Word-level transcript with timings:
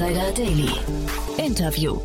Insider 0.00 0.32
Daily. 0.32 0.70
Interview. 1.36 2.00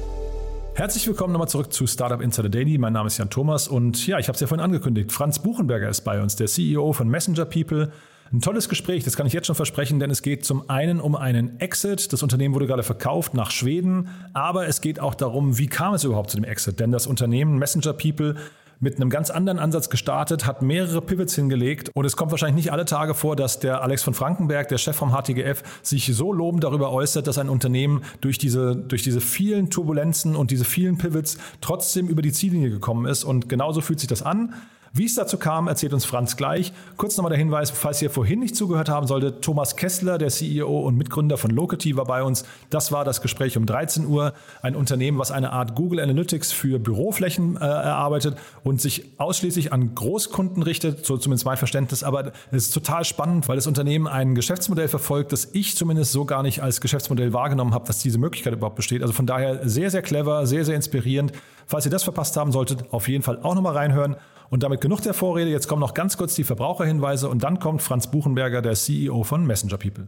Herzlich 0.74 1.08
willkommen 1.08 1.32
nochmal 1.32 1.48
zurück 1.48 1.72
zu 1.72 1.88
Startup 1.88 2.20
Insider 2.20 2.50
Daily. 2.50 2.78
Mein 2.78 2.92
Name 2.92 3.08
ist 3.08 3.18
Jan 3.18 3.30
Thomas 3.30 3.70
und 3.70 4.06
ja, 4.06 4.20
ich 4.20 4.28
habe 4.28 4.36
es 4.36 4.42
ja 4.42 4.48
vorhin 4.48 4.62
angekündigt. 4.66 5.14
Franz 5.14 5.40
Buchenberger 5.40 5.88
ist 5.88 6.02
bei 6.02 6.22
uns, 6.22 6.36
der 6.36 6.48
CEO 6.48 6.92
von 6.92 7.08
Messenger 7.08 7.46
People. 7.46 7.94
Ein 8.34 8.42
tolles 8.42 8.68
Gespräch, 8.68 9.06
das 9.06 9.16
kann 9.16 9.28
ich 9.28 9.32
jetzt 9.32 9.48
schon 9.48 9.56
versprechen, 9.56 10.02
denn 10.02 10.12
es 10.12 10.22
geht 10.22 10.44
zum 10.44 10.70
einen 10.70 11.00
um 11.00 11.16
einen 11.16 11.58
Exit. 11.62 12.12
Das 12.12 12.22
Unternehmen 12.22 12.54
wurde 12.54 12.68
gerade 12.68 12.84
verkauft 12.84 13.34
nach 13.34 13.50
Schweden, 13.50 14.10
aber 14.34 14.68
es 14.68 14.82
geht 14.82 15.00
auch 15.00 15.16
darum, 15.16 15.58
wie 15.58 15.68
kam 15.68 15.94
es 15.94 16.04
überhaupt 16.04 16.32
zu 16.32 16.38
dem 16.38 16.44
Exit? 16.44 16.82
Denn 16.82 16.92
das 16.92 17.08
Unternehmen 17.08 17.58
Messenger 17.60 17.94
People 17.94 18.36
mit 18.80 18.96
einem 18.96 19.10
ganz 19.10 19.30
anderen 19.30 19.60
Ansatz 19.60 19.90
gestartet, 19.90 20.46
hat 20.46 20.62
mehrere 20.62 21.02
Pivots 21.02 21.36
hingelegt 21.36 21.90
und 21.94 22.06
es 22.06 22.16
kommt 22.16 22.32
wahrscheinlich 22.32 22.66
nicht 22.66 22.72
alle 22.72 22.86
Tage 22.86 23.14
vor, 23.14 23.36
dass 23.36 23.60
der 23.60 23.82
Alex 23.82 24.04
von 24.04 24.14
Frankenberg, 24.14 24.68
der 24.68 24.78
Chef 24.78 24.96
vom 24.96 25.12
HTGF, 25.12 25.64
sich 25.82 26.14
so 26.14 26.34
lobend 26.34 26.64
darüber 26.64 26.92
äußert, 26.92 27.28
dass 27.28 27.38
ein 27.38 27.50
Unternehmen 27.50 28.04
durch 28.22 28.38
diese, 28.38 28.76
durch 28.76 29.04
diese 29.04 29.22
vielen 29.22 29.70
Turbulenzen 29.70 30.36
und 30.36 30.52
diese 30.52 30.66
vielen 30.66 30.98
Pivots 30.98 31.38
trotzdem 31.62 32.08
über 32.08 32.22
die 32.22 32.32
Ziellinie 32.32 32.70
gekommen 32.70 33.06
ist 33.06 33.24
und 33.24 33.50
genauso 33.50 33.82
fühlt 33.82 34.00
sich 34.00 34.10
das 34.10 34.22
an. 34.22 34.54
Wie 34.98 35.04
es 35.04 35.16
dazu 35.16 35.38
kam, 35.38 35.68
erzählt 35.68 35.92
uns 35.92 36.06
Franz 36.06 36.38
gleich. 36.38 36.72
Kurz 36.96 37.18
nochmal 37.18 37.32
der 37.32 37.38
Hinweis, 37.38 37.70
falls 37.70 38.02
ihr 38.02 38.10
vorhin 38.10 38.40
nicht 38.40 38.56
zugehört 38.56 38.88
haben 38.88 39.08
solltet, 39.08 39.42
Thomas 39.42 39.76
Kessler, 39.76 40.18
der 40.18 40.30
CEO 40.30 40.80
und 40.80 40.96
Mitgründer 40.96 41.38
von 41.38 41.52
Locity, 41.52 41.98
war 41.98 42.06
bei 42.06 42.24
uns. 42.24 42.46
Das 42.70 42.94
war 42.94 43.04
das 43.04 43.22
Gespräch 43.22 43.58
um 43.58 43.66
13 43.66 44.08
Uhr. 44.08 44.32
Ein 44.62 44.74
Unternehmen, 44.74 45.20
was 45.20 45.32
eine 45.32 45.52
Art 45.52 45.76
Google 45.76 46.00
Analytics 46.00 46.54
für 46.54 46.80
Büroflächen 46.80 47.58
äh, 47.58 47.60
erarbeitet 47.60 48.38
und 48.64 48.80
sich 48.80 49.04
ausschließlich 49.18 49.74
an 49.74 49.96
Großkunden 49.96 50.64
richtet, 50.64 51.06
so 51.06 51.18
zumindest 51.18 51.46
mein 51.46 51.58
Verständnis. 51.58 52.06
Aber 52.06 52.32
es 52.52 52.68
ist 52.68 52.72
total 52.72 53.04
spannend, 53.04 53.50
weil 53.50 53.58
das 53.58 53.68
Unternehmen 53.68 54.08
ein 54.08 54.34
Geschäftsmodell 54.34 54.88
verfolgt, 54.88 55.34
das 55.34 55.50
ich 55.52 55.76
zumindest 55.76 56.14
so 56.14 56.24
gar 56.24 56.42
nicht 56.42 56.64
als 56.64 56.80
Geschäftsmodell 56.80 57.34
wahrgenommen 57.34 57.74
habe, 57.74 57.86
dass 57.86 58.00
diese 58.00 58.18
Möglichkeit 58.18 58.54
überhaupt 58.54 58.78
besteht. 58.78 59.02
Also 59.02 59.14
von 59.14 59.26
daher 59.26 59.68
sehr, 59.68 59.92
sehr 59.92 60.04
clever, 60.04 60.48
sehr, 60.48 60.64
sehr 60.64 60.78
inspirierend. 60.78 61.34
Falls 61.68 61.84
ihr 61.84 61.92
das 61.92 62.04
verpasst 62.04 62.38
haben 62.38 62.54
solltet, 62.54 62.94
auf 62.94 63.10
jeden 63.10 63.24
Fall 63.24 63.40
auch 63.44 63.56
nochmal 63.56 63.74
reinhören. 63.74 64.16
Und 64.56 64.64
damit 64.64 64.80
genug 64.80 65.02
der 65.02 65.14
Vorrede. 65.14 65.52
Jetzt 65.52 65.68
kommen 65.68 65.82
noch 65.82 65.94
ganz 65.94 66.16
kurz 66.16 66.34
die 66.34 66.46
Verbraucherhinweise 66.46 67.28
und 67.28 67.44
dann 67.44 67.60
kommt 67.60 67.82
Franz 67.82 68.10
Buchenberger, 68.10 68.62
der 68.62 68.76
CEO 68.76 69.24
von 69.24 69.46
Messenger 69.46 69.78
People. 69.78 70.08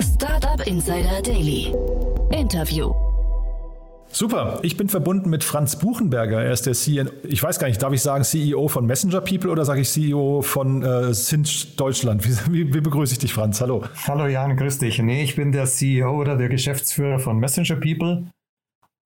Startup 0.00 0.66
Insider 0.66 1.20
Daily. 1.20 1.74
Interview. 2.30 2.94
Super, 4.10 4.60
ich 4.62 4.78
bin 4.78 4.88
verbunden 4.88 5.28
mit 5.28 5.44
Franz 5.44 5.78
Buchenberger. 5.78 6.42
Er 6.42 6.52
ist 6.52 6.64
der 6.64 6.72
CEO, 6.72 7.04
ich 7.24 7.42
weiß 7.42 7.58
gar 7.58 7.68
nicht, 7.68 7.82
darf 7.82 7.92
ich 7.92 8.00
sagen 8.00 8.24
CEO 8.24 8.68
von 8.68 8.86
Messenger 8.86 9.20
People 9.20 9.50
oder 9.50 9.66
sage 9.66 9.82
ich 9.82 9.90
CEO 9.90 10.40
von 10.40 10.82
äh, 10.82 11.12
Cinch 11.12 11.76
Deutschland? 11.76 12.24
Wie, 12.24 12.50
wie, 12.50 12.74
wie, 12.74 12.80
begrüße 12.80 13.12
ich 13.12 13.18
dich, 13.18 13.34
Franz? 13.34 13.60
Hallo. 13.60 13.84
Hallo 14.06 14.26
Jan, 14.26 14.56
grüß 14.56 14.78
dich. 14.78 15.00
Nee, 15.00 15.22
ich 15.22 15.36
bin 15.36 15.52
der 15.52 15.66
CEO 15.66 16.18
oder 16.18 16.38
der 16.38 16.48
Geschäftsführer 16.48 17.18
von 17.18 17.38
Messenger 17.38 17.76
People. 17.76 18.26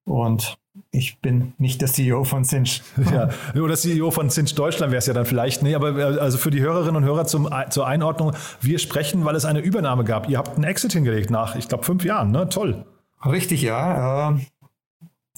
Und 0.04 0.56
ich 0.90 1.18
bin 1.20 1.52
nicht 1.58 1.80
der 1.80 1.88
CEO 1.88 2.24
von 2.24 2.44
Cinch. 2.44 2.82
Ja, 3.12 3.28
oder 3.60 3.74
CEO 3.74 4.10
von 4.10 4.30
Cinch 4.30 4.54
Deutschland 4.54 4.90
wäre 4.90 4.98
es 4.98 5.06
ja 5.06 5.14
dann 5.14 5.26
vielleicht. 5.26 5.62
Nee, 5.62 5.74
aber 5.74 5.96
äh, 5.98 6.18
also 6.18 6.38
für 6.38 6.50
die 6.50 6.60
Hörerinnen 6.60 6.96
und 6.96 7.04
Hörer 7.04 7.26
zum, 7.26 7.48
zur 7.70 7.86
Einordnung, 7.86 8.32
wir 8.60 8.78
sprechen, 8.78 9.24
weil 9.24 9.36
es 9.36 9.44
eine 9.44 9.60
Übernahme 9.60 10.04
gab. 10.04 10.28
Ihr 10.28 10.38
habt 10.38 10.54
einen 10.56 10.64
Exit 10.64 10.92
hingelegt 10.92 11.30
nach, 11.30 11.56
ich 11.56 11.68
glaube, 11.68 11.84
fünf 11.84 12.04
Jahren, 12.04 12.30
ne? 12.30 12.48
Toll. 12.48 12.84
Richtig, 13.24 13.62
ja. 13.62 14.30
Äh, 14.30 14.40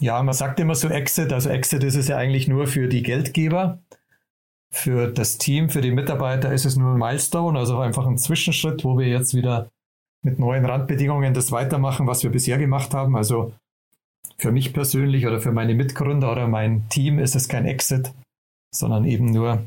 ja, 0.01 0.23
man 0.23 0.35
sagt 0.35 0.61
immer 0.61 0.75
so 0.75 0.89
Exit. 0.89 1.33
Also 1.33 1.51
Exit 1.51 1.83
ist 1.85 1.97
es 1.97 2.09
ja 2.09 2.17
eigentlich 2.17 2.49
nur 2.49 2.67
für 2.67 2.89
die 2.89 3.03
Geldgeber. 3.03 3.81
Für 4.71 5.09
das 5.09 5.39
Team, 5.39 5.69
für 5.69 5.81
die 5.81 5.93
Mitarbeiter 5.93 6.53
ist 6.53 6.65
es 6.65 6.77
nur 6.77 6.93
ein 6.93 6.99
Milestone, 6.99 7.57
also 7.57 7.79
einfach 7.79 8.07
ein 8.07 8.19
Zwischenschritt, 8.19 8.83
wo 8.83 8.99
wir 8.99 9.07
jetzt 9.07 9.33
wieder 9.33 9.69
mit 10.23 10.41
neuen 10.41 10.65
Randbedingungen 10.65 11.33
das 11.33 11.53
weitermachen, 11.53 12.09
was 12.09 12.25
wir 12.25 12.31
bisher 12.31 12.59
gemacht 12.59 12.93
haben. 12.93 13.17
Also 13.17 13.53
für 14.37 14.53
mich 14.53 14.73
persönlich 14.73 15.27
oder 15.27 15.41
für 15.41 15.53
meine 15.53 15.75
Mitgründer 15.75 16.31
oder 16.33 16.49
mein 16.49 16.89
Team 16.89 17.19
ist 17.19 17.35
es 17.35 17.49
kein 17.49 17.67
Exit, 17.67 18.13
sondern 18.71 19.05
eben 19.05 19.27
nur 19.27 19.65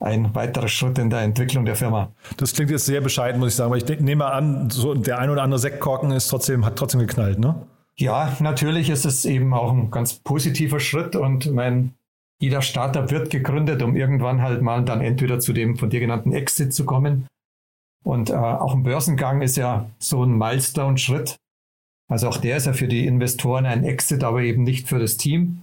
ein 0.00 0.34
weiterer 0.34 0.68
Schritt 0.68 0.98
in 0.98 1.10
der 1.10 1.20
Entwicklung 1.20 1.64
der 1.64 1.74
Firma. 1.74 2.12
Das 2.36 2.52
klingt 2.52 2.70
jetzt 2.70 2.86
sehr 2.86 3.00
bescheiden, 3.00 3.40
muss 3.40 3.50
ich 3.50 3.54
sagen, 3.56 3.70
weil 3.70 3.82
ich 3.82 4.00
nehme 4.00 4.26
an, 4.26 4.70
so 4.70 4.94
der 4.94 5.18
ein 5.18 5.30
oder 5.30 5.42
andere 5.42 5.58
Sektkorken 5.58 6.10
ist 6.12 6.28
trotzdem, 6.28 6.64
hat 6.64 6.76
trotzdem 6.76 7.00
geknallt, 7.00 7.38
ne? 7.38 7.66
Ja, 7.96 8.36
natürlich 8.38 8.90
ist 8.90 9.04
es 9.04 9.24
eben 9.24 9.52
auch 9.52 9.72
ein 9.72 9.90
ganz 9.90 10.14
positiver 10.14 10.78
Schritt 10.78 11.16
und 11.16 11.52
mein, 11.52 11.94
jeder 12.40 12.62
Startup 12.62 13.10
wird 13.10 13.30
gegründet, 13.30 13.82
um 13.82 13.96
irgendwann 13.96 14.40
halt 14.40 14.62
mal 14.62 14.84
dann 14.84 15.00
entweder 15.00 15.40
zu 15.40 15.52
dem 15.52 15.76
von 15.76 15.90
dir 15.90 15.98
genannten 15.98 16.32
Exit 16.32 16.72
zu 16.72 16.84
kommen. 16.84 17.26
Und 18.04 18.30
äh, 18.30 18.34
auch 18.34 18.72
ein 18.74 18.84
Börsengang 18.84 19.42
ist 19.42 19.56
ja 19.56 19.90
so 19.98 20.22
ein 20.22 20.38
Milestone-Schritt, 20.38 21.38
also 22.08 22.28
auch 22.28 22.38
der 22.38 22.56
ist 22.56 22.66
ja 22.66 22.72
für 22.72 22.88
die 22.88 23.06
Investoren 23.06 23.66
ein 23.66 23.84
Exit, 23.84 24.24
aber 24.24 24.40
eben 24.40 24.64
nicht 24.64 24.88
für 24.88 24.98
das 24.98 25.16
Team. 25.16 25.62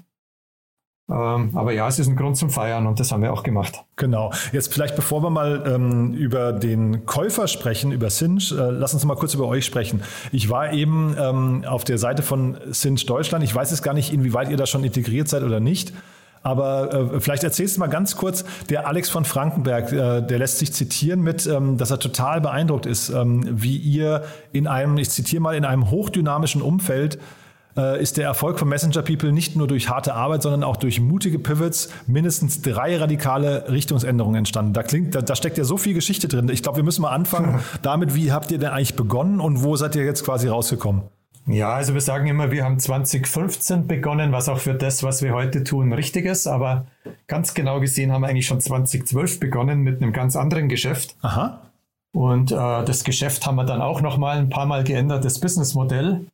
Ähm, 1.08 1.52
aber 1.54 1.72
ja, 1.72 1.88
es 1.88 2.00
ist 2.00 2.08
ein 2.08 2.16
Grund 2.16 2.36
zum 2.36 2.50
Feiern 2.50 2.88
und 2.88 3.00
das 3.00 3.12
haben 3.12 3.22
wir 3.22 3.32
auch 3.32 3.44
gemacht. 3.44 3.84
Genau. 3.96 4.32
Jetzt 4.52 4.74
vielleicht, 4.74 4.96
bevor 4.96 5.22
wir 5.22 5.30
mal 5.30 5.64
ähm, 5.68 6.14
über 6.14 6.52
den 6.52 7.06
Käufer 7.06 7.48
sprechen, 7.48 7.92
über 7.92 8.08
Cinch, 8.08 8.52
äh, 8.52 8.72
lass 8.72 8.94
uns 8.96 9.06
mal 9.06 9.16
kurz 9.16 9.36
über 9.36 9.48
euch 9.48 9.66
sprechen. 9.66 10.02
Ich 10.32 10.50
war 10.50 10.74
eben 10.74 11.16
ähm, 11.20 11.64
auf 11.68 11.84
der 11.84 12.00
Seite 12.00 12.24
von 12.24 12.58
Cinch 12.72 13.06
Deutschland. 13.06 13.44
Ich 13.44 13.54
weiß 13.54 13.70
jetzt 13.70 13.84
gar 13.84 13.94
nicht, 13.94 14.12
inwieweit 14.14 14.50
ihr 14.50 14.58
da 14.58 14.66
schon 14.66 14.84
integriert 14.84 15.28
seid 15.28 15.44
oder 15.44 15.60
nicht. 15.60 15.94
Aber 16.46 16.94
äh, 16.94 17.20
vielleicht 17.20 17.44
erzählst 17.44 17.76
du 17.76 17.80
mal 17.80 17.88
ganz 17.88 18.18
kurz, 18.18 18.46
der 18.70 18.88
Alex 18.88 19.10
von 19.10 19.26
Frankenberg, 19.26 19.92
äh, 19.92 20.22
der 20.22 20.38
lässt 20.38 20.60
sich 20.60 20.72
zitieren 20.72 21.22
mit, 21.22 21.48
ähm, 21.48 21.80
dass 21.80 21.90
er 21.90 21.98
total 21.98 22.40
beeindruckt 22.40 22.86
ist, 22.86 23.10
ähm, 23.10 23.42
wie 23.50 23.78
ihr 23.78 24.22
in 24.52 24.68
einem, 24.68 25.00
ich 25.00 25.10
zitiere 25.10 25.42
mal, 25.42 25.56
in 25.56 25.66
einem 25.66 25.90
hochdynamischen 25.90 26.62
Umfeld 26.62 27.18
äh, 27.76 28.00
ist 28.00 28.18
der 28.18 28.26
Erfolg 28.26 28.60
von 28.60 28.70
Messenger 28.70 29.02
People 29.02 29.32
nicht 29.32 29.56
nur 29.56 29.66
durch 29.66 29.90
harte 29.90 30.14
Arbeit, 30.14 30.44
sondern 30.44 30.64
auch 30.64 30.76
durch 30.78 31.02
mutige 31.02 31.40
Pivots 31.40 31.90
mindestens 32.06 32.62
drei 32.62 32.96
radikale 32.96 33.66
Richtungsänderungen 33.72 34.38
entstanden. 34.38 34.74
Da 34.74 34.84
klingt, 34.84 35.16
da, 35.16 35.24
da 35.24 35.36
steckt 35.36 35.58
ja 35.58 35.64
so 35.64 35.78
viel 35.78 35.96
Geschichte 35.96 36.28
drin. 36.28 36.48
Ich 36.50 36.62
glaube, 36.62 36.78
wir 36.78 36.84
müssen 36.84 37.02
mal 37.02 37.10
anfangen 37.10 37.60
damit, 37.82 38.14
wie 38.14 38.32
habt 38.32 38.52
ihr 38.52 38.60
denn 38.60 38.70
eigentlich 38.70 38.96
begonnen 38.96 39.40
und 39.40 39.64
wo 39.64 39.78
seid 39.78 39.96
ihr 39.96 40.06
jetzt 40.06 40.24
quasi 40.24 40.48
rausgekommen? 40.48 41.02
Ja, 41.48 41.76
also 41.76 41.94
wir 41.94 42.02
sagen 42.02 42.28
immer, 42.28 42.52
wir 42.52 42.64
haben 42.64 42.80
2015 42.80 43.86
begonnen, 43.88 44.32
was 44.32 44.50
auch 44.50 44.58
für 44.58 44.74
das, 44.74 45.04
was 45.04 45.22
wir 45.22 45.34
heute 45.34 45.64
tun, 45.64 45.94
richtig 45.94 46.26
ist. 46.26 46.48
Aber 46.48 46.88
ganz 47.28 47.54
genau 47.54 47.80
gesehen 47.80 48.12
haben 48.12 48.24
wir 48.24 48.30
eigentlich 48.30 48.48
schon 48.48 48.62
2012 48.62 49.40
begonnen 49.40 49.82
mit 49.82 50.02
einem 50.02 50.12
ganz 50.12 50.36
anderen 50.36 50.70
Geschäft. 50.70 51.16
Aha. 51.22 51.62
Und 52.14 52.52
äh, 52.52 52.56
das 52.56 53.04
Geschäft 53.04 53.46
haben 53.46 53.58
wir 53.58 53.66
dann 53.66 53.82
auch 53.82 54.02
noch 54.02 54.18
mal 54.18 54.38
ein 54.38 54.50
paar 54.50 54.66
Mal 54.66 54.84
geändert, 54.84 55.24
das 55.24 55.40
Businessmodell. 55.40 56.26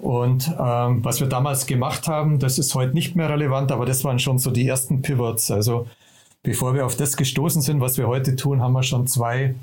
Und 0.00 0.48
ähm, 0.58 1.04
was 1.04 1.20
wir 1.20 1.28
damals 1.28 1.66
gemacht 1.66 2.06
haben, 2.06 2.38
das 2.38 2.58
ist 2.58 2.74
heute 2.74 2.94
nicht 2.94 3.16
mehr 3.16 3.28
relevant, 3.28 3.72
aber 3.72 3.86
das 3.86 4.04
waren 4.04 4.18
schon 4.18 4.38
so 4.38 4.50
die 4.50 4.66
ersten 4.66 5.02
Pivots. 5.02 5.50
Also 5.50 5.88
bevor 6.42 6.74
wir 6.74 6.86
auf 6.86 6.96
das 6.96 7.16
gestoßen 7.16 7.62
sind, 7.62 7.80
was 7.80 7.98
wir 7.98 8.06
heute 8.06 8.36
tun, 8.36 8.60
haben 8.60 8.72
wir 8.72 8.82
schon 8.82 9.06
zwei 9.06 9.54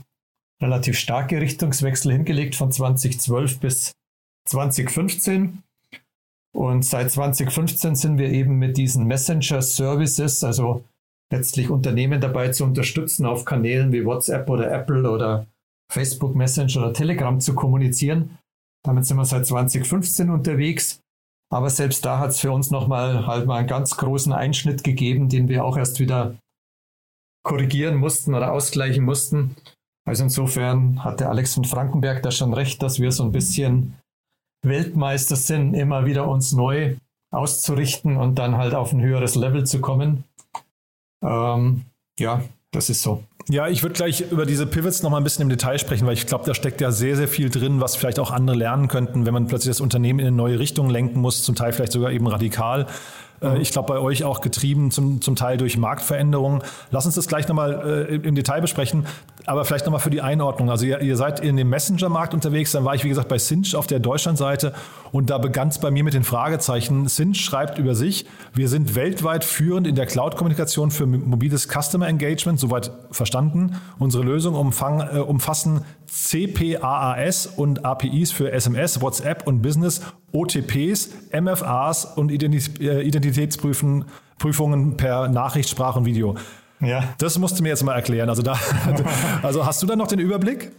relativ 0.62 0.98
starke 0.98 1.40
Richtungswechsel 1.40 2.12
hingelegt 2.12 2.56
von 2.56 2.72
2012 2.72 3.60
bis 3.60 3.92
2015. 4.48 5.64
Und 6.56 6.84
seit 6.84 7.12
2015 7.12 7.96
sind 7.96 8.18
wir 8.18 8.30
eben 8.30 8.58
mit 8.58 8.78
diesen 8.78 9.06
Messenger-Services, 9.06 10.44
also 10.44 10.84
letztlich 11.32 11.70
Unternehmen 11.70 12.22
dabei 12.22 12.50
zu 12.50 12.64
unterstützen, 12.64 13.26
auf 13.26 13.46
Kanälen 13.46 13.92
wie 13.92 14.06
WhatsApp 14.06 14.50
oder 14.50 14.72
Apple 14.72 15.10
oder 15.10 15.46
Facebook 15.92 16.36
Messenger 16.36 16.78
oder 16.78 16.94
Telegram 16.94 17.40
zu 17.40 17.54
kommunizieren. 17.54 18.38
Damit 18.84 19.06
sind 19.06 19.18
wir 19.18 19.26
seit 19.26 19.46
2015 19.46 20.30
unterwegs. 20.30 21.02
Aber 21.52 21.70
selbst 21.70 22.06
da 22.06 22.20
hat 22.20 22.32
es 22.32 22.40
für 22.40 22.52
uns 22.52 22.70
nochmal 22.70 23.26
halt 23.26 23.48
mal 23.48 23.58
einen 23.58 23.68
ganz 23.68 23.98
großen 23.98 24.32
Einschnitt 24.34 24.84
gegeben, 24.84 25.30
den 25.30 25.48
wir 25.50 25.66
auch 25.66 25.78
erst 25.78 26.00
wieder 26.00 26.36
korrigieren 27.44 27.96
mussten 27.96 28.36
oder 28.36 28.52
ausgleichen 28.52 29.04
mussten. 29.04 29.56
Also 30.08 30.24
insofern 30.24 31.04
hatte 31.04 31.28
Alex 31.28 31.56
von 31.56 31.66
Frankenberg 31.66 32.22
da 32.22 32.32
schon 32.32 32.54
recht, 32.54 32.84
dass 32.84 33.00
wir 33.00 33.12
so 33.12 33.24
ein 33.24 33.32
bisschen 33.32 33.96
Weltmeister 34.62 35.36
sind, 35.36 35.74
immer 35.74 36.06
wieder 36.06 36.28
uns 36.28 36.52
neu 36.52 36.96
auszurichten 37.32 38.18
und 38.18 38.36
dann 38.36 38.58
halt 38.58 38.74
auf 38.74 38.92
ein 38.92 39.02
höheres 39.02 39.36
Level 39.36 39.66
zu 39.66 39.80
kommen. 39.82 40.24
Ähm, 41.22 41.86
ja, 42.20 42.44
das 42.72 42.90
ist 42.90 43.02
so. 43.02 43.24
Ja, 43.48 43.68
ich 43.68 43.82
würde 43.82 43.96
gleich 43.96 44.22
über 44.32 44.46
diese 44.46 44.68
Pivots 44.68 45.02
noch 45.02 45.10
mal 45.10 45.18
ein 45.18 45.24
bisschen 45.24 45.44
im 45.44 45.50
Detail 45.50 45.80
sprechen, 45.80 46.06
weil 46.06 46.14
ich 46.14 46.28
glaube, 46.28 46.46
da 46.46 46.54
steckt 46.54 46.82
ja 46.82 46.92
sehr, 46.92 47.16
sehr 47.16 47.28
viel 47.28 47.50
drin, 47.50 47.82
was 47.82 47.96
vielleicht 47.96 48.20
auch 48.20 48.30
andere 48.30 48.56
lernen 48.56 48.88
könnten, 48.88 49.26
wenn 49.26 49.34
man 49.34 49.48
plötzlich 49.48 49.72
das 49.72 49.82
Unternehmen 49.82 50.20
in 50.20 50.28
eine 50.28 50.36
neue 50.36 50.60
Richtung 50.60 50.90
lenken 50.90 51.20
muss, 51.20 51.42
zum 51.42 51.56
Teil 51.56 51.74
vielleicht 51.74 51.94
sogar 51.94 52.12
eben 52.12 52.28
radikal. 52.28 52.86
Äh, 53.42 53.50
mhm. 53.50 53.62
Ich 53.62 53.72
glaube, 53.72 53.94
bei 53.94 54.00
euch 54.00 54.24
auch 54.24 54.42
getrieben 54.42 54.92
zum, 54.92 55.22
zum 55.22 55.36
Teil 55.36 55.58
durch 55.58 55.78
Marktveränderungen. 55.78 56.62
Lass 56.92 57.08
uns 57.08 57.16
das 57.16 57.28
gleich 57.28 57.48
nochmal 57.48 58.08
äh, 58.10 58.16
im 58.16 58.36
Detail 58.36 58.62
besprechen. 58.62 59.08
Aber 59.50 59.66
vielleicht 59.66 59.86
nochmal 59.86 60.00
für 60.00 60.12
die 60.12 60.22
Einordnung. 60.22 60.70
Also 60.70 60.86
ihr, 60.86 61.02
ihr 61.02 61.18
seid 61.18 61.40
in 61.40 61.58
dem 61.58 61.70
Messenger-Markt 61.70 62.36
unterwegs, 62.36 62.72
dann 62.72 62.86
war 62.86 62.94
ich, 62.94 63.04
wie 63.04 63.10
gesagt, 63.10 63.30
bei 63.30 63.38
Cinch 63.38 63.74
auf 63.74 63.88
der 63.88 63.98
Deutschlandseite 63.98 64.74
und 65.12 65.32
da 65.32 65.40
begann 65.40 65.70
es 65.70 65.80
bei 65.80 65.90
mir 65.90 66.04
mit 66.04 66.14
den 66.14 66.24
Fragezeichen. 66.24 67.08
Cinch 67.08 67.44
schreibt 67.44 67.80
über 67.80 67.96
sich, 67.96 68.28
wir 68.54 68.70
sind 68.70 68.94
weltweit 68.94 69.44
führend 69.44 69.88
in 69.88 69.96
der 69.96 70.06
Cloud-Kommunikation 70.06 70.92
für 70.92 71.08
mobiles 71.08 71.68
Customer 71.68 72.08
Engagement, 72.08 72.60
soweit 72.60 72.92
verstanden. 73.10 73.76
Unsere 73.98 74.24
Lösungen 74.24 74.56
umfang, 74.56 75.00
äh, 75.00 75.18
umfassen 75.18 75.82
CPAAS 76.06 77.48
und 77.48 77.86
APIs 77.86 78.32
für 78.32 78.52
SMS, 78.52 79.02
WhatsApp 79.02 79.48
und 79.48 79.64
Business, 79.64 80.02
OTPs, 80.32 81.10
MFAs 81.32 82.06
und 82.06 82.32
äh, 82.32 83.02
Identitätsprüfungen 83.02 84.06
per 84.96 85.28
Nachricht, 85.28 85.70
Sprache 85.70 85.98
und 85.98 86.06
Video. 86.06 86.36
Ja. 86.82 87.14
Das 87.18 87.38
musst 87.38 87.60
du 87.60 87.64
mir 87.64 87.70
jetzt 87.70 87.84
mal 87.84 87.96
erklären. 87.96 88.30
Also, 88.30 88.42
da, 88.42 88.58
also 89.44 89.66
hast 89.66 89.82
du 89.82 89.88
da 89.88 89.96
noch 89.96 90.08
den 90.08 90.20
Überblick? 90.20 90.72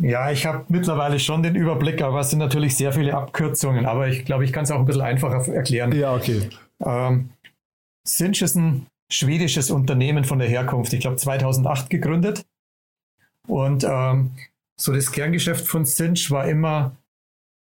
Ja, 0.00 0.30
ich 0.30 0.44
habe 0.44 0.64
mittlerweile 0.68 1.18
schon 1.18 1.42
den 1.42 1.54
Überblick, 1.54 2.02
aber 2.02 2.20
es 2.20 2.30
sind 2.30 2.38
natürlich 2.38 2.76
sehr 2.76 2.92
viele 2.92 3.14
Abkürzungen. 3.14 3.86
Aber 3.86 4.08
ich 4.08 4.24
glaube, 4.24 4.44
ich 4.44 4.52
kann 4.52 4.64
es 4.64 4.70
auch 4.70 4.78
ein 4.78 4.84
bisschen 4.84 5.02
einfacher 5.02 5.50
erklären. 5.52 5.92
Ja, 5.92 6.14
okay. 6.14 6.50
Ähm, 6.84 7.30
Cinch 8.06 8.42
ist 8.42 8.56
ein 8.56 8.86
schwedisches 9.10 9.70
Unternehmen 9.70 10.24
von 10.24 10.38
der 10.38 10.48
Herkunft. 10.48 10.92
Ich 10.92 11.00
glaube, 11.00 11.16
2008 11.16 11.88
gegründet. 11.88 12.44
Und 13.48 13.84
ähm, 13.84 14.32
so 14.78 14.92
das 14.92 15.12
Kerngeschäft 15.12 15.66
von 15.66 15.86
Cinch 15.86 16.30
war 16.30 16.46
immer, 16.46 16.92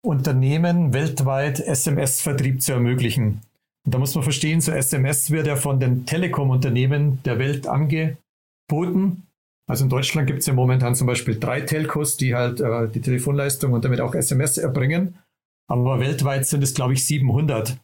Unternehmen 0.03 0.93
weltweit 0.93 1.61
SMS-Vertrieb 1.61 2.63
zu 2.63 2.73
ermöglichen. 2.73 3.43
Und 3.85 3.94
da 3.94 3.99
muss 3.99 4.15
man 4.15 4.25
verstehen, 4.25 4.61
so 4.61 4.73
SMS 4.73 5.31
wird 5.31 5.47
ja 5.47 5.56
von 5.56 5.81
den 5.81 6.05
Telekom-Unternehmen 6.06 7.23
der 7.25 7.38
Welt 7.38 7.67
angeboten. 7.67 9.27
Also 9.69 9.85
in 9.85 9.91
Deutschland 9.91 10.27
gibt 10.27 10.41
es 10.41 10.47
ja 10.47 10.53
momentan 10.53 10.94
zum 10.94 11.06
Beispiel 11.06 11.38
drei 11.38 11.62
Telcos, 11.62 12.17
die 12.17 12.35
halt 12.35 12.61
äh, 12.61 12.88
die 12.88 13.00
Telefonleistung 13.00 13.73
und 13.73 13.85
damit 13.85 14.00
auch 14.00 14.15
SMS 14.15 14.59
erbringen. 14.59 15.19
Aber 15.69 16.00
weltweit 16.00 16.47
sind 16.47 16.65
es, 16.65 16.75
glaube 16.75 16.94
ich, 16.94 17.06
700. 17.06 17.79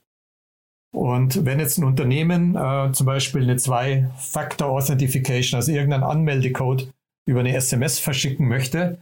Und 0.92 1.44
wenn 1.44 1.60
jetzt 1.60 1.78
ein 1.78 1.84
Unternehmen 1.84 2.56
äh, 2.56 2.90
zum 2.92 3.06
Beispiel 3.06 3.42
eine 3.42 3.56
Zwei-Factor-Authentification, 3.56 5.58
also 5.58 5.70
irgendeinen 5.70 6.02
Anmeldecode 6.02 6.90
über 7.26 7.40
eine 7.40 7.54
SMS 7.54 7.98
verschicken 7.98 8.48
möchte, 8.48 8.98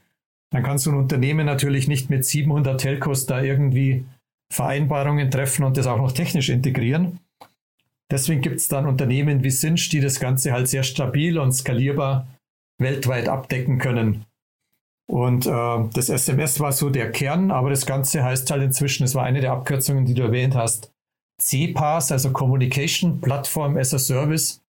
dann 0.50 0.62
kann 0.62 0.78
so 0.78 0.90
ein 0.90 0.96
Unternehmen 0.96 1.46
natürlich 1.46 1.88
nicht 1.88 2.10
mit 2.10 2.24
700 2.24 2.80
Telcos 2.80 3.26
da 3.26 3.42
irgendwie 3.42 4.04
Vereinbarungen 4.54 5.32
treffen 5.32 5.64
und 5.64 5.76
das 5.76 5.88
auch 5.88 5.96
noch 5.96 6.12
technisch 6.12 6.48
integrieren. 6.48 7.18
Deswegen 8.08 8.40
gibt 8.40 8.56
es 8.56 8.68
dann 8.68 8.86
Unternehmen 8.86 9.42
wie 9.42 9.50
Sinch, 9.50 9.88
die 9.88 10.00
das 10.00 10.20
Ganze 10.20 10.52
halt 10.52 10.68
sehr 10.68 10.84
stabil 10.84 11.38
und 11.38 11.52
skalierbar 11.52 12.28
weltweit 12.78 13.28
abdecken 13.28 13.78
können. 13.78 14.26
Und 15.10 15.46
äh, 15.46 15.88
das 15.92 16.08
SMS 16.08 16.60
war 16.60 16.70
so 16.70 16.88
der 16.88 17.10
Kern, 17.10 17.50
aber 17.50 17.70
das 17.70 17.84
Ganze 17.84 18.22
heißt 18.22 18.48
halt 18.52 18.62
inzwischen, 18.62 19.02
es 19.02 19.16
war 19.16 19.24
eine 19.24 19.40
der 19.40 19.52
Abkürzungen, 19.52 20.06
die 20.06 20.14
du 20.14 20.22
erwähnt 20.22 20.54
hast, 20.54 20.92
CPaaS, 21.42 22.12
also 22.12 22.30
Communication 22.30 23.20
Platform 23.20 23.76
as 23.76 23.92
a 23.92 23.98
Service. 23.98 24.62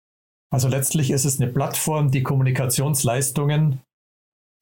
Also 0.51 0.69
letztlich 0.69 1.11
ist 1.11 1.27
es 1.27 1.39
eine 1.39 1.53
Plattform, 1.53 2.11
die 2.11 2.23
Kommunikationsleistungen 2.23 3.81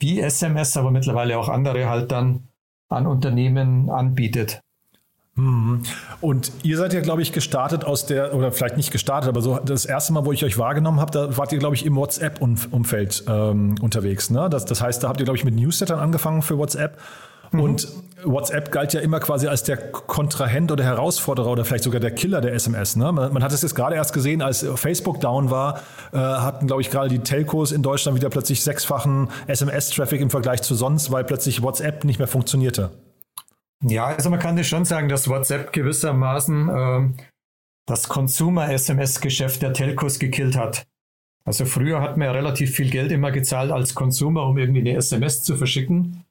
wie 0.00 0.20
SMS, 0.20 0.76
aber 0.76 0.90
mittlerweile 0.90 1.38
auch 1.38 1.48
andere 1.48 1.88
halt 1.88 2.10
dann 2.10 2.48
an 2.88 3.06
Unternehmen 3.06 3.88
anbietet. 3.88 4.60
Mhm. 5.34 5.82
Und 6.20 6.52
ihr 6.62 6.76
seid 6.76 6.92
ja, 6.92 7.00
glaube 7.00 7.22
ich, 7.22 7.32
gestartet 7.32 7.84
aus 7.84 8.04
der, 8.04 8.34
oder 8.34 8.52
vielleicht 8.52 8.76
nicht 8.76 8.90
gestartet, 8.90 9.28
aber 9.28 9.40
so 9.40 9.58
das 9.58 9.86
erste 9.86 10.12
Mal, 10.12 10.26
wo 10.26 10.32
ich 10.32 10.44
euch 10.44 10.58
wahrgenommen 10.58 11.00
habe, 11.00 11.10
da 11.10 11.36
wart 11.36 11.52
ihr, 11.52 11.58
glaube 11.58 11.74
ich, 11.74 11.86
im 11.86 11.96
WhatsApp-Umfeld 11.96 13.24
ähm, 13.28 13.76
unterwegs. 13.80 14.30
Ne? 14.30 14.50
Das, 14.50 14.66
das 14.66 14.82
heißt, 14.82 15.02
da 15.02 15.08
habt 15.08 15.20
ihr, 15.20 15.24
glaube 15.24 15.38
ich, 15.38 15.44
mit 15.44 15.54
Newslettern 15.54 15.98
angefangen 15.98 16.42
für 16.42 16.58
WhatsApp. 16.58 16.98
Mhm. 17.50 17.60
Und 17.60 17.88
WhatsApp 18.24 18.70
galt 18.70 18.92
ja 18.92 19.00
immer 19.00 19.20
quasi 19.20 19.48
als 19.48 19.62
der 19.62 19.78
Kontrahent 19.78 20.70
oder 20.70 20.84
Herausforderer 20.84 21.50
oder 21.50 21.64
vielleicht 21.64 21.84
sogar 21.84 22.00
der 22.00 22.12
Killer 22.12 22.42
der 22.42 22.52
SMS. 22.52 22.96
Ne? 22.96 23.10
Man, 23.10 23.32
man 23.32 23.42
hat 23.42 23.52
es 23.52 23.62
jetzt 23.62 23.74
gerade 23.74 23.96
erst 23.96 24.12
gesehen, 24.12 24.42
als 24.42 24.66
Facebook 24.74 25.20
down 25.20 25.50
war, 25.50 25.80
äh, 26.12 26.18
hatten, 26.18 26.66
glaube 26.66 26.82
ich, 26.82 26.90
gerade 26.90 27.08
die 27.08 27.20
Telcos 27.20 27.72
in 27.72 27.82
Deutschland 27.82 28.16
wieder 28.16 28.28
plötzlich 28.28 28.62
sechsfachen 28.62 29.28
SMS-Traffic 29.46 30.20
im 30.20 30.28
Vergleich 30.28 30.60
zu 30.60 30.74
sonst, 30.74 31.10
weil 31.10 31.24
plötzlich 31.24 31.62
WhatsApp 31.62 32.04
nicht 32.04 32.18
mehr 32.18 32.28
funktionierte. 32.28 32.90
Ja, 33.82 34.06
also 34.06 34.30
man 34.30 34.38
kann 34.38 34.62
schon 34.64 34.84
sagen, 34.84 35.08
dass 35.08 35.28
WhatsApp 35.28 35.72
gewissermaßen 35.72 36.68
äh, 36.68 37.08
das 37.86 38.08
Consumer-SMS-Geschäft 38.08 39.62
der 39.62 39.72
Telcos 39.72 40.18
gekillt 40.18 40.56
hat. 40.56 40.86
Also 41.44 41.64
früher 41.64 42.00
hat 42.00 42.16
man 42.16 42.26
ja 42.26 42.32
relativ 42.32 42.76
viel 42.76 42.90
Geld 42.90 43.10
immer 43.10 43.32
gezahlt 43.32 43.72
als 43.72 43.94
Consumer, 43.94 44.46
um 44.46 44.56
irgendwie 44.56 44.80
eine 44.80 44.94
SMS 44.94 45.42
zu 45.42 45.56
verschicken. 45.56 46.24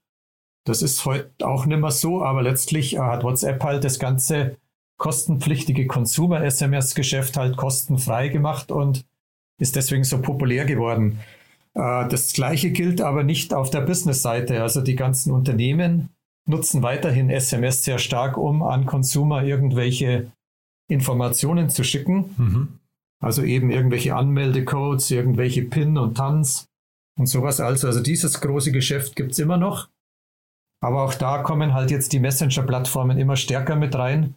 Das 0.66 0.82
ist 0.82 1.04
heute 1.06 1.30
auch 1.46 1.66
nicht 1.66 1.82
mehr 1.82 1.92
so, 1.92 2.24
aber 2.24 2.42
letztlich 2.42 2.96
äh, 2.96 3.00
hat 3.00 3.24
WhatsApp 3.24 3.62
halt 3.64 3.84
das 3.84 4.00
ganze 4.00 4.56
kostenpflichtige 4.98 5.88
Consumer-SMS-Geschäft 5.88 7.36
halt 7.36 7.58
kostenfrei 7.58 8.30
gemacht 8.30 8.72
und 8.72 9.06
ist 9.60 9.76
deswegen 9.76 10.04
so 10.04 10.22
populär 10.22 10.64
geworden. 10.66 11.20
Äh, 11.74 12.08
das 12.08 12.32
gleiche 12.32 12.72
gilt 12.72 13.02
aber 13.02 13.24
nicht 13.24 13.54
auf 13.54 13.72
der 13.72 13.82
Business-Seite. 13.82 14.62
Also 14.62 14.82
die 14.82 14.96
ganzen 14.96 15.34
Unternehmen 15.34 16.10
nutzen 16.48 16.84
weiterhin 16.84 17.30
SMS 17.30 17.84
sehr 17.84 18.00
stark, 18.00 18.38
um 18.38 18.64
an 18.64 18.86
Consumer 18.86 19.44
irgendwelche 19.44 20.32
Informationen 20.90 21.70
zu 21.70 21.84
schicken. 21.84 22.36
Mhm. 22.38 22.80
Also 23.22 23.44
eben 23.44 23.70
irgendwelche 23.70 24.16
Anmeldecodes, 24.16 25.12
irgendwelche 25.12 25.64
PIN 25.64 25.98
und 25.98 26.18
TANs 26.18 26.68
und 27.18 27.28
sowas. 27.28 27.60
Also, 27.60 27.88
also 27.88 28.02
dieses 28.02 28.42
große 28.42 28.72
Geschäft 28.72 29.16
gibt 29.16 29.34
es 29.34 29.40
immer 29.40 29.58
noch. 29.58 29.90
Aber 30.84 31.04
auch 31.04 31.14
da 31.14 31.44
kommen 31.44 31.74
halt 31.74 31.92
jetzt 31.92 32.14
die 32.14 32.20
Messenger-Plattformen 32.20 33.20
immer 33.20 33.36
stärker 33.36 33.76
mit 33.76 33.96
rein. 33.96 34.36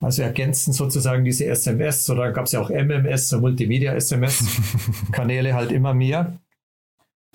Also 0.00 0.22
ergänzen 0.22 0.72
sozusagen 0.72 1.24
diese 1.24 1.46
SMS 1.46 2.08
oder 2.10 2.30
gab 2.30 2.46
es 2.46 2.52
ja 2.52 2.60
auch 2.60 2.70
MMS, 2.70 3.28
so 3.28 3.40
Multimedia-SMS-Kanäle 3.40 5.54
halt 5.54 5.72
immer 5.72 5.94
mehr. 5.94 6.38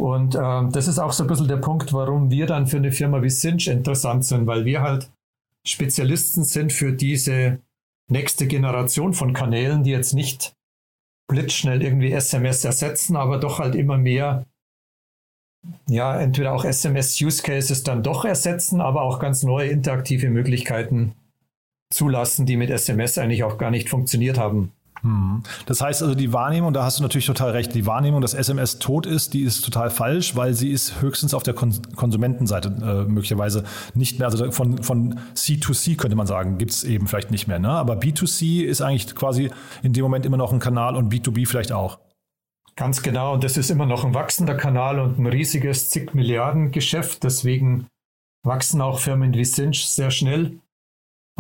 Und 0.02 0.34
ähm, 0.34 0.72
das 0.72 0.88
ist 0.88 0.98
auch 0.98 1.12
so 1.12 1.24
ein 1.24 1.28
bisschen 1.28 1.48
der 1.48 1.58
Punkt, 1.58 1.94
warum 1.94 2.32
wir 2.32 2.48
dann 2.48 2.66
für 2.66 2.78
eine 2.78 2.92
Firma 2.92 3.22
wie 3.22 3.30
Cinch 3.30 3.68
interessant 3.68 4.26
sind, 4.26 4.48
weil 4.48 4.66
wir 4.66 4.82
halt 4.82 5.12
Spezialisten 5.64 6.44
sind 6.44 6.74
für 6.74 6.92
diese 6.92 7.60
nächste 8.08 8.48
Generation 8.48 9.14
von 9.14 9.34
Kanälen, 9.34 9.84
die 9.84 9.92
jetzt 9.92 10.16
nicht 10.16 10.56
blitzschnell 11.28 11.84
irgendwie 11.84 12.12
SMS 12.12 12.66
ersetzen, 12.66 13.16
aber 13.16 13.38
doch 13.38 13.60
halt 13.60 13.76
immer 13.76 14.00
mehr, 14.00 14.48
ja, 15.88 16.20
entweder 16.20 16.54
auch 16.54 16.66
SMS-Use-Cases 16.66 17.84
dann 17.84 18.02
doch 18.02 18.26
ersetzen, 18.26 18.82
aber 18.82 19.04
auch 19.04 19.20
ganz 19.20 19.44
neue 19.44 19.70
interaktive 19.70 20.32
Möglichkeiten 20.32 21.14
zulassen, 21.94 22.48
die 22.48 22.58
mit 22.58 22.72
SMS 22.72 23.20
eigentlich 23.20 23.44
auch 23.44 23.60
gar 23.60 23.70
nicht 23.70 23.88
funktioniert 23.88 24.40
haben. 24.40 24.72
Hm. 25.02 25.42
Das 25.66 25.82
heißt 25.82 26.04
also, 26.04 26.14
die 26.14 26.32
Wahrnehmung, 26.32 26.74
da 26.74 26.84
hast 26.84 27.00
du 27.00 27.04
natürlich 27.04 27.26
total 27.26 27.52
recht, 27.52 27.74
die 27.74 27.86
Wahrnehmung, 27.86 28.22
dass 28.22 28.34
SMS 28.34 28.80
tot 28.80 29.06
ist, 29.06 29.34
die 29.34 29.42
ist 29.42 29.62
total 29.62 29.90
falsch, 29.90 30.36
weil 30.36 30.54
sie 30.54 30.70
ist 30.70 31.02
höchstens 31.02 31.34
auf 31.34 31.44
der 31.44 31.54
Konsumentenseite 31.54 32.70
äh, 32.70 33.12
möglicherweise 33.12 33.64
nicht 33.96 34.20
mehr, 34.20 34.28
also 34.28 34.52
von, 34.52 34.84
von 34.84 35.20
C2C 35.36 35.98
könnte 35.98 36.16
man 36.16 36.28
sagen, 36.28 36.58
gibt 36.58 36.72
es 36.72 36.84
eben 36.84 37.08
vielleicht 37.08 37.32
nicht 37.32 37.48
mehr. 37.48 37.60
Ne? 37.60 37.70
Aber 37.70 37.96
B2C 37.96 38.64
ist 38.64 38.82
eigentlich 38.82 39.16
quasi 39.16 39.50
in 39.82 39.94
dem 39.94 40.04
Moment 40.04 40.26
immer 40.26 40.38
noch 40.38 40.54
ein 40.54 40.60
Kanal 40.60 40.96
und 40.96 41.12
B2B 41.12 41.48
vielleicht 41.48 41.72
auch. 41.72 42.00
Ganz 42.76 43.02
genau, 43.02 43.34
und 43.34 43.44
das 43.44 43.58
ist 43.58 43.70
immer 43.70 43.86
noch 43.86 44.06
ein 44.06 44.14
wachsender 44.14 44.56
Kanal 44.56 45.00
und 45.00 45.20
ein 45.20 45.26
riesiges 45.26 45.90
zig 45.90 46.14
Milliarden 46.14 46.72
Geschäft. 46.72 47.24
Deswegen 47.24 47.88
wachsen 48.44 48.82
auch 48.82 49.00
Firmen 49.00 49.34
wie 49.34 49.44
Cinch 49.44 49.86
sehr 49.88 50.12
schnell. 50.12 50.60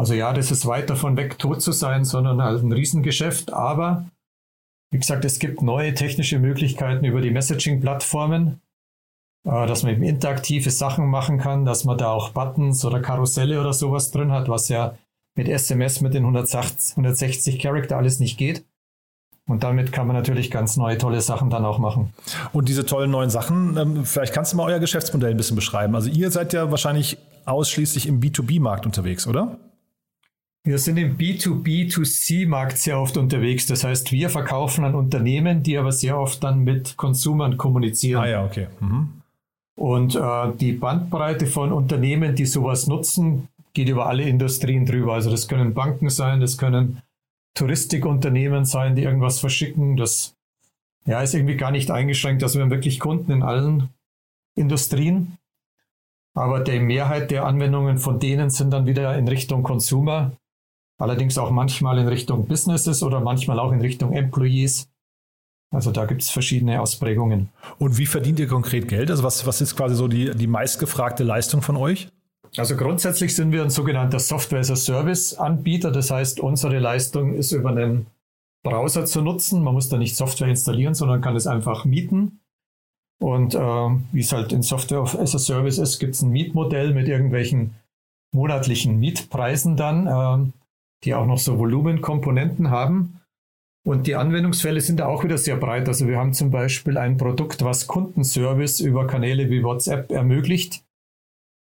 Also 0.01 0.15
ja, 0.15 0.34
das 0.34 0.50
ist 0.50 0.65
weit 0.65 0.89
davon 0.89 1.15
weg, 1.15 1.38
tot 1.38 1.62
zu 1.62 1.72
sein, 1.72 2.05
sondern 2.05 2.41
halt 2.41 2.63
ein 2.63 2.72
Riesengeschäft. 2.72 3.53
Aber 3.53 4.08
wie 4.89 4.98
gesagt, 4.98 5.24
es 5.25 5.38
gibt 5.38 5.62
neue 5.62 5.93
technische 5.93 6.39
Möglichkeiten 6.39 7.05
über 7.05 7.22
die 7.22 7.29
Messaging-Plattformen, 7.29 8.62
äh, 9.46 9.67
dass 9.67 9.84
man 9.84 9.91
eben 9.91 10.01
interaktive 10.01 10.72
Sachen 10.72 11.05
machen 11.05 11.38
kann, 11.38 11.65
dass 11.65 11.86
man 11.86 12.00
da 12.00 12.10
auch 12.10 12.31
Buttons 12.31 12.84
oder 12.84 13.00
Karusselle 13.00 13.62
oder 13.62 13.74
sowas 13.74 14.10
drin 14.10 14.31
hat, 14.31 14.50
was 14.50 14.70
ja 14.70 14.98
mit 15.38 15.48
SMS 15.48 16.01
mit 16.01 16.15
den 16.15 16.24
160, 16.24 16.93
160 16.93 17.60
Charakter 17.60 17.98
alles 17.98 18.20
nicht 18.20 18.39
geht. 18.39 18.65
Und 19.48 19.62
damit 19.62 19.91
kann 19.91 20.08
man 20.08 20.15
natürlich 20.15 20.50
ganz 20.50 20.77
neue, 20.77 20.98
tolle 20.98 21.22
Sachen 21.22 21.51
dann 21.51 21.63
auch 21.63 21.77
machen. 21.77 22.12
Und 22.53 22.70
diese 22.70 22.88
tollen 22.88 23.12
neuen 23.12 23.29
Sachen, 23.29 23.77
ähm, 23.77 24.03
vielleicht 24.03 24.34
kannst 24.34 24.51
du 24.53 24.58
mal 24.58 24.63
euer 24.63 24.79
Geschäftsmodell 24.79 25.29
ein 25.29 25.38
bisschen 25.38 25.55
beschreiben. 25.55 25.93
Also 25.93 26.10
ihr 26.10 26.31
seid 26.31 26.53
ja 26.53 26.72
wahrscheinlich 26.72 27.20
ausschließlich 27.46 28.08
im 28.08 28.20
B2B-Markt 28.20 28.88
unterwegs, 28.88 29.27
oder? 29.27 29.60
Wir 30.63 30.77
sind 30.77 30.98
im 30.98 31.18
B2B2C-Markt 31.18 32.77
sehr 32.77 33.00
oft 33.00 33.18
unterwegs. 33.18 33.65
Das 33.65 33.84
heißt, 33.84 34.12
wir 34.12 34.30
verkaufen 34.30 34.84
an 34.86 34.94
Unternehmen, 34.94 35.63
die 35.63 35.77
aber 35.77 35.91
sehr 35.91 36.20
oft 36.20 36.44
dann 36.44 36.60
mit 36.60 36.98
Konsumern 36.98 37.58
kommunizieren. 37.58 38.22
Ah 38.22 38.27
ja, 38.27 38.46
okay. 38.46 38.68
Mhm. 38.80 39.22
Und 39.75 40.15
äh, 40.15 40.51
die 40.60 40.74
Bandbreite 40.74 41.48
von 41.48 41.72
Unternehmen, 41.72 42.36
die 42.36 42.46
sowas 42.46 42.86
nutzen, 42.86 43.48
geht 43.74 43.89
über 43.89 44.06
alle 44.06 44.24
Industrien 44.24 44.86
drüber. 44.86 45.13
Also 45.13 45.32
das 45.32 45.48
können 45.48 45.74
Banken 45.74 46.10
sein, 46.10 46.41
das 46.41 46.60
können 46.60 47.01
Touristikunternehmen 47.56 48.65
sein, 48.65 48.96
die 48.96 49.03
irgendwas 49.03 49.39
verschicken. 49.39 49.98
Das 49.98 50.36
ja, 51.06 51.22
ist 51.22 51.34
irgendwie 51.34 51.58
gar 51.58 51.72
nicht 51.72 51.89
eingeschränkt. 51.89 52.44
Also 52.44 52.60
wir 52.60 52.63
haben 52.63 52.72
wirklich 52.72 53.00
Kunden 53.00 53.32
in 53.32 53.41
allen 53.41 53.89
Industrien. 54.56 55.38
Aber 56.34 56.60
die 56.60 56.80
Mehrheit 56.80 57.32
der 57.32 57.46
Anwendungen 57.46 57.98
von 57.98 58.20
denen 58.20 58.51
sind 58.51 58.72
dann 58.72 58.86
wieder 58.86 59.18
in 59.18 59.27
Richtung 59.27 59.63
Consumer, 59.63 60.32
allerdings 61.01 61.38
auch 61.38 61.51
manchmal 61.51 61.98
in 61.98 62.08
Richtung 62.08 62.48
Businesses 62.48 63.03
oder 63.03 63.20
manchmal 63.20 63.60
auch 63.60 63.72
in 63.72 63.81
Richtung 63.81 64.13
Employees. 64.13 64.89
Also 65.74 65.91
da 65.91 66.05
gibt 66.05 66.22
es 66.22 66.29
verschiedene 66.29 66.81
Ausprägungen. 66.81 67.50
Und 67.79 67.98
wie 67.98 68.05
verdient 68.05 68.39
ihr 68.39 68.48
konkret 68.48 68.88
Geld? 68.88 69.10
Also 69.10 69.24
was, 69.24 69.46
was 69.48 69.62
ist 69.62 69.75
quasi 69.75 69.96
so 69.96 70.08
die, 70.08 70.31
die 70.31 70.48
meistgefragte 70.48 71.24
Leistung 71.24 71.62
von 71.62 71.77
euch? 71.77 72.10
Also 72.58 72.75
grundsätzlich 72.75 73.34
sind 73.34 73.53
wir 73.53 73.63
ein 73.63 73.70
sogenannter 73.70 74.20
Software-as-a-Service-Anbieter. 74.20 75.91
Das 75.91 76.12
heißt, 76.12 76.41
unsere 76.41 76.79
Leistung 76.79 77.34
ist 77.34 77.53
über 77.53 77.70
einen 77.70 78.08
Browser 78.63 79.05
zu 79.05 79.22
nutzen. 79.22 79.63
Man 79.63 79.74
muss 79.74 79.88
da 79.88 79.98
nicht 79.98 80.17
Software 80.17 80.50
installieren, 80.50 80.93
sondern 80.93 81.22
kann 81.22 81.38
es 81.38 81.48
einfach 81.48 81.86
mieten. 81.86 82.41
Und 83.22 83.55
äh, 83.55 83.60
wie 84.12 84.20
es 84.20 84.34
halt 84.34 84.51
in 84.51 84.63
Software 84.63 85.01
as 85.01 85.36
a 85.36 85.39
Service 85.39 85.77
ist, 85.77 86.00
gibt 86.00 86.15
es 86.15 86.22
ein 86.22 86.31
Mietmodell 86.31 86.93
mit 86.93 87.08
irgendwelchen 87.08 87.75
monatlichen 88.34 89.00
Mietpreisen 89.00 89.77
dann, 89.77 90.08
äh, 90.08 90.51
die 91.03 91.13
auch 91.13 91.25
noch 91.25 91.38
so 91.38 91.58
Volumenkomponenten 91.58 92.70
haben. 92.70 93.20
Und 93.84 94.05
die 94.05 94.15
Anwendungsfälle 94.15 94.81
sind 94.81 95.00
da 95.00 95.08
auch 95.08 95.24
wieder 95.24 95.38
sehr 95.38 95.58
breit. 95.58 95.88
Also 95.88 96.08
wir 96.08 96.17
haben 96.17 96.34
zum 96.34 96.51
Beispiel 96.51 96.98
ein 96.98 97.17
Produkt, 97.17 97.63
was 97.63 97.88
Kundenservice 97.88 98.79
über 98.79 99.08
Kanäle 99.08 99.50
wie 99.50 99.63
WhatsApp 99.63 100.12
ermöglicht. 100.12 100.84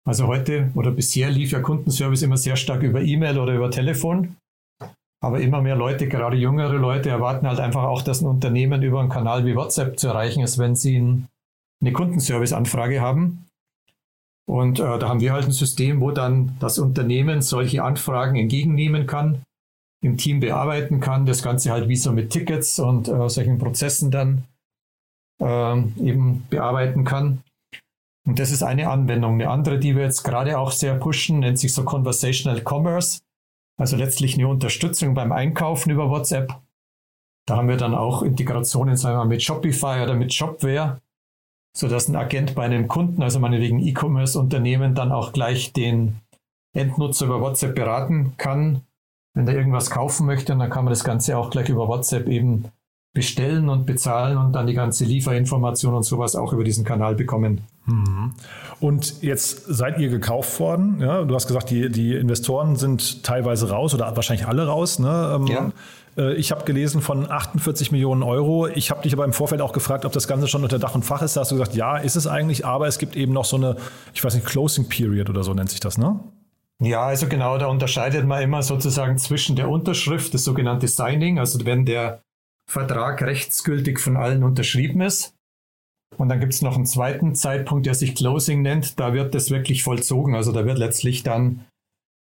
Also 0.06 0.28
heute 0.28 0.72
oder 0.76 0.92
bisher 0.92 1.32
lief 1.32 1.52
ja 1.52 1.62
Kundenservice 1.62 2.22
immer 2.22 2.38
sehr 2.38 2.56
stark 2.56 2.84
über 2.84 3.02
E-Mail 3.02 3.40
oder 3.40 3.56
über 3.56 3.72
Telefon. 3.72 4.36
Aber 5.24 5.40
immer 5.40 5.62
mehr 5.62 5.78
Leute, 5.78 6.08
gerade 6.08 6.38
jüngere 6.38 6.78
Leute, 6.78 7.10
erwarten 7.10 7.48
halt 7.48 7.60
einfach 7.60 7.84
auch, 7.84 8.02
dass 8.02 8.22
ein 8.22 8.28
Unternehmen 8.28 8.84
über 8.84 9.00
einen 9.00 9.10
Kanal 9.10 9.46
wie 9.46 9.56
WhatsApp 9.56 9.98
zu 9.98 10.10
erreichen 10.10 10.44
ist, 10.44 10.60
wenn 10.60 10.76
sie 10.76 11.00
ein 11.00 11.28
eine 11.84 11.92
Kundenservice-Anfrage 11.92 13.02
haben. 13.02 13.46
Und 14.46 14.80
äh, 14.80 15.00
da 15.00 15.10
haben 15.10 15.22
wir 15.22 15.34
halt 15.34 15.46
ein 15.46 15.52
System, 15.52 16.02
wo 16.02 16.12
dann 16.12 16.58
das 16.60 16.80
Unternehmen 16.80 17.42
solche 17.42 17.84
Anfragen 17.84 18.36
entgegennehmen 18.36 19.08
kann, 19.08 19.42
im 20.04 20.18
Team 20.18 20.42
bearbeiten 20.42 21.00
kann, 21.00 21.26
das 21.26 21.42
Ganze 21.42 21.72
halt 21.72 21.88
wie 21.88 21.96
so 21.96 22.12
mit 22.12 22.30
Tickets 22.30 22.78
und 22.80 23.08
äh, 23.08 23.30
solchen 23.30 23.58
Prozessen 23.58 24.12
dann 24.12 24.44
äh, 25.42 25.80
eben 26.02 26.46
bearbeiten 26.50 27.06
kann. 27.06 27.42
Und 28.26 28.40
das 28.40 28.52
ist 28.52 28.64
eine 28.64 28.90
Anwendung. 28.90 29.34
Eine 29.34 29.50
andere, 29.50 29.80
die 29.80 29.96
wir 29.96 30.04
jetzt 30.04 30.24
gerade 30.24 30.58
auch 30.58 30.72
sehr 30.72 30.96
pushen, 30.96 31.40
nennt 31.40 31.60
sich 31.60 31.74
so 31.74 31.84
Conversational 31.84 32.62
Commerce. 32.64 33.22
Also 33.78 33.98
letztlich 33.98 34.36
eine 34.36 34.48
Unterstützung 34.48 35.14
beim 35.14 35.32
Einkaufen 35.32 35.90
über 35.90 36.10
WhatsApp. 36.10 36.54
Da 37.46 37.58
haben 37.58 37.68
wir 37.68 37.78
dann 37.78 37.96
auch 37.96 38.24
Integrationen, 38.24 38.96
sagen 38.96 39.16
wir 39.16 39.20
mal, 39.20 39.28
mit 39.28 39.44
Shopify 39.44 40.02
oder 40.04 40.14
mit 40.14 40.34
Shopware, 40.34 41.02
sodass 41.76 42.08
ein 42.08 42.16
Agent 42.16 42.56
bei 42.56 42.64
einem 42.64 42.88
Kunden, 42.88 43.22
also 43.24 43.40
meinetwegen 43.40 43.80
E-Commerce-Unternehmen, 43.80 44.96
dann 44.96 45.12
auch 45.12 45.34
gleich 45.34 45.74
den 45.74 46.16
Endnutzer 46.74 47.26
über 47.26 47.42
WhatsApp 47.42 47.76
beraten 47.76 48.34
kann, 48.38 48.82
wenn 49.34 49.46
der 49.46 49.56
irgendwas 49.56 49.90
kaufen 49.90 50.26
möchte. 50.26 50.54
Und 50.54 50.60
dann 50.60 50.70
kann 50.70 50.86
man 50.86 50.92
das 50.92 51.04
Ganze 51.04 51.38
auch 51.38 51.50
gleich 51.50 51.70
über 51.70 51.88
WhatsApp 51.88 52.28
eben 52.28 52.66
bestellen 53.14 53.70
und 53.70 53.86
bezahlen 53.86 54.38
und 54.38 54.54
dann 54.54 54.66
die 54.66 54.74
ganze 54.74 55.06
Lieferinformation 55.06 55.94
und 55.94 56.04
sowas 56.04 56.36
auch 56.36 56.52
über 56.52 56.64
diesen 56.64 56.84
Kanal 56.84 57.14
bekommen. 57.14 57.62
Mhm. 57.86 58.34
Und 58.80 59.22
jetzt 59.22 59.66
seid 59.68 60.00
ihr 60.00 60.10
gekauft 60.10 60.60
worden. 60.60 61.00
Ja? 61.00 61.24
Du 61.24 61.36
hast 61.36 61.46
gesagt, 61.46 61.70
die, 61.70 61.90
die 61.90 62.16
Investoren 62.16 62.76
sind 62.76 63.24
teilweise 63.24 63.70
raus 63.70 63.94
oder 63.94 64.16
wahrscheinlich 64.16 64.48
alle 64.48 64.66
raus. 64.66 64.98
Ne? 64.98 65.32
Ähm, 65.36 65.48
ja. 65.48 65.72
Äh, 66.18 66.34
ich 66.36 66.52
habe 66.52 66.64
gelesen 66.66 67.02
von 67.02 67.30
48 67.30 67.92
Millionen 67.92 68.24
Euro. 68.24 68.68
Ich 68.68 68.92
habe 68.92 69.02
dich 69.02 69.14
aber 69.14 69.26
im 69.26 69.34
Vorfeld 69.34 69.62
auch 69.62 69.74
gefragt, 69.74 70.06
ob 70.06 70.12
das 70.12 70.28
Ganze 70.28 70.48
schon 70.48 70.64
unter 70.64 70.80
Dach 70.80 70.96
und 70.96 71.04
Fach 71.04 71.22
ist. 71.22 71.36
Da 71.36 71.42
hast 71.42 71.52
du 71.52 71.56
gesagt, 71.56 71.76
ja, 71.76 71.98
ist 71.98 72.16
es 72.16 72.28
eigentlich, 72.28 72.66
aber 72.66 72.88
es 72.88 72.98
gibt 72.98 73.16
eben 73.16 73.34
noch 73.34 73.46
so 73.46 73.58
eine, 73.58 73.78
ich 74.14 74.24
weiß 74.24 74.36
nicht, 74.36 74.46
Closing 74.46 74.90
Period 74.90 75.30
oder 75.30 75.44
so 75.44 75.54
nennt 75.54 75.70
sich 75.70 75.80
das, 75.80 75.98
ne? 75.98 76.20
Ja, 76.82 77.04
also 77.04 77.28
genau, 77.28 77.58
da 77.58 77.68
unterscheidet 77.68 78.26
man 78.26 78.42
immer 78.42 78.62
sozusagen 78.62 79.18
zwischen 79.18 79.56
der 79.56 79.70
Unterschrift, 79.70 80.34
das 80.34 80.44
sogenannte 80.44 80.88
Signing, 80.88 81.40
also 81.40 81.64
wenn 81.66 81.86
der 81.86 82.22
Vertrag 82.70 83.22
rechtsgültig 83.22 84.00
von 84.00 84.18
allen 84.18 84.44
unterschrieben 84.44 85.02
ist. 85.02 85.34
Und 86.18 86.30
dann 86.30 86.40
gibt 86.40 86.54
es 86.54 86.62
noch 86.62 86.76
einen 86.76 86.86
zweiten 86.86 87.36
Zeitpunkt, 87.36 87.86
der 87.86 87.96
sich 87.96 88.16
Closing 88.16 88.62
nennt. 88.62 89.00
Da 89.00 89.14
wird 89.14 89.34
das 89.34 89.50
wirklich 89.50 89.84
vollzogen. 89.84 90.36
Also 90.36 90.52
da 90.52 90.66
wird 90.66 90.78
letztlich 90.78 91.24
dann 91.24 91.66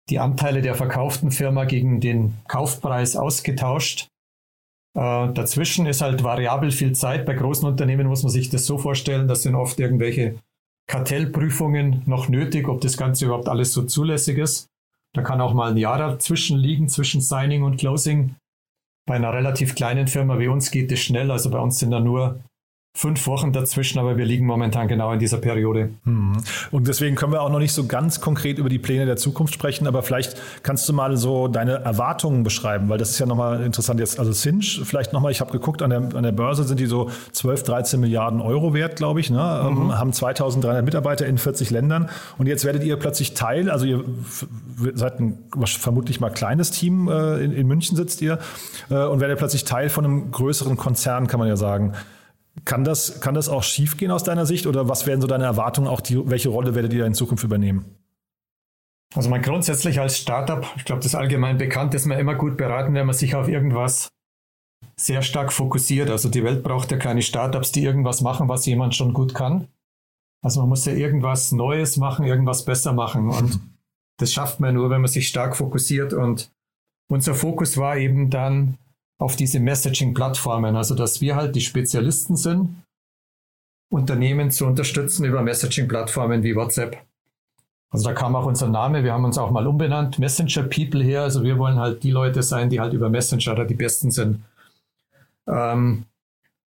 die 0.09 0.19
Anteile 0.19 0.61
der 0.61 0.75
verkauften 0.75 1.31
Firma 1.31 1.65
gegen 1.65 1.99
den 1.99 2.35
Kaufpreis 2.47 3.15
ausgetauscht. 3.15 4.07
Äh, 4.95 5.31
dazwischen 5.33 5.85
ist 5.85 6.01
halt 6.01 6.23
variabel 6.23 6.71
viel 6.71 6.93
Zeit. 6.93 7.25
Bei 7.25 7.33
großen 7.33 7.67
Unternehmen 7.67 8.07
muss 8.07 8.23
man 8.23 8.31
sich 8.31 8.49
das 8.49 8.65
so 8.65 8.77
vorstellen, 8.77 9.27
das 9.27 9.43
sind 9.43 9.55
oft 9.55 9.79
irgendwelche 9.79 10.39
Kartellprüfungen 10.87 12.03
noch 12.05 12.29
nötig, 12.29 12.67
ob 12.67 12.81
das 12.81 12.97
Ganze 12.97 13.25
überhaupt 13.25 13.49
alles 13.49 13.73
so 13.73 13.83
zulässig 13.83 14.37
ist. 14.37 14.67
Da 15.13 15.21
kann 15.21 15.41
auch 15.41 15.53
mal 15.53 15.71
ein 15.71 15.77
Jahr 15.77 15.97
dazwischen 15.97 16.57
liegen, 16.57 16.89
zwischen 16.89 17.21
Signing 17.21 17.63
und 17.63 17.77
Closing. 17.77 18.35
Bei 19.05 19.15
einer 19.15 19.33
relativ 19.33 19.75
kleinen 19.75 20.07
Firma 20.07 20.39
wie 20.39 20.47
uns 20.47 20.71
geht 20.71 20.91
es 20.91 20.99
schnell. 20.99 21.31
Also 21.31 21.49
bei 21.49 21.59
uns 21.59 21.79
sind 21.79 21.91
da 21.91 21.99
nur 21.99 22.39
fünf 22.97 23.27
Wochen 23.27 23.53
dazwischen, 23.53 23.99
aber 23.99 24.17
wir 24.17 24.25
liegen 24.25 24.47
momentan 24.47 24.87
genau 24.87 25.13
in 25.13 25.19
dieser 25.19 25.37
Periode. 25.37 25.91
Mhm. 26.03 26.37
Und 26.71 26.87
deswegen 26.87 27.15
können 27.15 27.31
wir 27.31 27.43
auch 27.43 27.51
noch 27.51 27.59
nicht 27.59 27.73
so 27.73 27.85
ganz 27.85 28.21
konkret 28.21 28.57
über 28.57 28.69
die 28.69 28.79
Pläne 28.79 29.05
der 29.05 29.17
Zukunft 29.17 29.53
sprechen, 29.53 29.85
aber 29.85 30.01
vielleicht 30.01 30.35
kannst 30.63 30.89
du 30.89 30.93
mal 30.93 31.15
so 31.15 31.47
deine 31.47 31.73
Erwartungen 31.73 32.41
beschreiben, 32.41 32.89
weil 32.89 32.97
das 32.97 33.11
ist 33.11 33.19
ja 33.19 33.27
nochmal 33.27 33.63
interessant 33.63 33.99
jetzt. 33.99 34.17
Also 34.17 34.31
Cinch, 34.31 34.81
vielleicht 34.83 35.13
nochmal, 35.13 35.31
ich 35.31 35.41
habe 35.41 35.51
geguckt, 35.51 35.83
an 35.83 35.91
der, 35.91 35.99
an 36.15 36.23
der 36.23 36.31
Börse 36.31 36.63
sind 36.63 36.79
die 36.79 36.87
so 36.87 37.11
12, 37.33 37.63
13 37.63 37.99
Milliarden 37.99 38.41
Euro 38.41 38.73
wert, 38.73 38.95
glaube 38.95 39.19
ich, 39.19 39.29
ne? 39.29 39.61
Ähm, 39.63 39.75
mhm. 39.75 39.99
haben 39.99 40.11
2300 40.11 40.83
Mitarbeiter 40.83 41.27
in 41.27 41.37
40 41.37 41.69
Ländern 41.69 42.09
und 42.39 42.47
jetzt 42.47 42.65
werdet 42.65 42.83
ihr 42.83 42.97
plötzlich 42.97 43.35
Teil, 43.35 43.69
also 43.69 43.85
ihr 43.85 44.03
seid 44.95 45.19
ein 45.19 45.37
vermutlich 45.65 46.19
mal 46.19 46.31
kleines 46.31 46.71
Team, 46.71 47.09
äh, 47.09 47.43
in, 47.43 47.51
in 47.51 47.67
München 47.67 47.95
sitzt 47.95 48.23
ihr 48.23 48.39
äh, 48.89 48.95
und 48.95 49.19
werdet 49.19 49.37
plötzlich 49.37 49.65
Teil 49.65 49.89
von 49.89 50.03
einem 50.03 50.31
größeren 50.31 50.77
Konzern, 50.77 51.27
kann 51.27 51.39
man 51.39 51.47
ja 51.47 51.57
sagen. 51.57 51.93
Kann 52.65 52.83
das, 52.83 53.21
kann 53.21 53.35
das 53.35 53.49
auch 53.49 53.63
schiefgehen 53.63 54.11
aus 54.11 54.23
deiner 54.23 54.45
Sicht 54.45 54.67
oder 54.67 54.89
was 54.89 55.05
wären 55.05 55.21
so 55.21 55.27
deine 55.27 55.45
Erwartungen? 55.45 55.87
Auch 55.87 56.01
die, 56.01 56.29
welche 56.29 56.49
Rolle 56.49 56.75
werdet 56.75 56.93
ihr 56.93 57.05
in 57.05 57.13
Zukunft 57.13 57.43
übernehmen? 57.43 57.85
Also 59.15 59.29
man 59.29 59.41
grundsätzlich 59.41 59.99
als 59.99 60.17
Startup, 60.17 60.65
ich 60.75 60.85
glaube, 60.85 60.99
das 60.99 61.07
ist 61.07 61.15
allgemein 61.15 61.57
bekannt, 61.57 61.93
ist 61.93 62.05
man 62.05 62.19
immer 62.19 62.35
gut 62.35 62.57
beraten, 62.57 62.93
wenn 62.93 63.05
man 63.05 63.15
sich 63.15 63.35
auf 63.35 63.47
irgendwas 63.47 64.09
sehr 64.95 65.21
stark 65.21 65.53
fokussiert. 65.53 66.09
Also 66.09 66.29
die 66.29 66.43
Welt 66.43 66.63
braucht 66.63 66.91
ja 66.91 66.97
keine 66.97 67.21
Startups, 67.21 67.71
die 67.71 67.83
irgendwas 67.83 68.21
machen, 68.21 68.49
was 68.49 68.65
jemand 68.65 68.95
schon 68.95 69.13
gut 69.13 69.33
kann. 69.33 69.67
Also 70.43 70.59
man 70.59 70.69
muss 70.69 70.85
ja 70.85 70.93
irgendwas 70.93 71.51
Neues 71.51 71.97
machen, 71.97 72.25
irgendwas 72.25 72.65
besser 72.65 72.93
machen. 72.93 73.29
Und 73.29 73.59
das 74.17 74.33
schafft 74.33 74.59
man 74.59 74.75
nur, 74.75 74.89
wenn 74.89 75.01
man 75.01 75.09
sich 75.09 75.27
stark 75.27 75.55
fokussiert. 75.55 76.13
Und 76.13 76.51
unser 77.09 77.33
Fokus 77.33 77.77
war 77.77 77.97
eben 77.97 78.29
dann 78.29 78.77
auf 79.19 79.35
diese 79.35 79.59
Messaging-Plattformen, 79.59 80.75
also 80.75 80.95
dass 80.95 81.21
wir 81.21 81.35
halt 81.35 81.55
die 81.55 81.61
Spezialisten 81.61 82.35
sind, 82.35 82.83
Unternehmen 83.89 84.51
zu 84.51 84.65
unterstützen 84.65 85.25
über 85.25 85.41
Messaging-Plattformen 85.41 86.43
wie 86.43 86.55
WhatsApp. 86.55 86.97
Also 87.89 88.09
da 88.09 88.13
kam 88.13 88.35
auch 88.35 88.45
unser 88.45 88.67
Name, 88.67 89.03
wir 89.03 89.13
haben 89.13 89.23
uns 89.23 89.37
auch 89.37 89.49
mal 89.49 89.65
umbenannt, 89.65 90.19
Messenger 90.19 90.63
People 90.63 91.03
her, 91.03 91.21
also 91.21 91.43
wir 91.43 91.57
wollen 91.57 91.79
halt 91.79 92.03
die 92.03 92.11
Leute 92.11 92.43
sein, 92.43 92.69
die 92.69 92.79
halt 92.79 92.93
über 92.93 93.09
Messenger 93.09 93.55
da 93.55 93.63
die 93.63 93.75
Besten 93.75 94.11
sind. 94.11 94.43
Ähm, 95.47 96.03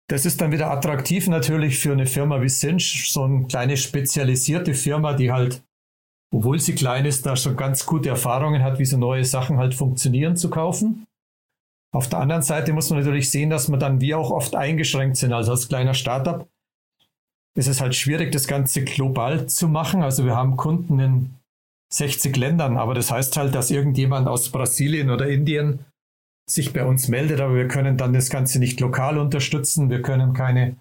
das 0.07 0.25
ist 0.25 0.41
dann 0.41 0.53
wieder 0.53 0.71
attraktiv 0.71 1.27
natürlich 1.27 1.79
für 1.79 1.93
eine 1.93 2.07
Firma 2.07 2.41
wie 2.41 2.47
Cinch, 2.47 3.11
so 3.13 3.25
eine 3.25 3.47
kleine 3.47 3.77
spezialisierte 3.77 4.75
Firma, 4.75 5.13
die 5.13 5.33
halt, 5.33 5.61
obwohl 6.33 6.61
sie 6.61 6.75
klein 6.75 7.05
ist, 7.05 7.27
da 7.27 7.37
schon 7.37 7.57
ganz 7.57 7.85
gute 7.85 8.09
Erfahrungen 8.09 8.63
hat, 8.63 8.79
wie 8.79 8.87
so 8.87 8.97
neue 8.97 9.25
Sachen 9.25 9.59
halt 9.59 9.75
funktionieren 9.75 10.37
zu 10.37 10.49
kaufen. 10.51 11.08
Auf 11.91 12.09
der 12.09 12.19
anderen 12.21 12.43
Seite 12.43 12.73
muss 12.73 12.91
man 12.91 12.99
natürlich 12.99 13.31
sehen, 13.31 13.51
dass 13.51 13.69
man 13.69 13.81
dann 13.81 14.01
wie 14.01 14.15
auch 14.15 14.31
oft 14.31 14.55
eingeschränkt 14.55 15.17
sind. 15.17 15.33
Also 15.33 15.53
als 15.53 15.69
kleiner 15.69 15.95
Startup 15.95 16.47
ist 17.55 17.67
es 17.67 17.81
halt 17.81 17.95
schwierig, 17.95 18.31
das 18.31 18.47
Ganze 18.47 18.85
global 18.85 19.47
zu 19.47 19.69
machen. 19.69 20.03
Also 20.03 20.25
wir 20.25 20.37
haben 20.37 20.57
Kunden 20.57 21.01
in 21.01 21.35
60 21.93 22.37
Ländern, 22.37 22.77
aber 22.77 22.95
das 22.95 23.11
heißt 23.11 23.37
halt, 23.37 23.55
dass 23.55 23.71
irgendjemand 23.71 24.29
aus 24.29 24.51
Brasilien 24.51 25.11
oder 25.11 25.29
Indien 25.29 25.81
sich 26.49 26.73
bei 26.73 26.85
uns 26.85 27.09
meldet, 27.09 27.41
aber 27.41 27.55
wir 27.55 27.69
können 27.69 27.97
dann 27.97 28.13
das 28.13 28.31
Ganze 28.31 28.59
nicht 28.59 28.81
lokal 28.81 29.19
unterstützen. 29.19 29.91
Wir 29.91 30.03
können 30.03 30.35
keine 30.35 30.77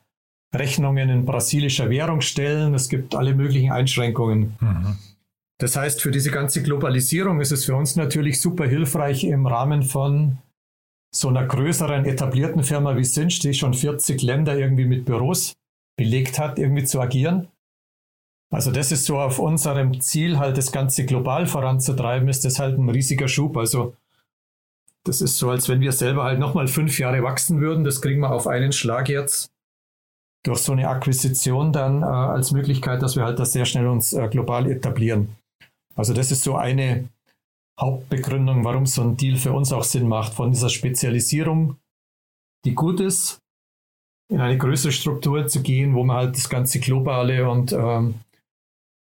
Rechnungen 0.53 1.09
in 1.09 1.25
brasilischer 1.25 1.89
Währung 1.89 2.21
stellen. 2.21 2.73
Es 2.73 2.89
gibt 2.89 3.15
alle 3.15 3.33
möglichen 3.33 3.71
Einschränkungen. 3.71 4.55
Mhm. 4.59 4.97
Das 5.59 5.75
heißt, 5.75 6.01
für 6.01 6.11
diese 6.11 6.31
ganze 6.31 6.61
Globalisierung 6.61 7.41
ist 7.41 7.51
es 7.51 7.65
für 7.65 7.75
uns 7.75 7.95
natürlich 7.95 8.39
super 8.39 8.65
hilfreich 8.65 9.23
im 9.23 9.47
Rahmen 9.47 9.83
von 9.83 10.37
so 11.13 11.29
einer 11.29 11.45
größeren 11.45 12.05
etablierten 12.05 12.63
Firma 12.63 12.95
wie 12.97 13.05
Sinch, 13.05 13.39
die 13.39 13.53
schon 13.53 13.73
40 13.73 14.21
Länder 14.21 14.57
irgendwie 14.57 14.85
mit 14.85 15.05
Büros 15.05 15.55
belegt 15.97 16.39
hat, 16.39 16.59
irgendwie 16.59 16.83
zu 16.83 17.01
agieren. 17.01 17.47
Also 18.49 18.71
das 18.71 18.91
ist 18.91 19.05
so 19.05 19.19
auf 19.19 19.39
unserem 19.39 19.99
Ziel, 19.99 20.37
halt 20.37 20.57
das 20.57 20.71
Ganze 20.71 21.05
global 21.05 21.47
voranzutreiben, 21.47 22.29
ist 22.29 22.45
das 22.45 22.59
halt 22.59 22.77
ein 22.77 22.89
riesiger 22.89 23.27
Schub. 23.27 23.57
Also 23.57 23.95
das 25.03 25.21
ist 25.21 25.37
so, 25.37 25.49
als 25.49 25.67
wenn 25.69 25.81
wir 25.81 25.91
selber 25.91 26.23
halt 26.23 26.39
nochmal 26.39 26.67
fünf 26.67 26.99
Jahre 26.99 27.23
wachsen 27.23 27.59
würden. 27.59 27.83
Das 27.83 28.01
kriegen 28.01 28.21
wir 28.21 28.31
auf 28.31 28.47
einen 28.47 28.71
Schlag 28.71 29.09
jetzt 29.09 29.51
durch 30.43 30.59
so 30.59 30.71
eine 30.71 30.87
Akquisition 30.87 31.73
dann 31.73 32.03
äh, 32.03 32.05
als 32.05 32.51
Möglichkeit, 32.51 33.01
dass 33.01 33.15
wir 33.15 33.25
halt 33.25 33.39
das 33.39 33.51
sehr 33.51 33.65
schnell 33.65 33.87
uns 33.87 34.13
äh, 34.13 34.27
global 34.29 34.69
etablieren. 34.69 35.35
Also 35.95 36.13
das 36.13 36.31
ist 36.31 36.43
so 36.43 36.55
eine 36.55 37.09
Hauptbegründung, 37.79 38.63
warum 38.63 38.85
so 38.85 39.01
ein 39.01 39.17
Deal 39.17 39.37
für 39.37 39.51
uns 39.53 39.71
auch 39.71 39.83
Sinn 39.83 40.07
macht, 40.07 40.33
von 40.33 40.51
dieser 40.51 40.69
Spezialisierung, 40.69 41.77
die 42.65 42.73
gut 42.73 42.99
ist, 42.99 43.39
in 44.29 44.41
eine 44.41 44.57
größere 44.57 44.91
Struktur 44.91 45.47
zu 45.47 45.61
gehen, 45.61 45.93
wo 45.93 46.03
man 46.03 46.17
halt 46.17 46.35
das 46.35 46.49
ganze 46.49 46.79
globale 46.79 47.49
und 47.49 47.71
ähm, 47.71 48.15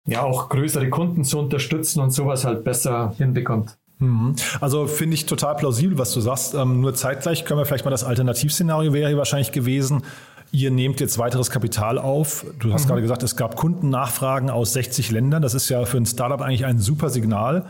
ja 0.07 0.23
auch 0.23 0.49
größere 0.49 0.89
Kunden 0.89 1.25
zu 1.25 1.39
unterstützen 1.39 2.01
und 2.01 2.11
sowas 2.11 2.45
halt 2.45 2.65
besser 2.65 3.15
hinbekommt. 3.17 3.77
Mhm. 3.99 4.37
Also 4.61 4.87
finde 4.87 5.15
ich 5.15 5.27
total 5.27 5.57
plausibel, 5.57 5.99
was 5.99 6.13
du 6.13 6.21
sagst. 6.21 6.55
Ähm, 6.55 6.81
nur 6.81 6.95
zeitgleich 6.95 7.45
können 7.45 7.59
wir 7.59 7.67
vielleicht 7.67 7.85
mal 7.85 7.91
das 7.91 8.05
Alternativszenario 8.05 8.93
wäre 8.93 9.09
hier 9.09 9.19
wahrscheinlich 9.19 9.53
gewesen. 9.53 10.03
Ihr 10.53 10.71
nehmt 10.71 11.01
jetzt 11.01 11.19
weiteres 11.19 11.51
Kapital 11.51 11.99
auf. 11.99 12.47
Du 12.61 12.73
hast 12.73 12.85
mhm. 12.85 12.89
gerade 12.89 13.03
gesagt, 13.03 13.23
es 13.23 13.37
gab 13.37 13.57
Kundennachfragen 13.57 14.49
aus 14.49 14.75
60 14.75 15.11
Ländern. 15.11 15.43
Das 15.43 15.55
ist 15.55 15.69
ja 15.69 15.85
für 15.87 15.97
ein 15.97 16.07
Startup 16.07 16.41
eigentlich 16.41 16.65
ein 16.67 16.79
super 16.79 17.11
Signal. 17.11 17.67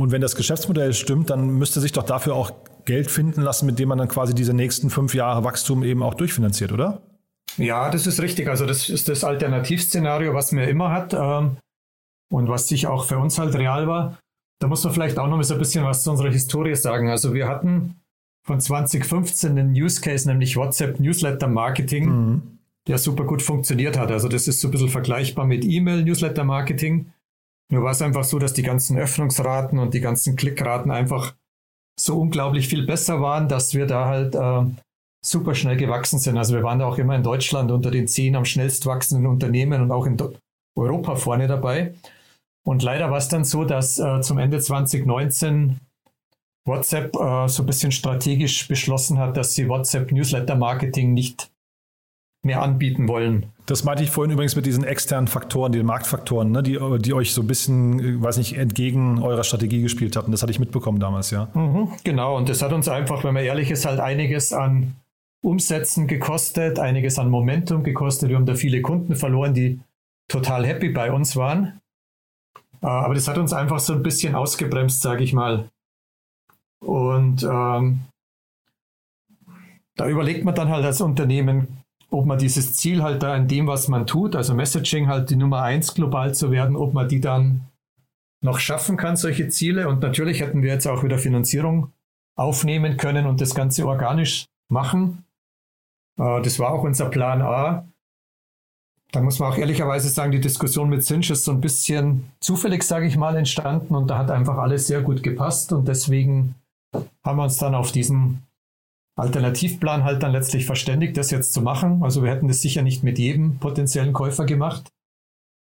Und 0.00 0.12
wenn 0.12 0.22
das 0.22 0.34
Geschäftsmodell 0.34 0.94
stimmt, 0.94 1.28
dann 1.28 1.58
müsste 1.58 1.78
sich 1.78 1.92
doch 1.92 2.04
dafür 2.04 2.34
auch 2.34 2.52
Geld 2.86 3.10
finden 3.10 3.42
lassen, 3.42 3.66
mit 3.66 3.78
dem 3.78 3.90
man 3.90 3.98
dann 3.98 4.08
quasi 4.08 4.34
diese 4.34 4.54
nächsten 4.54 4.88
fünf 4.88 5.14
Jahre 5.14 5.44
Wachstum 5.44 5.84
eben 5.84 6.02
auch 6.02 6.14
durchfinanziert, 6.14 6.72
oder? 6.72 7.02
Ja, 7.58 7.90
das 7.90 8.06
ist 8.06 8.22
richtig. 8.22 8.48
Also 8.48 8.64
das 8.64 8.88
ist 8.88 9.10
das 9.10 9.24
Alternativszenario, 9.24 10.32
was 10.32 10.52
man 10.52 10.66
immer 10.66 10.90
hat 10.90 11.12
ähm, 11.12 11.58
und 12.32 12.48
was 12.48 12.66
sich 12.66 12.86
auch 12.86 13.04
für 13.04 13.18
uns 13.18 13.38
halt 13.38 13.54
real 13.54 13.88
war. 13.88 14.18
Da 14.58 14.68
muss 14.68 14.82
man 14.84 14.94
vielleicht 14.94 15.18
auch 15.18 15.28
noch 15.28 15.36
ein 15.36 15.58
bisschen 15.58 15.84
was 15.84 16.02
zu 16.02 16.12
unserer 16.12 16.30
Historie 16.30 16.76
sagen. 16.76 17.10
Also 17.10 17.34
wir 17.34 17.46
hatten 17.46 17.96
von 18.46 18.58
2015 18.58 19.54
den 19.54 19.72
Use 19.72 20.00
Case, 20.00 20.26
nämlich 20.26 20.56
WhatsApp 20.56 20.98
Newsletter 20.98 21.46
Marketing, 21.46 22.06
mhm. 22.06 22.42
der 22.88 22.96
super 22.96 23.24
gut 23.24 23.42
funktioniert 23.42 23.98
hat. 23.98 24.10
Also 24.10 24.28
das 24.28 24.48
ist 24.48 24.62
so 24.62 24.68
ein 24.68 24.70
bisschen 24.70 24.88
vergleichbar 24.88 25.44
mit 25.44 25.62
E-Mail 25.62 26.04
Newsletter 26.04 26.44
Marketing. 26.44 27.12
Nur 27.70 27.84
war 27.84 27.92
es 27.92 28.02
einfach 28.02 28.24
so, 28.24 28.38
dass 28.38 28.52
die 28.52 28.62
ganzen 28.62 28.98
Öffnungsraten 28.98 29.78
und 29.78 29.94
die 29.94 30.00
ganzen 30.00 30.36
Klickraten 30.36 30.90
einfach 30.90 31.34
so 31.98 32.20
unglaublich 32.20 32.68
viel 32.68 32.84
besser 32.84 33.20
waren, 33.20 33.48
dass 33.48 33.74
wir 33.74 33.86
da 33.86 34.06
halt 34.06 34.34
äh, 34.34 34.62
super 35.24 35.54
schnell 35.54 35.76
gewachsen 35.76 36.18
sind. 36.18 36.36
Also 36.36 36.54
wir 36.54 36.62
waren 36.62 36.80
da 36.80 36.86
auch 36.86 36.98
immer 36.98 37.14
in 37.14 37.22
Deutschland 37.22 37.70
unter 37.70 37.90
den 37.90 38.08
zehn 38.08 38.34
am 38.36 38.44
schnellst 38.44 38.86
wachsenden 38.86 39.26
Unternehmen 39.26 39.82
und 39.82 39.92
auch 39.92 40.06
in 40.06 40.16
Europa 40.76 41.14
vorne 41.16 41.46
dabei. 41.46 41.94
Und 42.66 42.82
leider 42.82 43.10
war 43.10 43.18
es 43.18 43.28
dann 43.28 43.44
so, 43.44 43.64
dass 43.64 43.98
äh, 43.98 44.20
zum 44.20 44.38
Ende 44.38 44.60
2019 44.60 45.78
WhatsApp 46.66 47.14
äh, 47.16 47.48
so 47.48 47.62
ein 47.62 47.66
bisschen 47.66 47.92
strategisch 47.92 48.66
beschlossen 48.66 49.18
hat, 49.18 49.36
dass 49.36 49.54
sie 49.54 49.68
WhatsApp 49.68 50.10
Newsletter 50.10 50.56
Marketing 50.56 51.14
nicht 51.14 51.50
mehr 52.42 52.62
anbieten 52.62 53.06
wollen. 53.08 53.46
Das 53.66 53.84
meinte 53.84 54.02
ich 54.02 54.10
vorhin 54.10 54.32
übrigens 54.32 54.56
mit 54.56 54.66
diesen 54.66 54.82
externen 54.82 55.28
Faktoren, 55.28 55.72
den 55.72 55.86
Marktfaktoren, 55.86 56.50
ne, 56.50 56.62
die, 56.62 56.78
die 57.00 57.12
euch 57.12 57.34
so 57.34 57.42
ein 57.42 57.46
bisschen, 57.46 58.00
äh, 58.00 58.22
weiß 58.22 58.38
nicht, 58.38 58.56
entgegen 58.56 59.22
eurer 59.22 59.44
Strategie 59.44 59.82
gespielt 59.82 60.16
hatten. 60.16 60.32
Das 60.32 60.42
hatte 60.42 60.50
ich 60.50 60.58
mitbekommen 60.58 61.00
damals, 61.00 61.30
ja. 61.30 61.48
Mhm, 61.54 61.90
genau, 62.02 62.36
und 62.36 62.48
das 62.48 62.62
hat 62.62 62.72
uns 62.72 62.88
einfach, 62.88 63.22
wenn 63.24 63.34
man 63.34 63.44
ehrlich 63.44 63.70
ist, 63.70 63.84
halt 63.84 64.00
einiges 64.00 64.52
an 64.52 64.94
Umsätzen 65.42 66.06
gekostet, 66.06 66.78
einiges 66.78 67.18
an 67.18 67.30
Momentum 67.30 67.82
gekostet. 67.82 68.28
Wir 68.28 68.36
haben 68.36 68.46
da 68.46 68.54
viele 68.54 68.82
Kunden 68.82 69.16
verloren, 69.16 69.54
die 69.54 69.80
total 70.28 70.66
happy 70.66 70.88
bei 70.88 71.12
uns 71.12 71.36
waren. 71.36 71.80
Äh, 72.82 72.86
aber 72.86 73.14
das 73.14 73.28
hat 73.28 73.38
uns 73.38 73.52
einfach 73.52 73.78
so 73.78 73.92
ein 73.92 74.02
bisschen 74.02 74.34
ausgebremst, 74.34 75.02
sage 75.02 75.22
ich 75.22 75.32
mal. 75.32 75.68
Und 76.80 77.42
ähm, 77.42 78.00
da 79.96 80.08
überlegt 80.08 80.44
man 80.44 80.54
dann 80.54 80.70
halt 80.70 80.84
als 80.84 81.00
Unternehmen, 81.00 81.79
ob 82.10 82.26
man 82.26 82.38
dieses 82.38 82.74
Ziel 82.74 83.02
halt 83.02 83.22
da 83.22 83.36
in 83.36 83.48
dem, 83.48 83.66
was 83.66 83.88
man 83.88 84.06
tut, 84.06 84.34
also 84.34 84.54
Messaging 84.54 85.06
halt 85.06 85.30
die 85.30 85.36
Nummer 85.36 85.62
eins 85.62 85.94
global 85.94 86.34
zu 86.34 86.50
werden, 86.50 86.76
ob 86.76 86.92
man 86.92 87.08
die 87.08 87.20
dann 87.20 87.62
noch 88.42 88.58
schaffen 88.58 88.96
kann, 88.96 89.16
solche 89.16 89.48
Ziele. 89.48 89.88
Und 89.88 90.00
natürlich 90.00 90.40
hätten 90.40 90.62
wir 90.62 90.72
jetzt 90.72 90.86
auch 90.86 91.04
wieder 91.04 91.18
Finanzierung 91.18 91.92
aufnehmen 92.36 92.96
können 92.96 93.26
und 93.26 93.40
das 93.40 93.54
Ganze 93.54 93.86
organisch 93.86 94.46
machen. 94.68 95.24
Äh, 96.18 96.42
das 96.42 96.58
war 96.58 96.72
auch 96.72 96.82
unser 96.82 97.06
Plan 97.10 97.42
A. 97.42 97.86
Da 99.12 99.20
muss 99.20 99.38
man 99.40 99.52
auch 99.52 99.58
ehrlicherweise 99.58 100.08
sagen, 100.08 100.30
die 100.30 100.40
Diskussion 100.40 100.88
mit 100.88 101.04
Cinch 101.04 101.30
ist 101.30 101.44
so 101.44 101.50
ein 101.50 101.60
bisschen 101.60 102.30
zufällig, 102.40 102.84
sage 102.84 103.06
ich 103.06 103.16
mal, 103.16 103.36
entstanden 103.36 103.94
und 103.96 104.08
da 104.08 104.18
hat 104.18 104.30
einfach 104.30 104.56
alles 104.56 104.86
sehr 104.86 105.02
gut 105.02 105.22
gepasst 105.24 105.72
und 105.72 105.88
deswegen 105.88 106.54
haben 107.24 107.38
wir 107.38 107.42
uns 107.42 107.56
dann 107.56 107.74
auf 107.74 107.90
diesen 107.90 108.42
Alternativplan 109.16 110.04
halt 110.04 110.22
dann 110.22 110.32
letztlich 110.32 110.66
verständigt, 110.66 111.16
das 111.16 111.30
jetzt 111.30 111.52
zu 111.52 111.60
machen. 111.60 112.02
Also 112.02 112.22
wir 112.22 112.30
hätten 112.30 112.48
das 112.48 112.62
sicher 112.62 112.82
nicht 112.82 113.02
mit 113.02 113.18
jedem 113.18 113.58
potenziellen 113.58 114.12
Käufer 114.12 114.46
gemacht. 114.46 114.90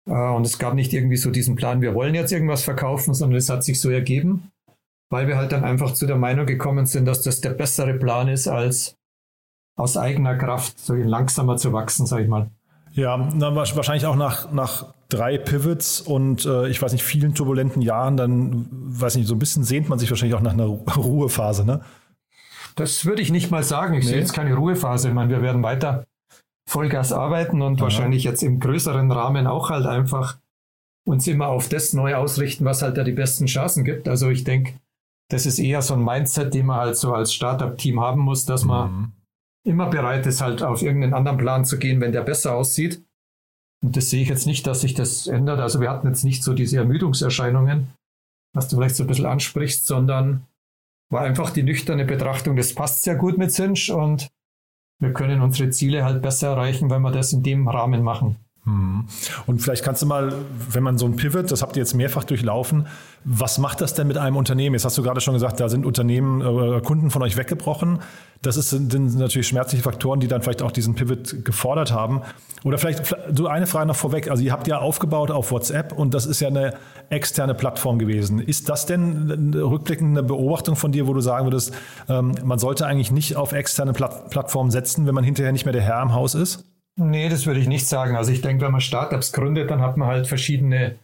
Äh, 0.07 0.12
und 0.12 0.47
es 0.47 0.59
gab 0.59 0.75
nicht 0.75 0.92
irgendwie 0.92 1.16
so 1.16 1.31
diesen 1.31 1.57
Plan, 1.57 1.81
wir 1.81 1.95
wollen 1.95 2.14
jetzt 2.14 2.33
irgendwas 2.33 2.62
verkaufen, 2.62 3.14
sondern 3.14 3.38
es 3.38 3.49
hat 3.49 3.64
sich 3.64 3.81
so 3.81 3.90
ergeben, 3.90 4.51
weil 5.11 5.29
wir 5.29 5.37
halt 5.37 5.53
dann 5.53 5.64
einfach 5.64 5.92
zu 5.92 6.07
der 6.07 6.16
Meinung 6.16 6.47
gekommen 6.47 6.87
sind, 6.87 7.07
dass 7.07 7.23
das 7.23 7.40
der 7.40 7.51
bessere 7.51 7.95
Plan 7.95 8.29
ist, 8.29 8.49
als 8.49 8.97
aus 9.77 9.97
eigener 9.97 10.37
Kraft 10.37 10.79
so 10.79 10.95
langsamer 10.95 11.57
zu 11.57 11.73
wachsen, 11.73 12.07
sage 12.07 12.25
ich 12.25 12.29
mal. 12.29 12.51
Ja, 12.92 13.16
dann 13.16 13.55
wahrscheinlich 13.57 14.05
auch 14.05 14.16
nach, 14.16 14.53
nach 14.53 14.92
drei 15.09 15.38
Pivots 15.38 16.01
und 16.03 16.45
äh, 16.45 16.68
ich 16.68 16.81
weiß 16.83 16.92
nicht, 16.92 17.05
vielen 17.05 17.35
turbulenten 17.35 17.81
Jahren, 17.81 18.18
dann, 18.18 18.66
weiß 18.71 19.16
nicht, 19.16 19.27
so 19.27 19.35
ein 19.35 19.38
bisschen 19.38 19.64
sehnt 19.64 19.88
man 19.88 19.99
sich 19.99 20.11
wahrscheinlich 20.11 20.37
auch 20.37 20.42
nach 20.42 20.53
einer 20.53 20.66
Ruhephase, 20.66 21.64
ne? 21.64 21.81
Das 22.74 23.04
würde 23.04 23.22
ich 23.22 23.30
nicht 23.30 23.50
mal 23.50 23.62
sagen. 23.62 23.94
Ich 23.94 24.04
nee. 24.04 24.11
sehe 24.11 24.20
jetzt 24.20 24.32
keine 24.32 24.54
Ruhephase. 24.54 25.08
Ich 25.08 25.14
meine, 25.14 25.30
wir 25.30 25.42
werden 25.42 25.62
weiter 25.62 26.06
Vollgas 26.68 27.12
arbeiten 27.12 27.61
und 27.62 27.76
Aha. 27.76 27.82
wahrscheinlich 27.82 28.24
jetzt 28.24 28.42
im 28.42 28.61
größeren 28.61 29.11
Rahmen 29.11 29.46
auch 29.46 29.70
halt 29.70 29.87
einfach 29.87 30.38
uns 31.04 31.26
immer 31.26 31.48
auf 31.48 31.68
das 31.68 31.92
neu 31.92 32.14
ausrichten, 32.14 32.64
was 32.64 32.82
halt 32.82 32.96
da 32.96 33.04
die 33.04 33.12
besten 33.12 33.46
Chancen 33.46 33.85
gibt. 33.85 34.08
Also 34.08 34.30
ich 34.30 34.44
denke, 34.44 34.74
das 35.30 35.46
ist 35.46 35.58
eher 35.58 35.82
so 35.82 35.94
ein 35.94 36.04
Mindset, 36.04 36.54
den 36.54 36.66
man 36.66 36.78
halt 36.78 36.96
so 36.96 37.12
als 37.12 37.32
Startup-Team 37.32 38.00
haben 38.00 38.20
muss, 38.20 38.44
dass 38.44 38.64
man 38.64 38.92
mhm 38.92 39.12
immer 39.64 39.87
bereit 39.87 40.26
ist, 40.26 40.40
halt 40.40 40.62
auf 40.62 40.82
irgendeinen 40.82 41.14
anderen 41.14 41.38
Plan 41.38 41.64
zu 41.64 41.78
gehen, 41.78 42.00
wenn 42.00 42.12
der 42.12 42.22
besser 42.22 42.54
aussieht. 42.54 43.02
Und 43.82 43.96
das 43.96 44.11
sehe 44.11 44.22
ich 44.22 44.28
jetzt 44.28 44.46
nicht, 44.46 44.66
dass 44.66 44.80
sich 44.80 44.94
das 44.94 45.26
ändert. 45.26 45.61
Also 45.61 45.80
wir 45.80 45.90
hatten 45.90 46.08
jetzt 46.08 46.24
nicht 46.24 46.42
so 46.42 46.52
diese 46.54 46.78
Ermüdungserscheinungen, 46.78 47.88
was 48.54 48.68
du 48.68 48.76
vielleicht 48.76 48.96
so 48.96 49.04
ein 49.04 49.08
bisschen 49.08 49.26
ansprichst, 49.26 49.87
sondern 49.87 50.46
war 51.12 51.22
einfach 51.22 51.51
die 51.51 51.62
nüchterne 51.62 52.07
Betrachtung, 52.07 52.57
das 52.57 52.75
passt 52.75 53.03
sehr 53.03 53.16
gut 53.16 53.37
mit 53.37 53.53
Cinch 53.53 53.90
und 53.90 54.29
wir 54.98 55.12
können 55.12 55.42
unsere 55.42 55.68
Ziele 55.70 56.05
halt 56.05 56.22
besser 56.22 56.48
erreichen, 56.48 56.88
wenn 56.88 57.03
wir 57.03 57.12
das 57.12 57.33
in 57.33 57.42
dem 57.42 57.68
Rahmen 57.68 58.03
machen. 58.03 58.37
Hm. 58.64 59.09
Und 59.46 59.61
vielleicht 59.61 59.83
kannst 59.83 60.03
du 60.03 60.07
mal, 60.07 60.33
wenn 60.70 60.85
man 60.85 60.96
so 60.96 61.05
ein 61.05 61.16
Pivot, 61.16 61.51
das 61.51 61.62
habt 61.62 61.77
ihr 61.77 61.81
jetzt 61.81 61.94
mehrfach 61.94 62.22
durchlaufen, 62.22 62.87
was 63.25 63.59
macht 63.59 63.81
das 63.81 63.94
denn 63.94 64.07
mit 64.07 64.18
einem 64.18 64.37
Unternehmen? 64.37 64.75
Jetzt 64.75 64.85
hast 64.85 64.96
du 64.96 65.03
gerade 65.03 65.20
schon 65.20 65.35
gesagt, 65.35 65.59
da 65.59 65.68
sind 65.68 65.85
Unternehmen, 65.85 66.40
äh, 66.40 66.81
Kunden 66.81 67.11
von 67.11 67.22
euch 67.22 67.37
weggebrochen. 67.37 67.98
Das 68.40 68.57
ist, 68.57 68.70
sind 68.70 69.18
natürlich 69.18 69.48
schmerzliche 69.48 69.83
Faktoren, 69.83 70.20
die 70.20 70.29
dann 70.29 70.42
vielleicht 70.42 70.62
auch 70.62 70.70
diesen 70.70 70.94
Pivot 70.94 71.44
gefordert 71.44 71.92
haben. 71.92 72.22
Oder 72.62 72.79
vielleicht 72.79 73.16
so 73.35 73.48
eine 73.48 73.66
Frage 73.66 73.88
noch 73.88 73.96
vorweg. 73.96 74.31
Also 74.31 74.44
ihr 74.44 74.53
habt 74.53 74.68
ja 74.68 74.79
aufgebaut 74.79 75.33
auf 75.33 75.51
WhatsApp 75.51 75.92
und 75.92 76.14
das 76.14 76.27
ist 76.27 76.40
ja 76.40 76.46
eine 76.46 76.75
externe 77.11 77.55
Plattform 77.55 77.98
gewesen. 77.98 78.38
Ist 78.38 78.68
das 78.68 78.87
denn 78.87 79.55
rückblickend 79.55 80.16
eine 80.16 80.22
Beobachtung 80.22 80.77
von 80.77 80.92
dir, 80.92 81.09
wo 81.09 81.14
du 81.14 81.20
sagen 81.20 81.46
würdest, 81.46 81.75
ähm, 82.09 82.37
man 82.44 82.61
sollte 82.61 82.87
eigentlich 82.87 83.11
nicht 83.11 83.35
auf 83.35 83.53
externe 83.53 83.92
Platt 83.92 84.31
Plattformen 84.31 84.70
setzen, 84.70 85.07
wenn 85.07 85.14
man 85.16 85.25
hinterher 85.25 85.51
nicht 85.51 85.64
mehr 85.64 85.72
der 85.72 85.83
Herr 85.83 86.01
im 86.01 86.14
Haus 86.14 86.37
ist? 86.37 86.71
Nee, 86.96 87.28
das 87.28 87.46
würde 87.46 87.61
ich 87.61 87.68
nicht 87.68 87.87
sagen. 87.87 88.16
Also 88.16 88.33
ich 88.33 88.42
denke, 88.42 88.64
wenn 88.64 88.72
man 88.72 88.81
Startups 88.81 89.33
gründet, 89.33 89.70
dann 89.70 89.81
hat 89.81 89.96
man 89.96 90.09
halt 90.09 90.26
verschiedene 90.26 90.98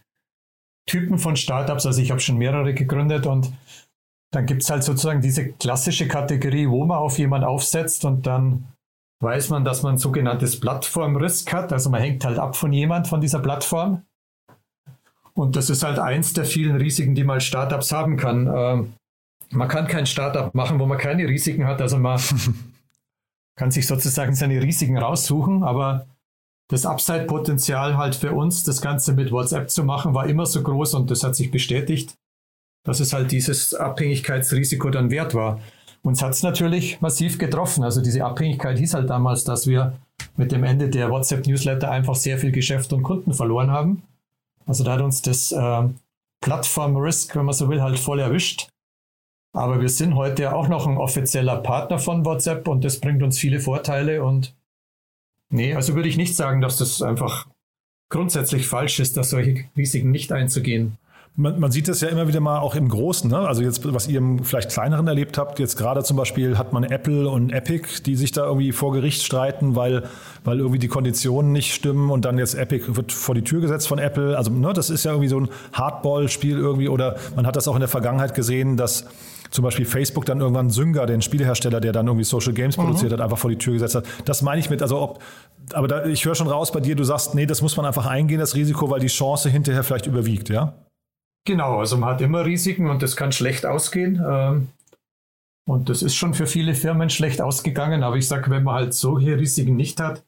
Typen 0.87 1.17
von 1.17 1.35
Startups. 1.35 1.85
Also 1.85 2.01
ich 2.01 2.11
habe 2.11 2.19
schon 2.19 2.37
mehrere 2.37 2.73
gegründet 2.73 3.25
und 3.25 3.51
dann 4.31 4.45
gibt 4.45 4.61
es 4.61 4.69
halt 4.69 4.83
sozusagen 4.83 5.21
diese 5.21 5.51
klassische 5.53 6.07
Kategorie, 6.07 6.69
wo 6.69 6.85
man 6.85 6.97
auf 6.97 7.17
jemanden 7.17 7.47
aufsetzt 7.47 8.05
und 8.05 8.27
dann 8.27 8.67
weiß 9.21 9.49
man, 9.49 9.65
dass 9.65 9.81
man 9.81 9.95
ein 9.95 9.97
sogenanntes 9.97 10.59
Plattform-Risk 10.59 11.51
hat. 11.51 11.73
Also 11.73 11.89
man 11.89 12.01
hängt 12.01 12.23
halt 12.23 12.37
ab 12.37 12.55
von 12.55 12.71
jemand 12.71 13.07
von 13.07 13.21
dieser 13.21 13.39
Plattform. 13.39 14.03
Und 15.33 15.55
das 15.55 15.69
ist 15.69 15.83
halt 15.83 15.99
eins 15.99 16.33
der 16.33 16.45
vielen 16.45 16.77
Risiken, 16.77 17.15
die 17.15 17.23
man 17.23 17.35
als 17.35 17.45
Startups 17.45 17.91
haben 17.91 18.17
kann. 18.17 18.47
Ähm, 18.53 18.93
man 19.51 19.67
kann 19.67 19.87
kein 19.87 20.05
Startup 20.05 20.53
machen, 20.53 20.79
wo 20.79 20.85
man 20.85 20.97
keine 20.97 21.27
Risiken 21.27 21.65
hat. 21.65 21.81
Also 21.81 21.97
man 21.97 22.19
kann 23.59 23.71
sich 23.71 23.87
sozusagen 23.87 24.35
seine 24.35 24.63
Risiken 24.63 24.97
raussuchen, 24.97 25.63
aber 25.63 26.07
das 26.69 26.85
Upside-Potenzial 26.85 27.97
halt 27.97 28.15
für 28.15 28.31
uns, 28.31 28.63
das 28.63 28.81
Ganze 28.81 29.11
mit 29.11 29.33
WhatsApp 29.33 29.69
zu 29.69 29.83
machen, 29.83 30.13
war 30.13 30.27
immer 30.27 30.45
so 30.45 30.63
groß 30.63 30.93
und 30.93 31.11
das 31.11 31.25
hat 31.25 31.35
sich 31.35 31.51
bestätigt, 31.51 32.15
dass 32.85 33.01
es 33.01 33.11
halt 33.11 33.33
dieses 33.33 33.73
Abhängigkeitsrisiko 33.73 34.91
dann 34.91 35.11
wert 35.11 35.35
war. 35.35 35.59
Uns 36.03 36.21
hat 36.21 36.31
es 36.31 36.41
natürlich 36.41 37.01
massiv 37.01 37.37
getroffen. 37.37 37.83
Also 37.83 38.01
diese 38.01 38.23
Abhängigkeit 38.23 38.79
hieß 38.79 38.93
halt 38.93 39.09
damals, 39.09 39.43
dass 39.43 39.67
wir 39.67 39.99
mit 40.37 40.53
dem 40.53 40.63
Ende 40.63 40.87
der 40.87 41.11
WhatsApp-Newsletter 41.11 41.91
einfach 41.91 42.15
sehr 42.15 42.37
viel 42.37 42.53
Geschäft 42.53 42.93
und 42.93 43.03
Kunden 43.03 43.33
verloren 43.33 43.71
haben. 43.71 44.03
Also 44.67 44.85
da 44.85 44.93
hat 44.93 45.01
uns 45.01 45.21
das 45.21 45.51
äh, 45.51 45.83
Plattform-Risk, 46.39 47.35
wenn 47.35 47.43
man 47.43 47.55
so 47.55 47.67
will, 47.67 47.81
halt 47.81 47.99
voll 47.99 48.21
erwischt. 48.21 48.69
Aber 49.51 49.81
wir 49.81 49.89
sind 49.89 50.15
heute 50.15 50.53
auch 50.53 50.67
noch 50.67 50.85
ein 50.85 50.97
offizieller 50.97 51.57
Partner 51.57 51.97
von 51.97 52.23
WhatsApp 52.25 52.67
und 52.67 52.83
das 52.83 52.99
bringt 52.99 53.23
uns 53.23 53.39
viele 53.39 53.59
Vorteile. 53.59 54.23
Und 54.23 54.55
nee, 55.49 55.73
also 55.73 55.95
würde 55.95 56.09
ich 56.09 56.17
nicht 56.17 56.35
sagen, 56.35 56.61
dass 56.61 56.77
das 56.77 57.01
einfach 57.01 57.47
grundsätzlich 58.09 58.67
falsch 58.67 58.99
ist, 58.99 59.17
dass 59.17 59.31
solche 59.31 59.65
Risiken 59.75 60.11
nicht 60.11 60.31
einzugehen. 60.31 60.97
Man, 61.35 61.59
man, 61.59 61.71
sieht 61.71 61.87
das 61.87 62.01
ja 62.01 62.09
immer 62.09 62.27
wieder 62.27 62.41
mal 62.41 62.59
auch 62.59 62.75
im 62.75 62.89
Großen. 62.89 63.29
Ne? 63.29 63.37
Also 63.37 63.61
jetzt, 63.61 63.81
was 63.93 64.07
ihr 64.07 64.17
im 64.17 64.43
vielleicht 64.43 64.71
kleineren 64.71 65.07
erlebt 65.07 65.37
habt, 65.37 65.59
jetzt 65.59 65.77
gerade 65.77 66.03
zum 66.03 66.17
Beispiel 66.17 66.57
hat 66.57 66.73
man 66.73 66.83
Apple 66.83 67.29
und 67.29 67.51
Epic, 67.51 68.03
die 68.05 68.15
sich 68.15 68.33
da 68.33 68.45
irgendwie 68.45 68.73
vor 68.73 68.91
Gericht 68.91 69.23
streiten, 69.23 69.75
weil, 69.75 70.03
weil 70.43 70.57
irgendwie 70.57 70.79
die 70.79 70.89
Konditionen 70.89 71.53
nicht 71.53 71.73
stimmen 71.73 72.09
und 72.09 72.25
dann 72.25 72.37
jetzt 72.37 72.55
Epic 72.55 72.95
wird 72.95 73.13
vor 73.13 73.35
die 73.35 73.43
Tür 73.43 73.61
gesetzt 73.61 73.87
von 73.87 73.99
Apple. 73.99 74.37
Also 74.37 74.51
ne, 74.51 74.73
das 74.73 74.89
ist 74.89 75.05
ja 75.05 75.11
irgendwie 75.11 75.29
so 75.29 75.39
ein 75.39 75.49
Hardball-Spiel 75.71 76.57
irgendwie 76.57 76.89
oder 76.89 77.15
man 77.35 77.47
hat 77.47 77.55
das 77.55 77.69
auch 77.69 77.75
in 77.75 77.81
der 77.81 77.89
Vergangenheit 77.89 78.35
gesehen, 78.35 78.75
dass 78.75 79.05
zum 79.49 79.63
Beispiel 79.63 79.85
Facebook 79.85 80.25
dann 80.25 80.39
irgendwann 80.39 80.69
Synga, 80.69 81.05
den 81.05 81.21
Spielehersteller, 81.21 81.79
der 81.79 81.91
dann 81.91 82.07
irgendwie 82.07 82.23
Social 82.23 82.53
Games 82.53 82.77
mhm. 82.77 82.83
produziert 82.83 83.11
hat, 83.13 83.21
einfach 83.21 83.37
vor 83.37 83.49
die 83.49 83.57
Tür 83.57 83.73
gesetzt 83.73 83.95
hat. 83.95 84.05
Das 84.25 84.41
meine 84.41 84.59
ich 84.59 84.69
mit, 84.69 84.81
also 84.81 84.99
ob, 84.99 85.23
aber 85.73 85.87
da, 85.87 86.05
ich 86.05 86.25
höre 86.25 86.35
schon 86.35 86.47
raus 86.47 86.71
bei 86.71 86.79
dir, 86.79 86.95
du 86.95 87.03
sagst, 87.03 87.35
nee, 87.35 87.45
das 87.45 87.61
muss 87.61 87.77
man 87.77 87.85
einfach 87.85 88.05
eingehen, 88.05 88.39
das 88.39 88.55
Risiko, 88.55 88.89
weil 88.89 88.99
die 88.99 89.07
Chance 89.07 89.49
hinterher 89.49 89.83
vielleicht 89.83 90.07
überwiegt, 90.07 90.49
ja? 90.49 90.73
Genau, 91.45 91.79
also 91.79 91.97
man 91.97 92.09
hat 92.09 92.21
immer 92.21 92.45
Risiken 92.45 92.89
und 92.89 93.01
das 93.01 93.15
kann 93.15 93.31
schlecht 93.31 93.65
ausgehen. 93.65 94.21
Ähm, 94.27 94.67
und 95.67 95.89
das 95.89 96.01
ist 96.01 96.15
schon 96.15 96.33
für 96.33 96.47
viele 96.47 96.73
Firmen 96.73 97.09
schlecht 97.09 97.41
ausgegangen, 97.41 98.03
aber 98.03 98.17
ich 98.17 98.27
sage, 98.27 98.49
wenn 98.49 98.63
man 98.63 98.75
halt 98.75 98.93
solche 98.93 99.37
Risiken 99.37 99.75
nicht 99.75 99.99
hat, 99.99 100.23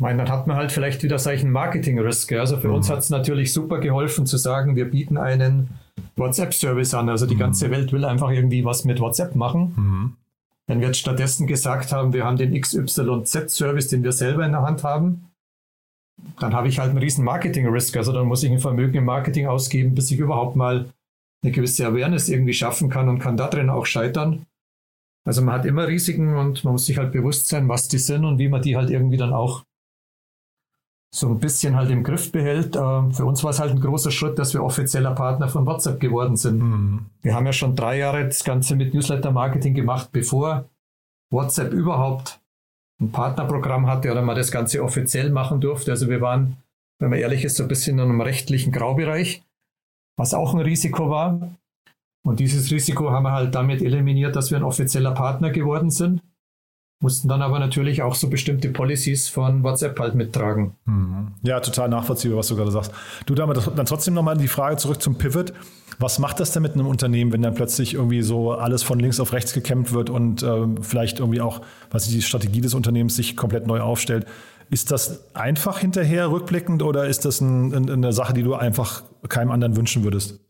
meine, 0.00 0.18
dann 0.18 0.28
hat 0.28 0.46
man 0.46 0.56
halt 0.56 0.72
vielleicht 0.72 1.02
wieder 1.02 1.18
solchen 1.18 1.52
Marketing-Risk. 1.52 2.32
Also 2.32 2.56
für 2.56 2.68
mhm. 2.68 2.74
uns 2.74 2.90
hat 2.90 2.98
es 2.98 3.10
natürlich 3.10 3.52
super 3.52 3.78
geholfen 3.78 4.26
zu 4.26 4.36
sagen, 4.36 4.76
wir 4.76 4.90
bieten 4.90 5.16
einen 5.16 5.68
WhatsApp-Service 6.16 6.94
an. 6.94 7.08
Also 7.08 7.26
die 7.26 7.36
mhm. 7.36 7.40
ganze 7.40 7.70
Welt 7.70 7.92
will 7.92 8.04
einfach 8.04 8.30
irgendwie 8.30 8.64
was 8.64 8.84
mit 8.84 9.00
WhatsApp 9.00 9.36
machen. 9.36 9.72
Mhm. 9.76 10.16
Wenn 10.66 10.80
wir 10.80 10.88
jetzt 10.88 10.98
stattdessen 10.98 11.46
gesagt 11.46 11.92
haben, 11.92 12.12
wir 12.12 12.24
haben 12.24 12.38
den 12.38 12.58
XYZ-Service, 12.58 13.88
den 13.88 14.02
wir 14.02 14.12
selber 14.12 14.44
in 14.46 14.52
der 14.52 14.62
Hand 14.62 14.82
haben, 14.82 15.30
dann 16.40 16.54
habe 16.54 16.68
ich 16.68 16.78
halt 16.78 16.90
einen 16.90 16.98
riesen 16.98 17.24
Marketing-Risk. 17.24 17.96
Also 17.96 18.12
dann 18.12 18.26
muss 18.26 18.42
ich 18.42 18.50
ein 18.50 18.58
Vermögen 18.58 18.96
im 18.96 19.04
Marketing 19.04 19.46
ausgeben, 19.46 19.94
bis 19.94 20.10
ich 20.10 20.18
überhaupt 20.18 20.56
mal 20.56 20.86
eine 21.42 21.52
gewisse 21.52 21.86
Awareness 21.86 22.28
irgendwie 22.28 22.54
schaffen 22.54 22.88
kann 22.88 23.08
und 23.08 23.18
kann 23.18 23.36
da 23.36 23.48
drin 23.48 23.68
auch 23.68 23.86
scheitern. 23.86 24.46
Also 25.26 25.42
man 25.42 25.54
hat 25.54 25.66
immer 25.66 25.86
Risiken 25.86 26.36
und 26.36 26.64
man 26.64 26.72
muss 26.72 26.86
sich 26.86 26.98
halt 26.98 27.12
bewusst 27.12 27.48
sein, 27.48 27.68
was 27.68 27.88
die 27.88 27.98
sind 27.98 28.24
und 28.24 28.38
wie 28.38 28.48
man 28.48 28.62
die 28.62 28.76
halt 28.76 28.90
irgendwie 28.90 29.16
dann 29.16 29.32
auch 29.32 29.64
so 31.14 31.28
ein 31.28 31.38
bisschen 31.38 31.76
halt 31.76 31.90
im 31.90 32.02
Griff 32.02 32.32
behält. 32.32 32.74
Ähm, 32.74 33.12
für 33.12 33.24
uns 33.24 33.44
war 33.44 33.50
es 33.50 33.60
halt 33.60 33.70
ein 33.70 33.80
großer 33.80 34.10
Schritt, 34.10 34.36
dass 34.36 34.52
wir 34.52 34.64
offizieller 34.64 35.12
Partner 35.14 35.46
von 35.46 35.64
WhatsApp 35.64 36.00
geworden 36.00 36.36
sind. 36.36 36.58
Mhm. 36.58 37.06
Wir 37.22 37.36
haben 37.36 37.46
ja 37.46 37.52
schon 37.52 37.76
drei 37.76 37.98
Jahre 37.98 38.24
das 38.24 38.42
Ganze 38.42 38.74
mit 38.74 38.92
Newsletter-Marketing 38.92 39.74
gemacht, 39.74 40.08
bevor 40.10 40.68
WhatsApp 41.30 41.72
überhaupt 41.72 42.40
ein 43.00 43.12
Partnerprogramm 43.12 43.86
hatte 43.86 44.10
oder 44.10 44.22
man 44.22 44.34
das 44.34 44.50
Ganze 44.50 44.82
offiziell 44.82 45.30
machen 45.30 45.60
durfte. 45.60 45.92
Also 45.92 46.08
wir 46.08 46.20
waren, 46.20 46.56
wenn 46.98 47.10
man 47.10 47.20
ehrlich 47.20 47.44
ist, 47.44 47.56
so 47.56 47.62
ein 47.62 47.68
bisschen 47.68 47.96
in 48.00 48.10
einem 48.10 48.20
rechtlichen 48.20 48.72
Graubereich, 48.72 49.44
was 50.18 50.34
auch 50.34 50.52
ein 50.52 50.60
Risiko 50.60 51.10
war. 51.10 51.48
Und 52.26 52.40
dieses 52.40 52.72
Risiko 52.72 53.12
haben 53.12 53.22
wir 53.22 53.32
halt 53.32 53.54
damit 53.54 53.82
eliminiert, 53.82 54.34
dass 54.34 54.50
wir 54.50 54.58
ein 54.58 54.64
offizieller 54.64 55.12
Partner 55.12 55.50
geworden 55.50 55.90
sind 55.90 56.22
mussten 57.00 57.28
dann 57.28 57.42
aber 57.42 57.58
natürlich 57.58 58.02
auch 58.02 58.14
so 58.14 58.30
bestimmte 58.30 58.70
Policies 58.70 59.28
von 59.28 59.62
WhatsApp 59.62 59.98
halt 59.98 60.14
mittragen. 60.14 60.74
Mhm. 60.86 61.32
Ja, 61.42 61.60
total 61.60 61.88
nachvollziehbar, 61.88 62.38
was 62.38 62.48
du 62.48 62.56
gerade 62.56 62.70
sagst. 62.70 62.92
Du 63.26 63.34
damit 63.34 63.58
dann 63.76 63.86
trotzdem 63.86 64.14
nochmal 64.14 64.36
die 64.36 64.48
Frage 64.48 64.76
zurück 64.76 65.02
zum 65.02 65.16
Pivot. 65.16 65.52
Was 65.98 66.18
macht 66.18 66.40
das 66.40 66.52
denn 66.52 66.62
mit 66.62 66.74
einem 66.74 66.86
Unternehmen, 66.86 67.32
wenn 67.32 67.42
dann 67.42 67.54
plötzlich 67.54 67.94
irgendwie 67.94 68.22
so 68.22 68.52
alles 68.52 68.82
von 68.82 68.98
links 68.98 69.20
auf 69.20 69.32
rechts 69.32 69.52
gekämmt 69.52 69.92
wird 69.92 70.10
und 70.10 70.42
ähm, 70.42 70.82
vielleicht 70.82 71.20
irgendwie 71.20 71.40
auch, 71.40 71.60
was 71.90 72.08
die 72.08 72.22
Strategie 72.22 72.60
des 72.60 72.74
Unternehmens 72.74 73.16
sich 73.16 73.36
komplett 73.36 73.66
neu 73.66 73.80
aufstellt? 73.80 74.26
Ist 74.70 74.90
das 74.90 75.34
einfach 75.34 75.78
hinterher 75.78 76.30
rückblickend 76.30 76.82
oder 76.82 77.06
ist 77.06 77.24
das 77.26 77.40
ein, 77.40 77.90
eine 77.90 78.12
Sache, 78.12 78.32
die 78.32 78.42
du 78.42 78.54
einfach 78.54 79.04
keinem 79.28 79.50
anderen 79.50 79.76
wünschen 79.76 80.04
würdest? 80.04 80.40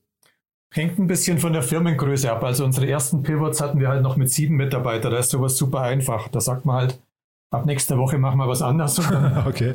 Hängt 0.75 0.99
ein 0.99 1.07
bisschen 1.07 1.39
von 1.39 1.53
der 1.53 1.63
Firmengröße 1.63 2.33
ab. 2.33 2.43
Also 2.43 2.65
unsere 2.65 2.89
ersten 2.89 3.23
Pivots 3.23 3.61
hatten 3.61 3.79
wir 3.79 3.89
halt 3.89 4.03
noch 4.03 4.17
mit 4.17 4.33
sieben 4.33 4.57
Mitarbeitern. 4.57 5.13
Da 5.13 5.19
ist 5.19 5.31
sowas 5.31 5.57
super 5.57 5.83
einfach. 5.83 6.27
Da 6.27 6.41
sagt 6.41 6.65
man 6.65 6.77
halt, 6.77 7.01
ab 7.53 7.65
nächster 7.65 7.97
Woche 7.97 8.19
machen 8.19 8.39
wir 8.39 8.49
was 8.49 8.61
anderes. 8.61 8.99
Und 8.99 9.09
dann 9.13 9.47
okay. 9.47 9.75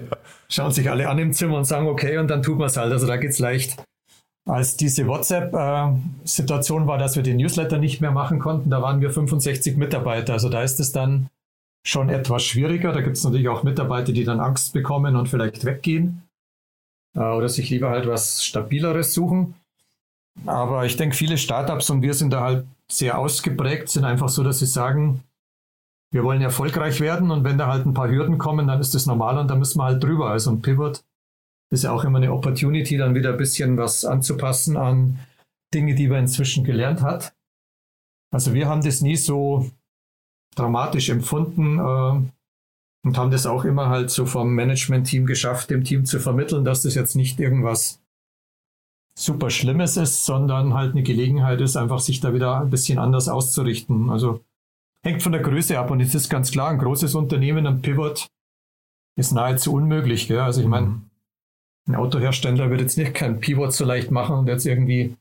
schauen 0.49 0.73
sich 0.73 0.89
alle 0.89 1.07
an 1.07 1.17
im 1.17 1.31
Zimmer 1.31 1.55
und 1.55 1.63
sagen, 1.63 1.87
okay, 1.87 2.17
und 2.17 2.27
dann 2.27 2.43
tut 2.43 2.57
man 2.57 2.67
es 2.67 2.75
halt. 2.75 2.91
Also 2.91 3.07
da 3.07 3.15
geht 3.15 3.29
es 3.29 3.39
leicht. 3.39 3.81
Als 4.45 4.75
diese 4.75 5.07
WhatsApp-Situation 5.07 6.85
war, 6.85 6.97
dass 6.97 7.15
wir 7.15 7.23
den 7.23 7.37
Newsletter 7.37 7.77
nicht 7.77 8.01
mehr 8.01 8.11
machen 8.11 8.39
konnten, 8.39 8.69
da 8.69 8.81
waren 8.81 8.99
wir 8.99 9.09
65 9.09 9.77
Mitarbeiter. 9.77 10.33
Also 10.33 10.49
da 10.49 10.63
ist 10.63 10.81
es 10.81 10.91
dann 10.91 11.29
schon 11.87 12.09
etwas 12.09 12.43
schwieriger. 12.43 12.91
Da 12.91 12.99
gibt 12.99 13.15
es 13.15 13.23
natürlich 13.23 13.47
auch 13.47 13.63
Mitarbeiter, 13.63 14.11
die 14.11 14.25
dann 14.25 14.41
Angst 14.41 14.73
bekommen 14.73 15.15
und 15.15 15.29
vielleicht 15.29 15.63
weggehen 15.63 16.23
äh, 17.15 17.21
oder 17.21 17.47
sich 17.47 17.69
lieber 17.69 17.89
halt 17.89 18.05
was 18.05 18.43
Stabileres 18.43 19.13
suchen. 19.13 19.53
Aber 20.45 20.85
ich 20.85 20.97
denke, 20.97 21.15
viele 21.15 21.37
Startups 21.37 21.89
und 21.89 22.01
wir 22.01 22.13
sind 22.13 22.31
da 22.31 22.41
halt 22.41 22.65
sehr 22.89 23.17
ausgeprägt, 23.17 23.89
sind 23.89 24.05
einfach 24.05 24.29
so, 24.29 24.43
dass 24.43 24.59
sie 24.59 24.65
sagen, 24.65 25.23
wir 26.11 26.23
wollen 26.23 26.41
erfolgreich 26.41 26.99
werden 27.01 27.29
und 27.29 27.43
wenn 27.43 27.57
da 27.57 27.67
halt 27.67 27.85
ein 27.85 27.93
paar 27.93 28.09
Hürden 28.09 28.37
kommen, 28.37 28.67
dann 28.67 28.79
ist 28.79 28.95
das 28.95 29.05
normal 29.05 29.37
und 29.37 29.47
da 29.47 29.55
müssen 29.55 29.79
wir 29.79 29.85
halt 29.85 30.03
drüber. 30.03 30.29
Also 30.29 30.51
ein 30.51 30.61
Pivot 30.61 31.03
ist 31.71 31.83
ja 31.83 31.91
auch 31.91 32.03
immer 32.03 32.17
eine 32.17 32.33
Opportunity, 32.33 32.97
dann 32.97 33.13
wieder 33.13 33.31
ein 33.31 33.37
bisschen 33.37 33.77
was 33.77 34.05
anzupassen 34.05 34.75
an 34.75 35.19
Dinge, 35.73 35.93
die 35.93 36.07
man 36.07 36.21
inzwischen 36.21 36.63
gelernt 36.63 37.01
hat. 37.01 37.35
Also 38.31 38.53
wir 38.53 38.67
haben 38.67 38.83
das 38.83 39.01
nie 39.01 39.17
so 39.17 39.69
dramatisch 40.55 41.09
empfunden 41.09 41.77
äh, 41.77 43.07
und 43.07 43.17
haben 43.17 43.31
das 43.31 43.45
auch 43.45 43.65
immer 43.65 43.89
halt 43.89 44.09
so 44.09 44.25
vom 44.25 44.53
Management-Team 44.55 45.27
geschafft, 45.27 45.69
dem 45.69 45.83
Team 45.83 46.05
zu 46.05 46.19
vermitteln, 46.19 46.65
dass 46.65 46.81
das 46.81 46.95
jetzt 46.95 47.15
nicht 47.15 47.39
irgendwas 47.39 48.01
super 49.19 49.49
Schlimmes 49.49 49.97
ist, 49.97 50.25
sondern 50.25 50.73
halt 50.73 50.91
eine 50.91 51.03
Gelegenheit 51.03 51.59
ist, 51.61 51.75
einfach 51.75 51.99
sich 51.99 52.21
da 52.21 52.33
wieder 52.33 52.61
ein 52.61 52.69
bisschen 52.69 52.99
anders 52.99 53.27
auszurichten. 53.27 54.09
Also 54.09 54.41
hängt 55.03 55.21
von 55.21 55.33
der 55.33 55.41
Größe 55.41 55.77
ab 55.77 55.91
und 55.91 55.99
es 55.99 56.15
ist 56.15 56.29
ganz 56.29 56.51
klar, 56.51 56.69
ein 56.69 56.79
großes 56.79 57.15
Unternehmen, 57.15 57.67
ein 57.67 57.81
Pivot 57.81 58.27
ist 59.17 59.33
nahezu 59.33 59.73
unmöglich. 59.73 60.27
Gell? 60.27 60.39
Also 60.39 60.61
ich 60.61 60.67
meine, 60.67 60.87
mhm. 60.87 61.09
ein 61.87 61.95
Autohersteller 61.95 62.69
wird 62.69 62.81
jetzt 62.81 62.97
nicht 62.97 63.13
kein 63.13 63.41
Pivot 63.41 63.73
so 63.73 63.83
leicht 63.83 64.09
machen 64.09 64.37
und 64.37 64.47
jetzt 64.47 64.65
irgendwie 64.65 65.15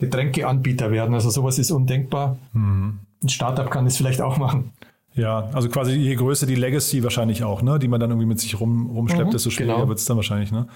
Getränkeanbieter 0.00 0.90
werden. 0.90 1.14
Also 1.14 1.30
sowas 1.30 1.58
ist 1.58 1.70
undenkbar. 1.70 2.36
Mhm. 2.52 2.98
Ein 3.22 3.28
Startup 3.28 3.70
kann 3.70 3.84
das 3.84 3.96
vielleicht 3.96 4.20
auch 4.20 4.36
machen. 4.36 4.72
Ja, 5.16 5.48
also 5.52 5.68
quasi 5.68 5.92
je 5.92 6.16
größer 6.16 6.44
die 6.44 6.56
Legacy 6.56 7.04
wahrscheinlich 7.04 7.44
auch, 7.44 7.62
ne, 7.62 7.78
die 7.78 7.86
man 7.86 8.00
dann 8.00 8.10
irgendwie 8.10 8.26
mit 8.26 8.40
sich 8.40 8.58
rum, 8.58 8.90
rumschleppt, 8.90 9.28
mhm, 9.28 9.30
desto 9.30 9.50
schwieriger 9.50 9.76
genau. 9.76 9.88
wird 9.88 10.00
es 10.00 10.06
dann 10.06 10.16
wahrscheinlich. 10.16 10.50
Ne? 10.50 10.66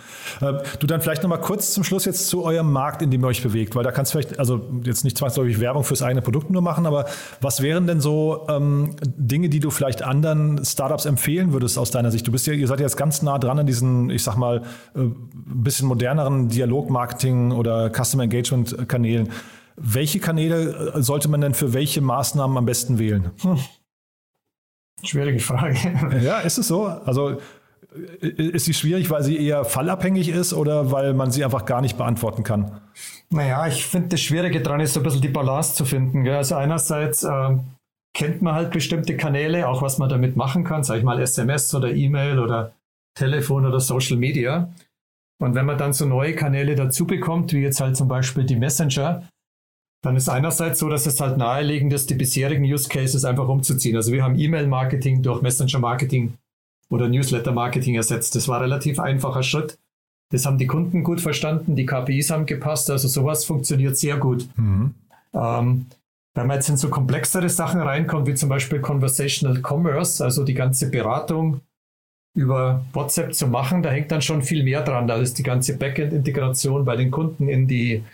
Äh, 0.40 0.52
du 0.78 0.86
dann 0.86 1.00
vielleicht 1.00 1.24
nochmal 1.24 1.40
kurz 1.40 1.72
zum 1.72 1.82
Schluss 1.82 2.04
jetzt 2.04 2.28
zu 2.28 2.44
eurem 2.44 2.70
Markt, 2.70 3.02
in 3.02 3.10
dem 3.10 3.24
ihr 3.24 3.26
euch 3.26 3.42
bewegt, 3.42 3.74
weil 3.74 3.82
da 3.82 3.90
kannst 3.90 4.14
du 4.14 4.18
vielleicht, 4.18 4.38
also 4.38 4.60
jetzt 4.84 5.02
nicht 5.02 5.18
zwangsläufig 5.18 5.58
Werbung 5.58 5.82
fürs 5.82 6.02
eigene 6.02 6.22
Produkt 6.22 6.50
nur 6.50 6.62
machen, 6.62 6.86
aber 6.86 7.06
was 7.40 7.62
wären 7.62 7.88
denn 7.88 8.00
so 8.00 8.46
ähm, 8.48 8.94
Dinge, 9.04 9.48
die 9.48 9.58
du 9.58 9.70
vielleicht 9.70 10.02
anderen 10.02 10.64
Startups 10.64 11.04
empfehlen 11.04 11.52
würdest 11.52 11.76
aus 11.76 11.90
deiner 11.90 12.12
Sicht? 12.12 12.24
Du 12.24 12.30
bist 12.30 12.46
ja, 12.46 12.52
ihr 12.52 12.68
seid 12.68 12.78
jetzt 12.78 12.96
ganz 12.96 13.22
nah 13.22 13.40
dran 13.40 13.58
an 13.58 13.66
diesen, 13.66 14.08
ich 14.08 14.22
sag 14.22 14.36
mal, 14.36 14.62
äh, 14.94 15.00
bisschen 15.34 15.88
moderneren 15.88 16.48
Dialogmarketing 16.48 17.50
oder 17.50 17.90
Customer 17.90 18.22
Engagement 18.22 18.88
Kanälen. 18.88 19.30
Welche 19.76 20.20
Kanäle 20.20 20.92
äh, 20.94 21.02
sollte 21.02 21.28
man 21.28 21.40
denn 21.40 21.54
für 21.54 21.72
welche 21.72 22.00
Maßnahmen 22.00 22.56
am 22.56 22.66
besten 22.66 23.00
wählen? 23.00 23.32
Hm. 23.40 23.58
Schwierige 25.02 25.38
Frage. 25.38 25.76
Ja, 26.22 26.40
ist 26.40 26.58
es 26.58 26.68
so? 26.68 26.86
Also 26.86 27.38
ist 28.20 28.66
sie 28.66 28.74
schwierig, 28.74 29.10
weil 29.10 29.22
sie 29.22 29.38
eher 29.38 29.64
fallabhängig 29.64 30.28
ist 30.28 30.52
oder 30.52 30.92
weil 30.92 31.14
man 31.14 31.30
sie 31.30 31.44
einfach 31.44 31.64
gar 31.64 31.80
nicht 31.80 31.96
beantworten 31.96 32.44
kann? 32.44 32.80
Naja, 33.30 33.66
ich 33.66 33.86
finde 33.86 34.08
das 34.08 34.20
Schwierige 34.20 34.60
daran 34.60 34.80
ist 34.80 34.94
so 34.94 35.00
ein 35.00 35.02
bisschen 35.02 35.22
die 35.22 35.28
Balance 35.28 35.74
zu 35.74 35.84
finden. 35.84 36.24
Gell? 36.24 36.36
Also 36.36 36.56
einerseits 36.56 37.24
äh, 37.24 37.56
kennt 38.14 38.42
man 38.42 38.54
halt 38.54 38.72
bestimmte 38.72 39.16
Kanäle, 39.16 39.68
auch 39.68 39.80
was 39.80 39.98
man 39.98 40.08
damit 40.08 40.36
machen 40.36 40.64
kann, 40.64 40.84
sage 40.84 40.98
ich 41.00 41.04
mal 41.04 41.20
SMS 41.20 41.74
oder 41.74 41.92
E-Mail 41.92 42.38
oder 42.38 42.72
Telefon 43.14 43.66
oder 43.66 43.80
Social 43.80 44.16
Media. 44.16 44.72
Und 45.40 45.54
wenn 45.54 45.66
man 45.66 45.78
dann 45.78 45.92
so 45.92 46.04
neue 46.04 46.34
Kanäle 46.34 46.74
dazu 46.74 47.06
bekommt, 47.06 47.52
wie 47.52 47.60
jetzt 47.60 47.80
halt 47.80 47.96
zum 47.96 48.08
Beispiel 48.08 48.44
die 48.44 48.56
Messenger, 48.56 49.22
dann 50.02 50.16
ist 50.16 50.28
einerseits 50.28 50.78
so, 50.78 50.88
dass 50.88 51.06
es 51.06 51.20
halt 51.20 51.38
naheliegend 51.38 51.92
ist, 51.92 52.10
die 52.10 52.14
bisherigen 52.14 52.64
Use 52.64 52.88
Cases 52.88 53.24
einfach 53.24 53.48
umzuziehen. 53.48 53.96
Also 53.96 54.12
wir 54.12 54.22
haben 54.22 54.38
E-Mail-Marketing 54.38 55.22
durch 55.22 55.42
Messenger-Marketing 55.42 56.34
oder 56.88 57.08
Newsletter-Marketing 57.08 57.96
ersetzt. 57.96 58.34
Das 58.36 58.48
war 58.48 58.58
ein 58.58 58.62
relativ 58.62 59.00
einfacher 59.00 59.42
Schritt. 59.42 59.78
Das 60.30 60.44
haben 60.46 60.58
die 60.58 60.66
Kunden 60.66 61.04
gut 61.04 61.20
verstanden, 61.20 61.74
die 61.74 61.86
KPIs 61.86 62.30
haben 62.30 62.44
gepasst, 62.44 62.90
also 62.90 63.08
sowas 63.08 63.46
funktioniert 63.46 63.96
sehr 63.96 64.18
gut. 64.18 64.46
Mhm. 64.56 64.94
Ähm, 65.32 65.86
wenn 66.34 66.46
man 66.46 66.56
jetzt 66.56 66.68
in 66.68 66.76
so 66.76 66.88
komplexere 66.88 67.48
Sachen 67.48 67.80
reinkommt, 67.80 68.26
wie 68.26 68.34
zum 68.34 68.48
Beispiel 68.48 68.80
Conversational 68.80 69.60
Commerce, 69.62 70.22
also 70.22 70.44
die 70.44 70.54
ganze 70.54 70.90
Beratung 70.90 71.60
über 72.34 72.84
WhatsApp 72.92 73.34
zu 73.34 73.48
machen, 73.48 73.82
da 73.82 73.90
hängt 73.90 74.12
dann 74.12 74.22
schon 74.22 74.42
viel 74.42 74.62
mehr 74.62 74.82
dran. 74.82 75.08
Da 75.08 75.16
ist 75.16 75.38
die 75.38 75.42
ganze 75.42 75.76
Backend-Integration 75.76 76.84
bei 76.84 76.94
den 76.94 77.10
Kunden 77.10 77.48
in 77.48 77.66
die 77.66 78.04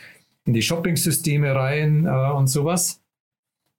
in 0.47 0.53
die 0.53 0.63
Shopping-Systeme 0.63 1.55
rein 1.55 2.07
äh, 2.07 2.33
und 2.33 2.49
sowas. 2.49 3.01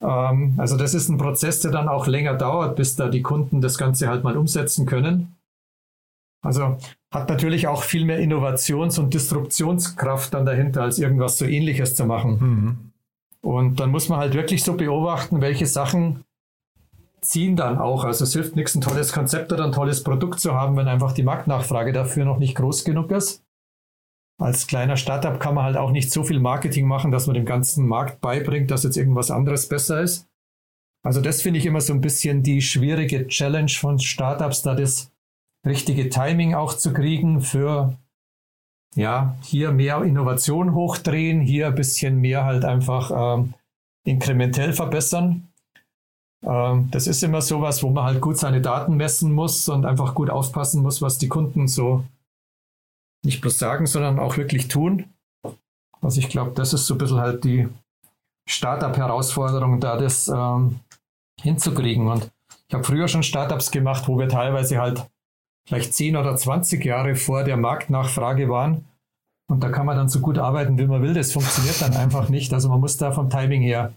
Ähm, 0.01 0.55
also 0.57 0.77
das 0.77 0.93
ist 0.93 1.09
ein 1.09 1.17
Prozess, 1.17 1.61
der 1.61 1.71
dann 1.71 1.87
auch 1.87 2.07
länger 2.07 2.35
dauert, 2.35 2.75
bis 2.75 2.95
da 2.95 3.07
die 3.07 3.21
Kunden 3.21 3.61
das 3.61 3.77
Ganze 3.77 4.07
halt 4.07 4.23
mal 4.23 4.37
umsetzen 4.37 4.85
können. 4.85 5.35
Also 6.41 6.77
hat 7.11 7.29
natürlich 7.29 7.67
auch 7.67 7.83
viel 7.83 8.05
mehr 8.05 8.19
Innovations- 8.19 8.99
und 8.99 9.13
Disruptionskraft 9.13 10.33
dann 10.33 10.45
dahinter, 10.45 10.83
als 10.83 10.99
irgendwas 10.99 11.37
so 11.37 11.45
ähnliches 11.45 11.95
zu 11.95 12.05
machen. 12.05 12.37
Mhm. 12.39 12.91
Und 13.41 13.79
dann 13.79 13.91
muss 13.91 14.09
man 14.09 14.19
halt 14.19 14.33
wirklich 14.33 14.63
so 14.63 14.73
beobachten, 14.73 15.41
welche 15.41 15.65
Sachen 15.65 16.23
ziehen 17.21 17.55
dann 17.55 17.77
auch. 17.77 18.03
Also 18.03 18.23
es 18.23 18.33
hilft 18.33 18.55
nichts, 18.55 18.75
ein 18.75 18.81
tolles 18.81 19.11
Konzept 19.13 19.53
oder 19.53 19.65
ein 19.65 19.71
tolles 19.71 20.03
Produkt 20.03 20.39
zu 20.39 20.53
haben, 20.53 20.75
wenn 20.77 20.87
einfach 20.87 21.11
die 21.13 21.23
Marktnachfrage 21.23 21.93
dafür 21.93 22.25
noch 22.25 22.37
nicht 22.37 22.55
groß 22.55 22.83
genug 22.85 23.11
ist. 23.11 23.44
Als 24.37 24.67
kleiner 24.67 24.97
Startup 24.97 25.39
kann 25.39 25.55
man 25.55 25.63
halt 25.63 25.77
auch 25.77 25.91
nicht 25.91 26.11
so 26.11 26.23
viel 26.23 26.39
Marketing 26.39 26.87
machen, 26.87 27.11
dass 27.11 27.27
man 27.27 27.35
dem 27.35 27.45
ganzen 27.45 27.87
Markt 27.87 28.19
beibringt, 28.19 28.69
dass 28.69 28.83
jetzt 28.83 28.97
irgendwas 28.97 29.31
anderes 29.31 29.69
besser 29.69 30.01
ist. 30.01 30.27
Also 31.03 31.21
das 31.21 31.41
finde 31.41 31.59
ich 31.59 31.65
immer 31.65 31.81
so 31.81 31.93
ein 31.93 32.01
bisschen 32.01 32.43
die 32.43 32.61
schwierige 32.61 33.27
Challenge 33.27 33.69
von 33.69 33.99
Startups, 33.99 34.63
da 34.63 34.75
das 34.75 35.11
richtige 35.65 36.09
Timing 36.09 36.53
auch 36.53 36.73
zu 36.73 36.93
kriegen 36.93 37.41
für 37.41 37.97
ja, 38.95 39.37
hier 39.43 39.71
mehr 39.71 40.01
Innovation 40.03 40.73
hochdrehen, 40.73 41.41
hier 41.41 41.67
ein 41.67 41.75
bisschen 41.75 42.19
mehr 42.21 42.45
halt 42.45 42.65
einfach 42.65 43.11
ähm, 43.37 43.53
inkrementell 44.05 44.73
verbessern. 44.73 45.49
Ähm, 46.43 46.89
das 46.91 47.07
ist 47.07 47.21
immer 47.23 47.41
sowas, 47.41 47.83
wo 47.83 47.89
man 47.89 48.05
halt 48.05 48.21
gut 48.21 48.37
seine 48.37 48.61
Daten 48.61 48.95
messen 48.95 49.31
muss 49.31 49.67
und 49.67 49.85
einfach 49.85 50.15
gut 50.15 50.29
aufpassen 50.29 50.81
muss, 50.81 51.01
was 51.01 51.17
die 51.17 51.27
Kunden 51.27 51.67
so 51.67 52.03
nicht 53.25 53.41
bloß 53.41 53.57
sagen, 53.59 53.85
sondern 53.85 54.19
auch 54.19 54.37
wirklich 54.37 54.67
tun. 54.67 55.13
Also 56.01 56.19
ich 56.19 56.29
glaube, 56.29 56.51
das 56.51 56.73
ist 56.73 56.85
so 56.85 56.95
ein 56.95 56.97
bisschen 56.97 57.19
halt 57.19 57.43
die 57.43 57.67
Startup-Herausforderung, 58.47 59.79
da 59.79 59.97
das 59.97 60.27
ähm, 60.27 60.79
hinzukriegen. 61.41 62.07
Und 62.07 62.31
ich 62.67 62.73
habe 62.73 62.83
früher 62.83 63.07
schon 63.07 63.23
Startups 63.23 63.71
gemacht, 63.71 64.07
wo 64.07 64.17
wir 64.19 64.29
teilweise 64.29 64.77
halt 64.79 65.05
vielleicht 65.67 65.93
10 65.93 66.15
oder 66.17 66.35
20 66.35 66.83
Jahre 66.85 67.15
vor 67.15 67.43
der 67.43 67.57
Marktnachfrage 67.57 68.49
waren. 68.49 68.85
Und 69.47 69.63
da 69.63 69.69
kann 69.69 69.85
man 69.85 69.97
dann 69.97 70.09
so 70.09 70.21
gut 70.21 70.37
arbeiten, 70.37 70.77
wie 70.77 70.87
man 70.87 71.01
will. 71.01 71.13
Das 71.13 71.31
funktioniert 71.31 71.81
dann 71.81 71.95
einfach 71.95 72.29
nicht. 72.29 72.53
Also 72.53 72.69
man 72.69 72.79
muss 72.79 72.97
da 72.97 73.11
vom 73.11 73.29
Timing 73.29 73.61
her 73.61 73.93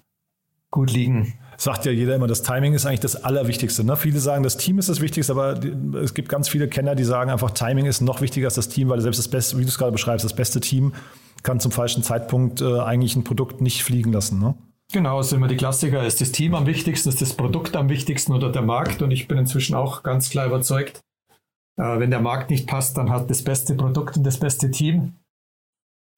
gut 0.70 0.90
liegen. 0.90 1.34
Sagt 1.60 1.84
ja 1.84 1.90
jeder 1.90 2.14
immer, 2.14 2.28
das 2.28 2.42
Timing 2.42 2.72
ist 2.74 2.86
eigentlich 2.86 3.00
das 3.00 3.24
Allerwichtigste. 3.24 3.82
Ne? 3.82 3.96
Viele 3.96 4.20
sagen, 4.20 4.44
das 4.44 4.56
Team 4.56 4.78
ist 4.78 4.88
das 4.88 5.00
Wichtigste, 5.00 5.32
aber 5.32 5.60
es 6.00 6.14
gibt 6.14 6.28
ganz 6.28 6.48
viele 6.48 6.68
Kenner, 6.68 6.94
die 6.94 7.02
sagen 7.02 7.30
einfach, 7.30 7.50
Timing 7.50 7.86
ist 7.86 8.00
noch 8.00 8.20
wichtiger 8.20 8.46
als 8.46 8.54
das 8.54 8.68
Team, 8.68 8.88
weil 8.88 9.00
selbst 9.00 9.18
das 9.18 9.26
beste, 9.26 9.58
wie 9.58 9.62
du 9.62 9.68
es 9.68 9.76
gerade 9.76 9.90
beschreibst, 9.90 10.24
das 10.24 10.34
beste 10.34 10.60
Team 10.60 10.94
kann 11.42 11.58
zum 11.58 11.72
falschen 11.72 12.04
Zeitpunkt 12.04 12.60
äh, 12.60 12.80
eigentlich 12.80 13.16
ein 13.16 13.24
Produkt 13.24 13.60
nicht 13.60 13.82
fliegen 13.82 14.12
lassen. 14.12 14.38
Ne? 14.38 14.54
Genau, 14.92 15.20
sind 15.20 15.38
immer 15.38 15.48
die 15.48 15.56
Klassiker. 15.56 16.06
Ist 16.06 16.20
das 16.20 16.32
Team 16.32 16.54
am 16.54 16.66
wichtigsten, 16.66 17.08
ist 17.08 17.20
das 17.20 17.34
Produkt 17.34 17.76
am 17.76 17.88
wichtigsten 17.88 18.32
oder 18.32 18.50
der 18.50 18.62
Markt? 18.62 19.02
Und 19.02 19.10
ich 19.10 19.26
bin 19.26 19.36
inzwischen 19.36 19.74
auch 19.74 20.04
ganz 20.04 20.30
klar 20.30 20.46
überzeugt, 20.46 21.00
äh, 21.76 21.98
wenn 21.98 22.10
der 22.10 22.20
Markt 22.20 22.50
nicht 22.50 22.68
passt, 22.68 22.96
dann 22.96 23.10
hat 23.10 23.28
das 23.30 23.42
beste 23.42 23.74
Produkt 23.74 24.16
und 24.16 24.24
das 24.24 24.38
beste 24.38 24.70
Team 24.70 25.14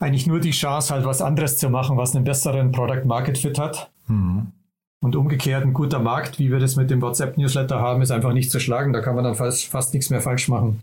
eigentlich 0.00 0.26
nur 0.26 0.40
die 0.40 0.52
Chance, 0.52 0.94
halt 0.94 1.04
was 1.04 1.20
anderes 1.20 1.58
zu 1.58 1.68
machen, 1.68 1.96
was 1.96 2.14
einen 2.14 2.24
besseren 2.24 2.72
Product 2.72 3.04
Market 3.04 3.38
Fit 3.38 3.58
hat. 3.58 3.90
Mhm. 4.06 4.52
Und 5.02 5.16
umgekehrt, 5.16 5.64
ein 5.64 5.72
guter 5.72 5.98
Markt, 5.98 6.38
wie 6.38 6.50
wir 6.52 6.58
das 6.58 6.76
mit 6.76 6.90
dem 6.90 7.00
WhatsApp-Newsletter 7.00 7.80
haben, 7.80 8.02
ist 8.02 8.10
einfach 8.10 8.34
nicht 8.34 8.50
zu 8.50 8.60
schlagen. 8.60 8.92
Da 8.92 9.00
kann 9.00 9.14
man 9.14 9.24
dann 9.24 9.34
fast, 9.34 9.64
fast 9.66 9.94
nichts 9.94 10.10
mehr 10.10 10.20
falsch 10.20 10.48
machen. 10.48 10.80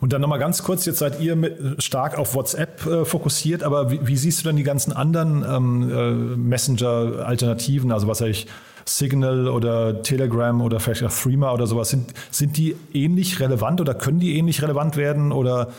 Und 0.00 0.12
dann 0.12 0.20
nochmal 0.20 0.38
ganz 0.38 0.62
kurz, 0.62 0.84
jetzt 0.84 0.98
seid 0.98 1.20
ihr 1.20 1.34
mit, 1.34 1.82
stark 1.82 2.16
auf 2.18 2.34
WhatsApp 2.34 2.86
äh, 2.86 3.04
fokussiert, 3.04 3.62
aber 3.62 3.90
wie, 3.90 4.00
wie, 4.06 4.16
siehst 4.16 4.40
du 4.40 4.48
denn 4.48 4.56
die 4.56 4.62
ganzen 4.62 4.92
anderen 4.92 5.44
ähm, 5.48 5.90
äh, 5.90 6.36
Messenger-Alternativen, 6.36 7.92
also 7.92 8.06
was 8.06 8.20
ich, 8.20 8.46
Signal 8.84 9.48
oder 9.48 10.02
Telegram 10.02 10.60
oder 10.60 10.78
vielleicht 10.78 11.02
auch 11.02 11.12
Threema 11.12 11.52
oder 11.52 11.66
sowas, 11.66 11.88
sind, 11.88 12.14
sind 12.30 12.56
die 12.56 12.76
ähnlich 12.92 13.40
relevant 13.40 13.80
oder 13.80 13.94
können 13.94 14.20
die 14.20 14.38
ähnlich 14.38 14.62
relevant 14.62 14.96
werden 14.96 15.32
oder 15.32 15.70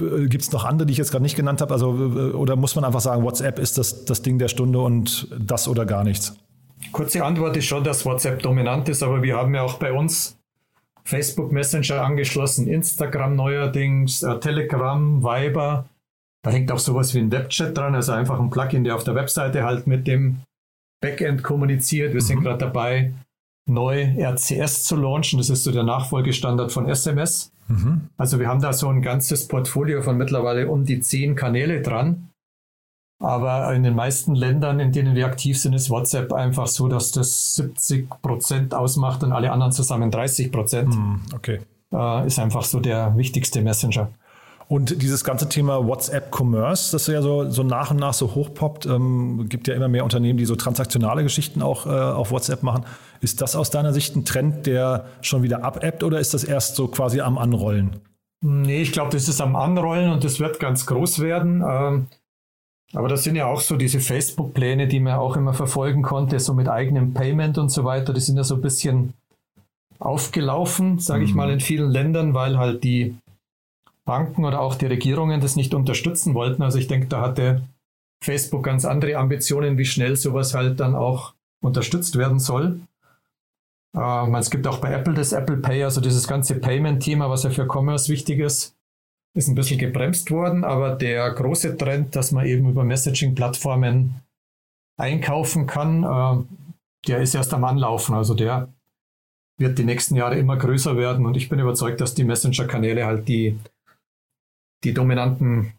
äh, 0.00 0.26
gibt 0.26 0.42
es 0.42 0.50
noch 0.50 0.64
andere, 0.64 0.86
die 0.86 0.92
ich 0.92 0.98
jetzt 0.98 1.12
gerade 1.12 1.22
nicht 1.22 1.36
genannt 1.36 1.60
habe? 1.60 1.72
Also, 1.72 1.92
äh, 1.92 2.32
oder 2.32 2.56
muss 2.56 2.74
man 2.74 2.84
einfach 2.84 3.00
sagen, 3.00 3.22
WhatsApp 3.22 3.60
ist 3.60 3.78
das, 3.78 4.04
das 4.04 4.22
Ding 4.22 4.38
der 4.38 4.48
Stunde 4.48 4.80
und 4.80 5.28
das 5.38 5.68
oder 5.68 5.86
gar 5.86 6.02
nichts? 6.02 6.34
Kurze 6.92 7.24
Antwort 7.24 7.56
ist 7.56 7.66
schon, 7.66 7.84
dass 7.84 8.04
WhatsApp 8.04 8.42
dominant 8.42 8.88
ist, 8.88 9.02
aber 9.02 9.22
wir 9.22 9.36
haben 9.36 9.54
ja 9.54 9.62
auch 9.62 9.78
bei 9.78 9.92
uns 9.92 10.36
Facebook 11.04 11.52
Messenger 11.52 12.02
angeschlossen, 12.02 12.66
Instagram 12.68 13.36
neuerdings, 13.36 14.22
äh, 14.22 14.38
Telegram, 14.40 15.22
Viber. 15.22 15.86
Da 16.42 16.50
hängt 16.50 16.72
auch 16.72 16.78
sowas 16.78 17.14
wie 17.14 17.18
ein 17.18 17.32
Webchat 17.32 17.76
dran, 17.76 17.94
also 17.94 18.12
einfach 18.12 18.40
ein 18.40 18.50
Plugin, 18.50 18.84
der 18.84 18.94
auf 18.94 19.04
der 19.04 19.14
Webseite 19.14 19.64
halt 19.64 19.86
mit 19.86 20.06
dem 20.06 20.40
Backend 21.00 21.42
kommuniziert. 21.42 22.12
Wir 22.12 22.22
mhm. 22.22 22.26
sind 22.26 22.42
gerade 22.42 22.58
dabei, 22.58 23.12
neu 23.66 24.14
RCS 24.18 24.84
zu 24.84 24.96
launchen. 24.96 25.38
Das 25.38 25.50
ist 25.50 25.64
so 25.64 25.72
der 25.72 25.82
Nachfolgestandard 25.82 26.72
von 26.72 26.88
SMS. 26.88 27.52
Mhm. 27.68 28.08
Also 28.16 28.38
wir 28.38 28.48
haben 28.48 28.60
da 28.60 28.72
so 28.72 28.88
ein 28.88 29.02
ganzes 29.02 29.48
Portfolio 29.48 30.02
von 30.02 30.16
mittlerweile 30.16 30.68
um 30.68 30.84
die 30.84 31.00
zehn 31.00 31.34
Kanäle 31.36 31.82
dran. 31.82 32.29
Aber 33.20 33.72
in 33.74 33.82
den 33.82 33.94
meisten 33.94 34.34
Ländern, 34.34 34.80
in 34.80 34.92
denen 34.92 35.14
wir 35.14 35.26
aktiv 35.26 35.60
sind, 35.60 35.74
ist 35.74 35.90
WhatsApp 35.90 36.32
einfach 36.32 36.66
so, 36.66 36.88
dass 36.88 37.12
das 37.12 37.54
70 37.56 38.08
Prozent 38.22 38.74
ausmacht 38.74 39.22
und 39.22 39.32
alle 39.32 39.52
anderen 39.52 39.72
zusammen 39.72 40.10
30 40.10 40.50
Prozent. 40.50 40.88
Mhm. 40.88 41.20
Okay. 41.34 41.60
Äh, 41.92 42.26
ist 42.26 42.38
einfach 42.38 42.64
so 42.64 42.80
der 42.80 43.16
wichtigste 43.16 43.60
Messenger. 43.60 44.10
Und 44.68 45.02
dieses 45.02 45.24
ganze 45.24 45.48
Thema 45.48 45.86
WhatsApp 45.86 46.30
Commerce, 46.34 46.92
das 46.92 47.08
ja 47.08 47.20
so, 47.20 47.50
so 47.50 47.62
nach 47.62 47.90
und 47.90 47.98
nach 47.98 48.14
so 48.14 48.34
hochpoppt, 48.34 48.86
ähm, 48.86 49.48
gibt 49.48 49.68
ja 49.68 49.74
immer 49.74 49.88
mehr 49.88 50.04
Unternehmen, 50.04 50.38
die 50.38 50.44
so 50.46 50.54
transaktionale 50.54 51.22
Geschichten 51.22 51.60
auch 51.60 51.86
äh, 51.86 51.90
auf 51.90 52.30
WhatsApp 52.30 52.62
machen. 52.62 52.86
Ist 53.20 53.42
das 53.42 53.54
aus 53.54 53.70
deiner 53.70 53.92
Sicht 53.92 54.16
ein 54.16 54.24
Trend, 54.24 54.66
der 54.66 55.06
schon 55.20 55.42
wieder 55.42 55.64
abebbt 55.64 56.04
oder 56.04 56.20
ist 56.20 56.32
das 56.34 56.44
erst 56.44 56.76
so 56.76 56.86
quasi 56.86 57.20
am 57.20 57.36
Anrollen? 57.36 57.96
Nee, 58.42 58.80
ich 58.80 58.92
glaube, 58.92 59.10
das 59.10 59.28
ist 59.28 59.40
am 59.40 59.56
Anrollen 59.56 60.12
und 60.12 60.24
das 60.24 60.40
wird 60.40 60.60
ganz 60.60 60.86
groß 60.86 61.18
werden. 61.18 61.62
Ähm, 61.68 62.06
aber 62.92 63.08
das 63.08 63.22
sind 63.22 63.36
ja 63.36 63.46
auch 63.46 63.60
so 63.60 63.76
diese 63.76 64.00
Facebook-Pläne, 64.00 64.88
die 64.88 65.00
man 65.00 65.14
auch 65.14 65.36
immer 65.36 65.54
verfolgen 65.54 66.02
konnte, 66.02 66.40
so 66.40 66.54
mit 66.54 66.68
eigenem 66.68 67.14
Payment 67.14 67.56
und 67.58 67.68
so 67.68 67.84
weiter. 67.84 68.12
Die 68.12 68.20
sind 68.20 68.36
ja 68.36 68.44
so 68.44 68.56
ein 68.56 68.62
bisschen 68.62 69.14
aufgelaufen, 69.98 70.98
sage 70.98 71.24
ich 71.24 71.30
mhm. 71.30 71.36
mal, 71.36 71.50
in 71.50 71.60
vielen 71.60 71.90
Ländern, 71.90 72.34
weil 72.34 72.58
halt 72.58 72.82
die 72.82 73.14
Banken 74.04 74.44
oder 74.44 74.60
auch 74.60 74.74
die 74.74 74.86
Regierungen 74.86 75.40
das 75.40 75.56
nicht 75.56 75.72
unterstützen 75.72 76.34
wollten. 76.34 76.62
Also 76.62 76.78
ich 76.78 76.88
denke, 76.88 77.06
da 77.06 77.20
hatte 77.20 77.62
Facebook 78.24 78.64
ganz 78.64 78.84
andere 78.84 79.16
Ambitionen, 79.16 79.78
wie 79.78 79.84
schnell 79.84 80.16
sowas 80.16 80.54
halt 80.54 80.80
dann 80.80 80.96
auch 80.96 81.34
unterstützt 81.62 82.16
werden 82.16 82.40
soll. 82.40 82.80
Äh, 83.96 84.38
es 84.38 84.50
gibt 84.50 84.66
auch 84.66 84.78
bei 84.78 84.92
Apple 84.92 85.14
das 85.14 85.32
Apple 85.32 85.58
Pay, 85.58 85.84
also 85.84 86.00
dieses 86.00 86.26
ganze 86.26 86.56
Payment-Thema, 86.56 87.30
was 87.30 87.44
ja 87.44 87.50
für 87.50 87.66
Commerce 87.66 88.10
wichtig 88.10 88.40
ist, 88.40 88.74
ist 89.34 89.48
ein 89.48 89.54
bisschen 89.54 89.78
gebremst 89.78 90.30
worden, 90.30 90.64
aber 90.64 90.96
der 90.96 91.30
große 91.30 91.76
Trend, 91.76 92.16
dass 92.16 92.32
man 92.32 92.46
eben 92.46 92.68
über 92.68 92.84
Messaging-Plattformen 92.84 94.14
einkaufen 94.96 95.66
kann, 95.66 96.04
äh, 96.04 96.44
der 97.06 97.18
ist 97.20 97.34
erst 97.34 97.54
am 97.54 97.64
Anlaufen. 97.64 98.14
Also 98.14 98.34
der 98.34 98.68
wird 99.58 99.78
die 99.78 99.84
nächsten 99.84 100.16
Jahre 100.16 100.38
immer 100.38 100.56
größer 100.56 100.96
werden 100.96 101.26
und 101.26 101.36
ich 101.36 101.48
bin 101.48 101.58
überzeugt, 101.58 102.00
dass 102.00 102.14
die 102.14 102.24
Messenger-Kanäle 102.24 103.06
halt 103.06 103.28
die 103.28 103.58
die 104.82 104.94
dominanten 104.94 105.72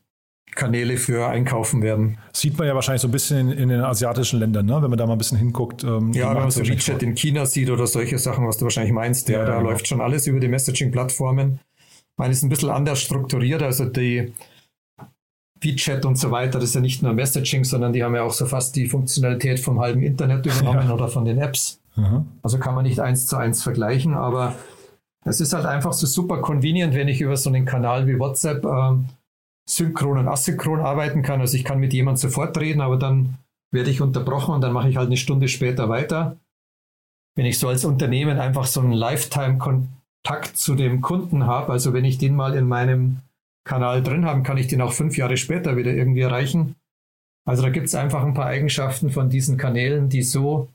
Kanäle 0.54 0.98
für 0.98 1.28
einkaufen 1.28 1.82
werden. 1.82 2.18
Sieht 2.34 2.58
man 2.58 2.68
ja 2.68 2.76
wahrscheinlich 2.76 3.02
so 3.02 3.08
ein 3.08 3.12
bisschen 3.12 3.52
in, 3.52 3.58
in 3.58 3.70
den 3.70 3.82
asiatischen 3.82 4.40
Ländern, 4.40 4.66
ne? 4.66 4.82
wenn 4.82 4.90
man 4.90 5.00
da 5.00 5.06
mal 5.06 5.14
ein 5.14 5.18
bisschen 5.18 5.38
hinguckt. 5.38 5.84
Ähm, 5.84 6.12
ja, 6.14 6.30
wenn 6.36 6.42
man 6.42 6.52
so 6.52 6.62
WeChat 6.62 7.02
in 7.04 7.16
China 7.16 7.46
sieht 7.46 7.70
oder 7.70 7.88
solche 7.88 8.20
Sachen, 8.20 8.46
was 8.46 8.58
du 8.58 8.66
wahrscheinlich 8.66 8.94
meinst, 8.94 9.30
ja, 9.30 9.40
ja 9.40 9.46
da 9.46 9.58
genau. 9.58 9.70
läuft 9.70 9.88
schon 9.88 10.02
alles 10.02 10.28
über 10.28 10.40
die 10.40 10.50
Messaging-Plattformen. 10.50 11.60
Meine, 12.22 12.34
es 12.34 12.38
ist 12.38 12.44
ein 12.44 12.50
bisschen 12.50 12.70
anders 12.70 13.02
strukturiert, 13.02 13.64
also 13.64 13.86
die 13.86 14.32
WeChat 15.60 16.06
und 16.06 16.20
so 16.20 16.30
weiter, 16.30 16.60
das 16.60 16.70
ist 16.70 16.76
ja 16.76 16.82
nicht 16.82 17.02
nur 17.02 17.14
Messaging, 17.14 17.64
sondern 17.64 17.94
die 17.94 18.04
haben 18.04 18.14
ja 18.14 18.22
auch 18.22 18.32
so 18.32 18.46
fast 18.46 18.76
die 18.76 18.86
Funktionalität 18.86 19.60
vom 19.60 19.80
halben 19.80 20.04
Internet 20.04 20.46
übernommen 20.46 20.88
ja. 20.88 20.94
oder 20.94 21.08
von 21.08 21.26
den 21.26 21.40
Apps. 21.40 21.82
Mhm. 21.96 22.28
Also 22.44 22.60
kann 22.60 22.76
man 22.76 22.84
nicht 22.84 23.00
eins 23.00 23.26
zu 23.26 23.38
eins 23.38 23.64
vergleichen, 23.64 24.14
aber 24.14 24.54
es 25.26 25.42
ist 25.42 25.54
halt 25.54 25.66
einfach 25.66 25.94
so 25.94 26.06
super 26.06 26.42
convenient, 26.42 26.94
wenn 26.94 27.08
ich 27.08 27.22
über 27.22 27.36
so 27.38 27.50
einen 27.50 27.66
Kanal 27.66 28.06
wie 28.06 28.20
WhatsApp 28.20 28.64
äh, 28.66 28.98
synchron 29.68 30.20
und 30.20 30.28
asynchron 30.28 30.80
arbeiten 30.80 31.24
kann. 31.24 31.42
Also 31.42 31.58
ich 31.58 31.64
kann 31.64 31.80
mit 31.80 31.92
jemandem 31.92 32.22
sofort 32.22 32.56
reden, 32.60 32.82
aber 32.82 32.98
dann 32.98 33.40
werde 33.72 33.90
ich 33.90 34.00
unterbrochen 34.00 34.54
und 34.54 34.62
dann 34.62 34.74
mache 34.74 34.90
ich 34.90 34.98
halt 34.98 35.08
eine 35.08 35.18
Stunde 35.18 35.48
später 35.48 35.90
weiter. 35.90 36.38
Wenn 37.36 37.48
ich 37.48 37.58
so 37.58 37.68
als 37.68 37.84
Unternehmen 37.84 38.40
einfach 38.40 38.68
so 38.68 38.80
einen 38.80 38.94
Lifetime-Kontakt 40.24 40.58
zu 40.58 40.76
dem 40.76 41.02
Kunden 41.02 41.46
habe, 41.46 41.72
also 41.72 41.94
wenn 41.94 42.06
ich 42.06 42.18
den 42.18 42.36
mal 42.36 42.56
in 42.56 42.68
meinem 42.68 43.18
Kanal 43.64 44.02
drin 44.02 44.26
habe, 44.26 44.44
kann 44.44 44.58
ich 44.58 44.68
den 44.68 44.82
auch 44.82 44.94
fünf 44.94 45.18
Jahre 45.18 45.38
später 45.38 45.78
wieder 45.78 45.94
irgendwie 45.94 46.22
erreichen. 46.22 46.76
Also 47.46 47.64
da 47.64 47.70
gibt 47.70 47.88
es 47.88 47.96
einfach 47.96 48.24
ein 48.24 48.34
paar 48.34 48.46
Eigenschaften 48.46 49.10
von 49.10 49.30
diesen 49.30 49.58
Kanälen, 49.58 50.10
die 50.10 50.22
so 50.22 50.70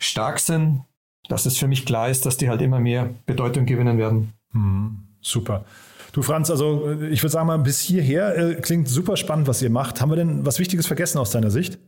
stark 0.00 0.40
sind, 0.40 0.82
dass 1.28 1.46
es 1.46 1.58
für 1.58 1.68
mich 1.68 1.86
klar 1.86 2.08
ist, 2.08 2.26
dass 2.26 2.36
die 2.36 2.48
halt 2.48 2.60
immer 2.62 2.80
mehr 2.80 3.10
Bedeutung 3.26 3.66
gewinnen 3.66 3.98
werden. 3.98 4.32
Mhm, 4.52 4.98
super. 5.20 5.64
Du 6.12 6.22
Franz, 6.22 6.50
also 6.50 6.88
äh, 6.88 7.08
ich 7.08 7.22
würde 7.22 7.32
sagen 7.32 7.46
mal, 7.46 7.58
bis 7.58 7.80
hierher 7.80 8.36
äh, 8.36 8.54
klingt 8.56 8.88
super 8.88 9.16
spannend, 9.16 9.46
was 9.46 9.62
ihr 9.62 9.70
macht. 9.70 10.00
Haben 10.00 10.10
wir 10.10 10.16
denn 10.16 10.44
was 10.44 10.58
Wichtiges 10.58 10.88
vergessen 10.88 11.18
aus 11.18 11.30
deiner 11.30 11.50
Sicht? 11.50 11.78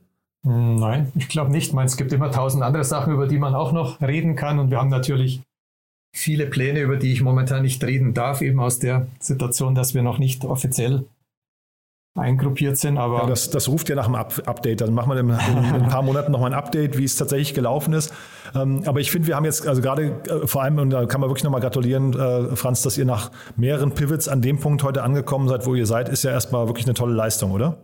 Nein, 0.44 1.10
ich 1.16 1.28
glaube 1.28 1.50
nicht. 1.50 1.68
Ich 1.68 1.72
meine, 1.72 1.86
es 1.86 1.96
gibt 1.96 2.12
immer 2.12 2.30
tausend 2.30 2.62
andere 2.62 2.84
Sachen, 2.84 3.12
über 3.12 3.26
die 3.26 3.38
man 3.38 3.54
auch 3.54 3.72
noch 3.72 4.00
reden 4.00 4.36
kann. 4.36 4.60
Und 4.60 4.70
wir 4.70 4.78
haben 4.78 4.90
natürlich 4.90 5.42
viele 6.14 6.46
Pläne, 6.46 6.80
über 6.80 6.96
die 6.96 7.12
ich 7.12 7.22
momentan 7.22 7.62
nicht 7.62 7.82
reden 7.84 8.14
darf, 8.14 8.42
eben 8.42 8.60
aus 8.60 8.78
der 8.78 9.06
Situation, 9.18 9.74
dass 9.74 9.94
wir 9.94 10.02
noch 10.02 10.18
nicht 10.18 10.44
offiziell 10.44 11.04
eingruppiert 12.14 12.76
sind. 12.76 12.98
Aber 12.98 13.20
ja, 13.20 13.26
das, 13.26 13.50
das, 13.50 13.68
ruft 13.68 13.88
ja 13.88 13.94
nach 13.94 14.06
einem 14.06 14.16
Up 14.16 14.42
Update. 14.46 14.82
Dann 14.82 14.92
machen 14.92 15.10
wir 15.10 15.18
in, 15.18 15.30
in, 15.30 15.82
ein 15.82 15.88
paar 15.88 16.02
Monaten 16.02 16.30
nochmal 16.30 16.52
ein 16.52 16.58
Update, 16.58 16.98
wie 16.98 17.04
es 17.04 17.16
tatsächlich 17.16 17.54
gelaufen 17.54 17.94
ist. 17.94 18.12
Ähm, 18.54 18.82
aber 18.84 19.00
ich 19.00 19.10
finde, 19.10 19.28
wir 19.28 19.36
haben 19.36 19.46
jetzt, 19.46 19.66
also 19.66 19.80
gerade 19.80 20.20
äh, 20.28 20.46
vor 20.46 20.62
allem, 20.62 20.78
und 20.78 20.90
da 20.90 21.06
kann 21.06 21.20
man 21.22 21.30
wirklich 21.30 21.44
nochmal 21.44 21.62
gratulieren, 21.62 22.12
äh, 22.12 22.54
Franz, 22.54 22.82
dass 22.82 22.98
ihr 22.98 23.06
nach 23.06 23.30
mehreren 23.56 23.92
Pivots 23.92 24.28
an 24.28 24.42
dem 24.42 24.58
Punkt 24.58 24.82
heute 24.82 25.02
angekommen 25.02 25.48
seid, 25.48 25.64
wo 25.64 25.74
ihr 25.74 25.86
seid, 25.86 26.10
ist 26.10 26.22
ja 26.22 26.30
erstmal 26.32 26.66
wirklich 26.66 26.86
eine 26.86 26.94
tolle 26.94 27.14
Leistung, 27.14 27.52
oder? 27.52 27.78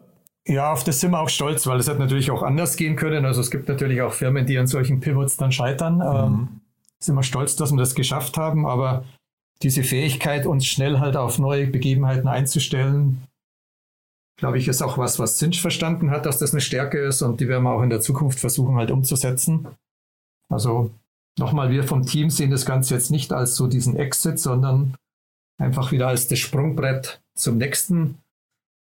Ja, 0.47 0.73
auf 0.73 0.85
das 0.85 1.01
sind 1.01 1.11
wir 1.11 1.21
auch 1.21 1.29
stolz, 1.29 1.67
weil 1.67 1.79
es 1.79 1.88
hat 1.88 1.99
natürlich 1.99 2.31
auch 2.31 2.43
anders 2.43 2.77
gehen 2.77 2.97
können. 2.97 3.25
Also 3.25 3.41
es 3.41 3.51
gibt 3.51 3.69
natürlich 3.69 4.03
auch 4.03 4.12
Firmen, 4.12 4.47
die 4.47 4.59
an 4.59 4.67
solchen 4.67 5.01
Pivots 5.01 5.37
dann 5.37 5.53
scheitern. 5.53 6.03
Ähm, 6.03 6.33
mhm. 6.33 6.49
Sind 7.02 7.14
wir 7.14 7.22
stolz, 7.22 7.56
dass 7.56 7.70
wir 7.70 7.78
das 7.78 7.94
geschafft 7.94 8.37
haben, 8.37 8.66
aber 8.66 9.04
diese 9.62 9.82
Fähigkeit, 9.82 10.46
uns 10.46 10.66
schnell 10.66 10.98
halt 10.98 11.16
auf 11.16 11.38
neue 11.38 11.66
Begebenheiten 11.66 12.28
einzustellen, 12.28 13.22
glaube 14.37 14.58
ich, 14.58 14.68
ist 14.68 14.82
auch 14.82 14.98
was, 14.98 15.18
was 15.18 15.37
Zinsch 15.37 15.61
verstanden 15.61 16.11
hat, 16.11 16.24
dass 16.24 16.38
das 16.38 16.52
eine 16.52 16.61
Stärke 16.61 16.98
ist 16.98 17.22
und 17.22 17.40
die 17.40 17.48
werden 17.48 17.64
wir 17.64 17.72
auch 17.72 17.82
in 17.82 17.90
der 17.90 18.00
Zukunft 18.00 18.38
versuchen 18.38 18.76
halt 18.76 18.90
umzusetzen. 18.90 19.66
Also 20.48 20.90
nochmal, 21.38 21.70
wir 21.70 21.84
vom 21.84 22.06
Team 22.06 22.30
sehen 22.30 22.50
das 22.50 22.64
Ganze 22.64 22.94
jetzt 22.94 23.11
nicht 23.11 23.32
als 23.32 23.56
so 23.56 23.66
diesen 23.66 23.96
Exit, 23.96 24.38
sondern 24.38 24.94
einfach 25.58 25.90
wieder 25.92 26.08
als 26.08 26.28
das 26.28 26.38
Sprungbrett 26.38 27.20
zum 27.34 27.58
nächsten. 27.58 28.18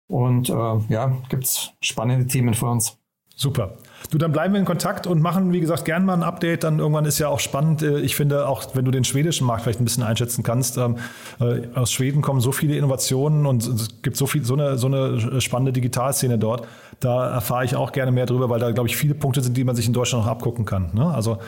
Und 0.10 0.50
äh, 0.50 0.78
ja, 0.90 1.18
gibt 1.30 1.44
es 1.44 1.72
spannende 1.82 2.28
Themen 2.28 2.54
für 2.54 2.68
uns. 2.68 2.98
Super. 3.36 3.78
Du, 4.12 4.18
dann 4.18 4.32
bleiben 4.32 4.54
wir 4.54 4.60
in 4.60 4.66
Kontakt 4.66 5.08
und 5.08 5.22
machen, 5.22 5.52
wie 5.54 5.60
gesagt, 5.60 5.86
gern 5.86 6.06
mal 6.06 6.14
ein 6.14 6.24
Update. 6.24 6.64
Dann 6.64 6.80
irgendwann 6.80 7.06
ist 7.06 7.20
ja 7.20 7.30
auch 7.30 7.40
spannend. 7.40 7.82
Äh, 7.82 8.00
ich 8.00 8.16
finde, 8.16 8.48
auch 8.48 8.76
wenn 8.76 8.86
du 8.86 8.92
den 8.92 9.04
schwedischen 9.04 9.48
Markt 9.48 9.64
vielleicht 9.64 9.80
ein 9.80 9.86
bisschen 9.86 10.04
einschätzen 10.04 10.44
kannst, 10.44 10.78
ähm, 10.78 10.98
äh, 11.40 11.68
aus 11.76 11.92
Schweden 11.92 12.22
kommen 12.22 12.40
so 12.40 12.52
viele 12.52 12.76
Innovationen 12.76 13.46
und 13.46 13.66
es 13.66 14.02
gibt 14.02 14.18
so 14.18 14.26
viel, 14.26 14.44
so 14.44 14.54
eine, 14.54 14.78
so 14.78 14.88
eine 14.88 15.42
spannende 15.42 15.74
Digitalszene 15.74 16.38
dort. 16.38 16.68
Da 17.00 17.30
erfahre 17.30 17.66
ich 17.66 17.76
auch 17.76 17.92
gerne 17.92 18.12
mehr 18.12 18.26
drüber, 18.26 18.50
weil 18.50 18.60
da, 18.60 18.72
glaube 18.72 18.90
ich, 18.90 18.98
viele 18.98 19.14
Punkte 19.14 19.42
sind, 19.42 19.58
die 19.58 19.64
man 19.64 19.76
sich 19.76 19.88
in 19.88 19.94
Deutschland 19.94 20.26
noch 20.26 20.32
abgucken 20.32 20.66
kann. 20.66 20.92
Ne? 20.94 21.06
Also 21.06 21.40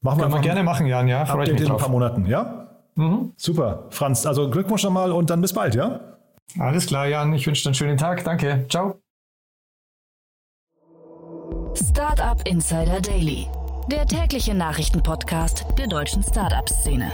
machen 0.00 0.18
wir. 0.18 0.22
Kann 0.22 0.32
man 0.32 0.42
gerne 0.42 0.62
machen, 0.62 0.86
Jan, 0.86 1.08
ja. 1.08 1.22
Update 1.22 1.60
in 1.60 1.70
ein 1.70 1.76
paar 1.76 1.88
Monaten, 1.88 2.26
ja? 2.26 2.68
Mhm. 2.94 3.32
Super. 3.36 3.86
Franz, 3.90 4.26
also 4.26 4.50
Glückwunsch 4.50 4.84
nochmal 4.84 5.12
und 5.12 5.30
dann 5.30 5.40
bis 5.40 5.52
bald, 5.52 5.74
ja? 5.74 6.00
Alles 6.58 6.86
klar, 6.86 7.06
Jan. 7.06 7.32
Ich 7.32 7.46
wünsche 7.46 7.62
dir 7.62 7.68
einen 7.68 7.74
schönen 7.74 7.96
Tag. 7.96 8.24
Danke. 8.24 8.66
Ciao. 8.68 9.01
Startup 11.74 12.36
Insider 12.46 13.00
Daily, 13.00 13.46
der 13.90 14.06
tägliche 14.06 14.52
Nachrichtenpodcast 14.52 15.64
der 15.78 15.86
deutschen 15.86 16.22
Startup-Szene. 16.22 17.10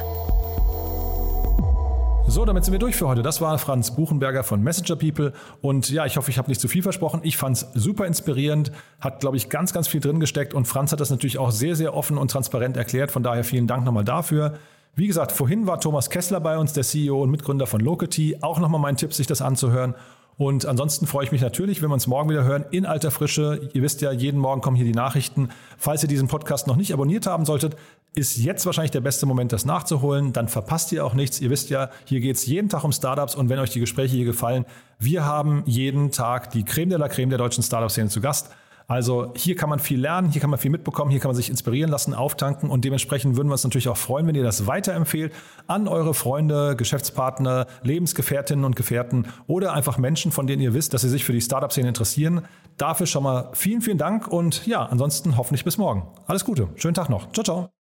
So, 2.26 2.44
damit 2.44 2.64
sind 2.64 2.72
wir 2.72 2.80
durch 2.80 2.96
für 2.96 3.06
heute. 3.06 3.22
Das 3.22 3.40
war 3.40 3.56
Franz 3.58 3.94
Buchenberger 3.94 4.42
von 4.42 4.60
Messenger 4.60 4.96
People. 4.96 5.32
Und 5.62 5.90
ja, 5.90 6.06
ich 6.06 6.16
hoffe, 6.16 6.30
ich 6.30 6.38
habe 6.38 6.48
nicht 6.48 6.60
zu 6.60 6.66
viel 6.66 6.82
versprochen. 6.82 7.20
Ich 7.22 7.36
fand 7.36 7.56
es 7.56 7.68
super 7.74 8.06
inspirierend, 8.06 8.72
hat, 9.00 9.20
glaube 9.20 9.36
ich, 9.36 9.48
ganz, 9.48 9.72
ganz 9.72 9.86
viel 9.86 10.00
drin 10.00 10.18
gesteckt. 10.18 10.54
Und 10.54 10.66
Franz 10.66 10.90
hat 10.90 10.98
das 10.98 11.10
natürlich 11.10 11.38
auch 11.38 11.52
sehr, 11.52 11.76
sehr 11.76 11.94
offen 11.94 12.18
und 12.18 12.30
transparent 12.30 12.76
erklärt. 12.76 13.12
Von 13.12 13.22
daher 13.22 13.44
vielen 13.44 13.68
Dank 13.68 13.84
nochmal 13.84 14.04
dafür. 14.04 14.58
Wie 14.98 15.06
gesagt, 15.06 15.30
vorhin 15.30 15.68
war 15.68 15.80
Thomas 15.80 16.10
Kessler 16.10 16.40
bei 16.40 16.58
uns, 16.58 16.72
der 16.72 16.82
CEO 16.82 17.22
und 17.22 17.30
Mitgründer 17.30 17.68
von 17.68 17.80
Locity. 17.80 18.38
Auch 18.40 18.58
nochmal 18.58 18.80
mein 18.80 18.96
Tipp, 18.96 19.14
sich 19.14 19.28
das 19.28 19.40
anzuhören. 19.40 19.94
Und 20.36 20.66
ansonsten 20.66 21.06
freue 21.06 21.24
ich 21.24 21.30
mich 21.30 21.40
natürlich, 21.40 21.80
wenn 21.80 21.88
wir 21.88 21.94
uns 21.94 22.08
morgen 22.08 22.28
wieder 22.28 22.42
hören 22.42 22.64
in 22.72 22.84
alter 22.84 23.12
Frische. 23.12 23.70
Ihr 23.74 23.82
wisst 23.82 24.00
ja, 24.00 24.10
jeden 24.10 24.40
Morgen 24.40 24.60
kommen 24.60 24.74
hier 24.76 24.84
die 24.84 24.90
Nachrichten. 24.90 25.50
Falls 25.76 26.02
ihr 26.02 26.08
diesen 26.08 26.26
Podcast 26.26 26.66
noch 26.66 26.74
nicht 26.74 26.92
abonniert 26.92 27.28
haben 27.28 27.44
solltet, 27.44 27.76
ist 28.16 28.38
jetzt 28.38 28.66
wahrscheinlich 28.66 28.90
der 28.90 29.00
beste 29.00 29.24
Moment, 29.24 29.52
das 29.52 29.64
nachzuholen. 29.64 30.32
Dann 30.32 30.48
verpasst 30.48 30.90
ihr 30.90 31.06
auch 31.06 31.14
nichts. 31.14 31.40
Ihr 31.40 31.50
wisst 31.50 31.70
ja, 31.70 31.90
hier 32.04 32.18
geht 32.18 32.34
es 32.34 32.46
jeden 32.46 32.68
Tag 32.68 32.82
um 32.82 32.90
Startups 32.90 33.36
und 33.36 33.48
wenn 33.48 33.60
euch 33.60 33.70
die 33.70 33.78
Gespräche 33.78 34.16
hier 34.16 34.24
gefallen, 34.24 34.64
wir 34.98 35.24
haben 35.24 35.62
jeden 35.64 36.10
Tag 36.10 36.50
die 36.50 36.64
Creme 36.64 36.90
de 36.90 36.98
la 36.98 37.06
Creme 37.06 37.30
der 37.30 37.38
deutschen 37.38 37.62
Startup-Szene 37.62 38.08
zu 38.08 38.20
Gast. 38.20 38.50
Also 38.90 39.34
hier 39.36 39.54
kann 39.54 39.68
man 39.68 39.80
viel 39.80 40.00
lernen, 40.00 40.30
hier 40.30 40.40
kann 40.40 40.48
man 40.48 40.58
viel 40.58 40.70
mitbekommen, 40.70 41.10
hier 41.10 41.20
kann 41.20 41.28
man 41.28 41.36
sich 41.36 41.50
inspirieren 41.50 41.90
lassen, 41.90 42.14
auftanken 42.14 42.70
und 42.70 42.86
dementsprechend 42.86 43.36
würden 43.36 43.48
wir 43.48 43.52
uns 43.52 43.64
natürlich 43.64 43.88
auch 43.88 43.98
freuen, 43.98 44.26
wenn 44.26 44.34
ihr 44.34 44.42
das 44.42 44.66
weiterempfehlt 44.66 45.34
an 45.66 45.88
eure 45.88 46.14
Freunde, 46.14 46.74
Geschäftspartner, 46.74 47.66
Lebensgefährtinnen 47.82 48.64
und 48.64 48.76
Gefährten 48.76 49.26
oder 49.46 49.74
einfach 49.74 49.98
Menschen, 49.98 50.32
von 50.32 50.46
denen 50.46 50.62
ihr 50.62 50.72
wisst, 50.72 50.94
dass 50.94 51.02
sie 51.02 51.10
sich 51.10 51.26
für 51.26 51.34
die 51.34 51.42
Startup-Szene 51.42 51.88
interessieren. 51.88 52.46
Dafür 52.78 53.06
schon 53.06 53.24
mal 53.24 53.50
vielen, 53.52 53.82
vielen 53.82 53.98
Dank 53.98 54.26
und 54.26 54.66
ja, 54.66 54.86
ansonsten 54.86 55.36
hoffentlich 55.36 55.64
bis 55.64 55.76
morgen. 55.76 56.04
Alles 56.26 56.46
Gute, 56.46 56.68
schönen 56.76 56.94
Tag 56.94 57.10
noch. 57.10 57.30
Ciao, 57.32 57.44
ciao. 57.44 57.77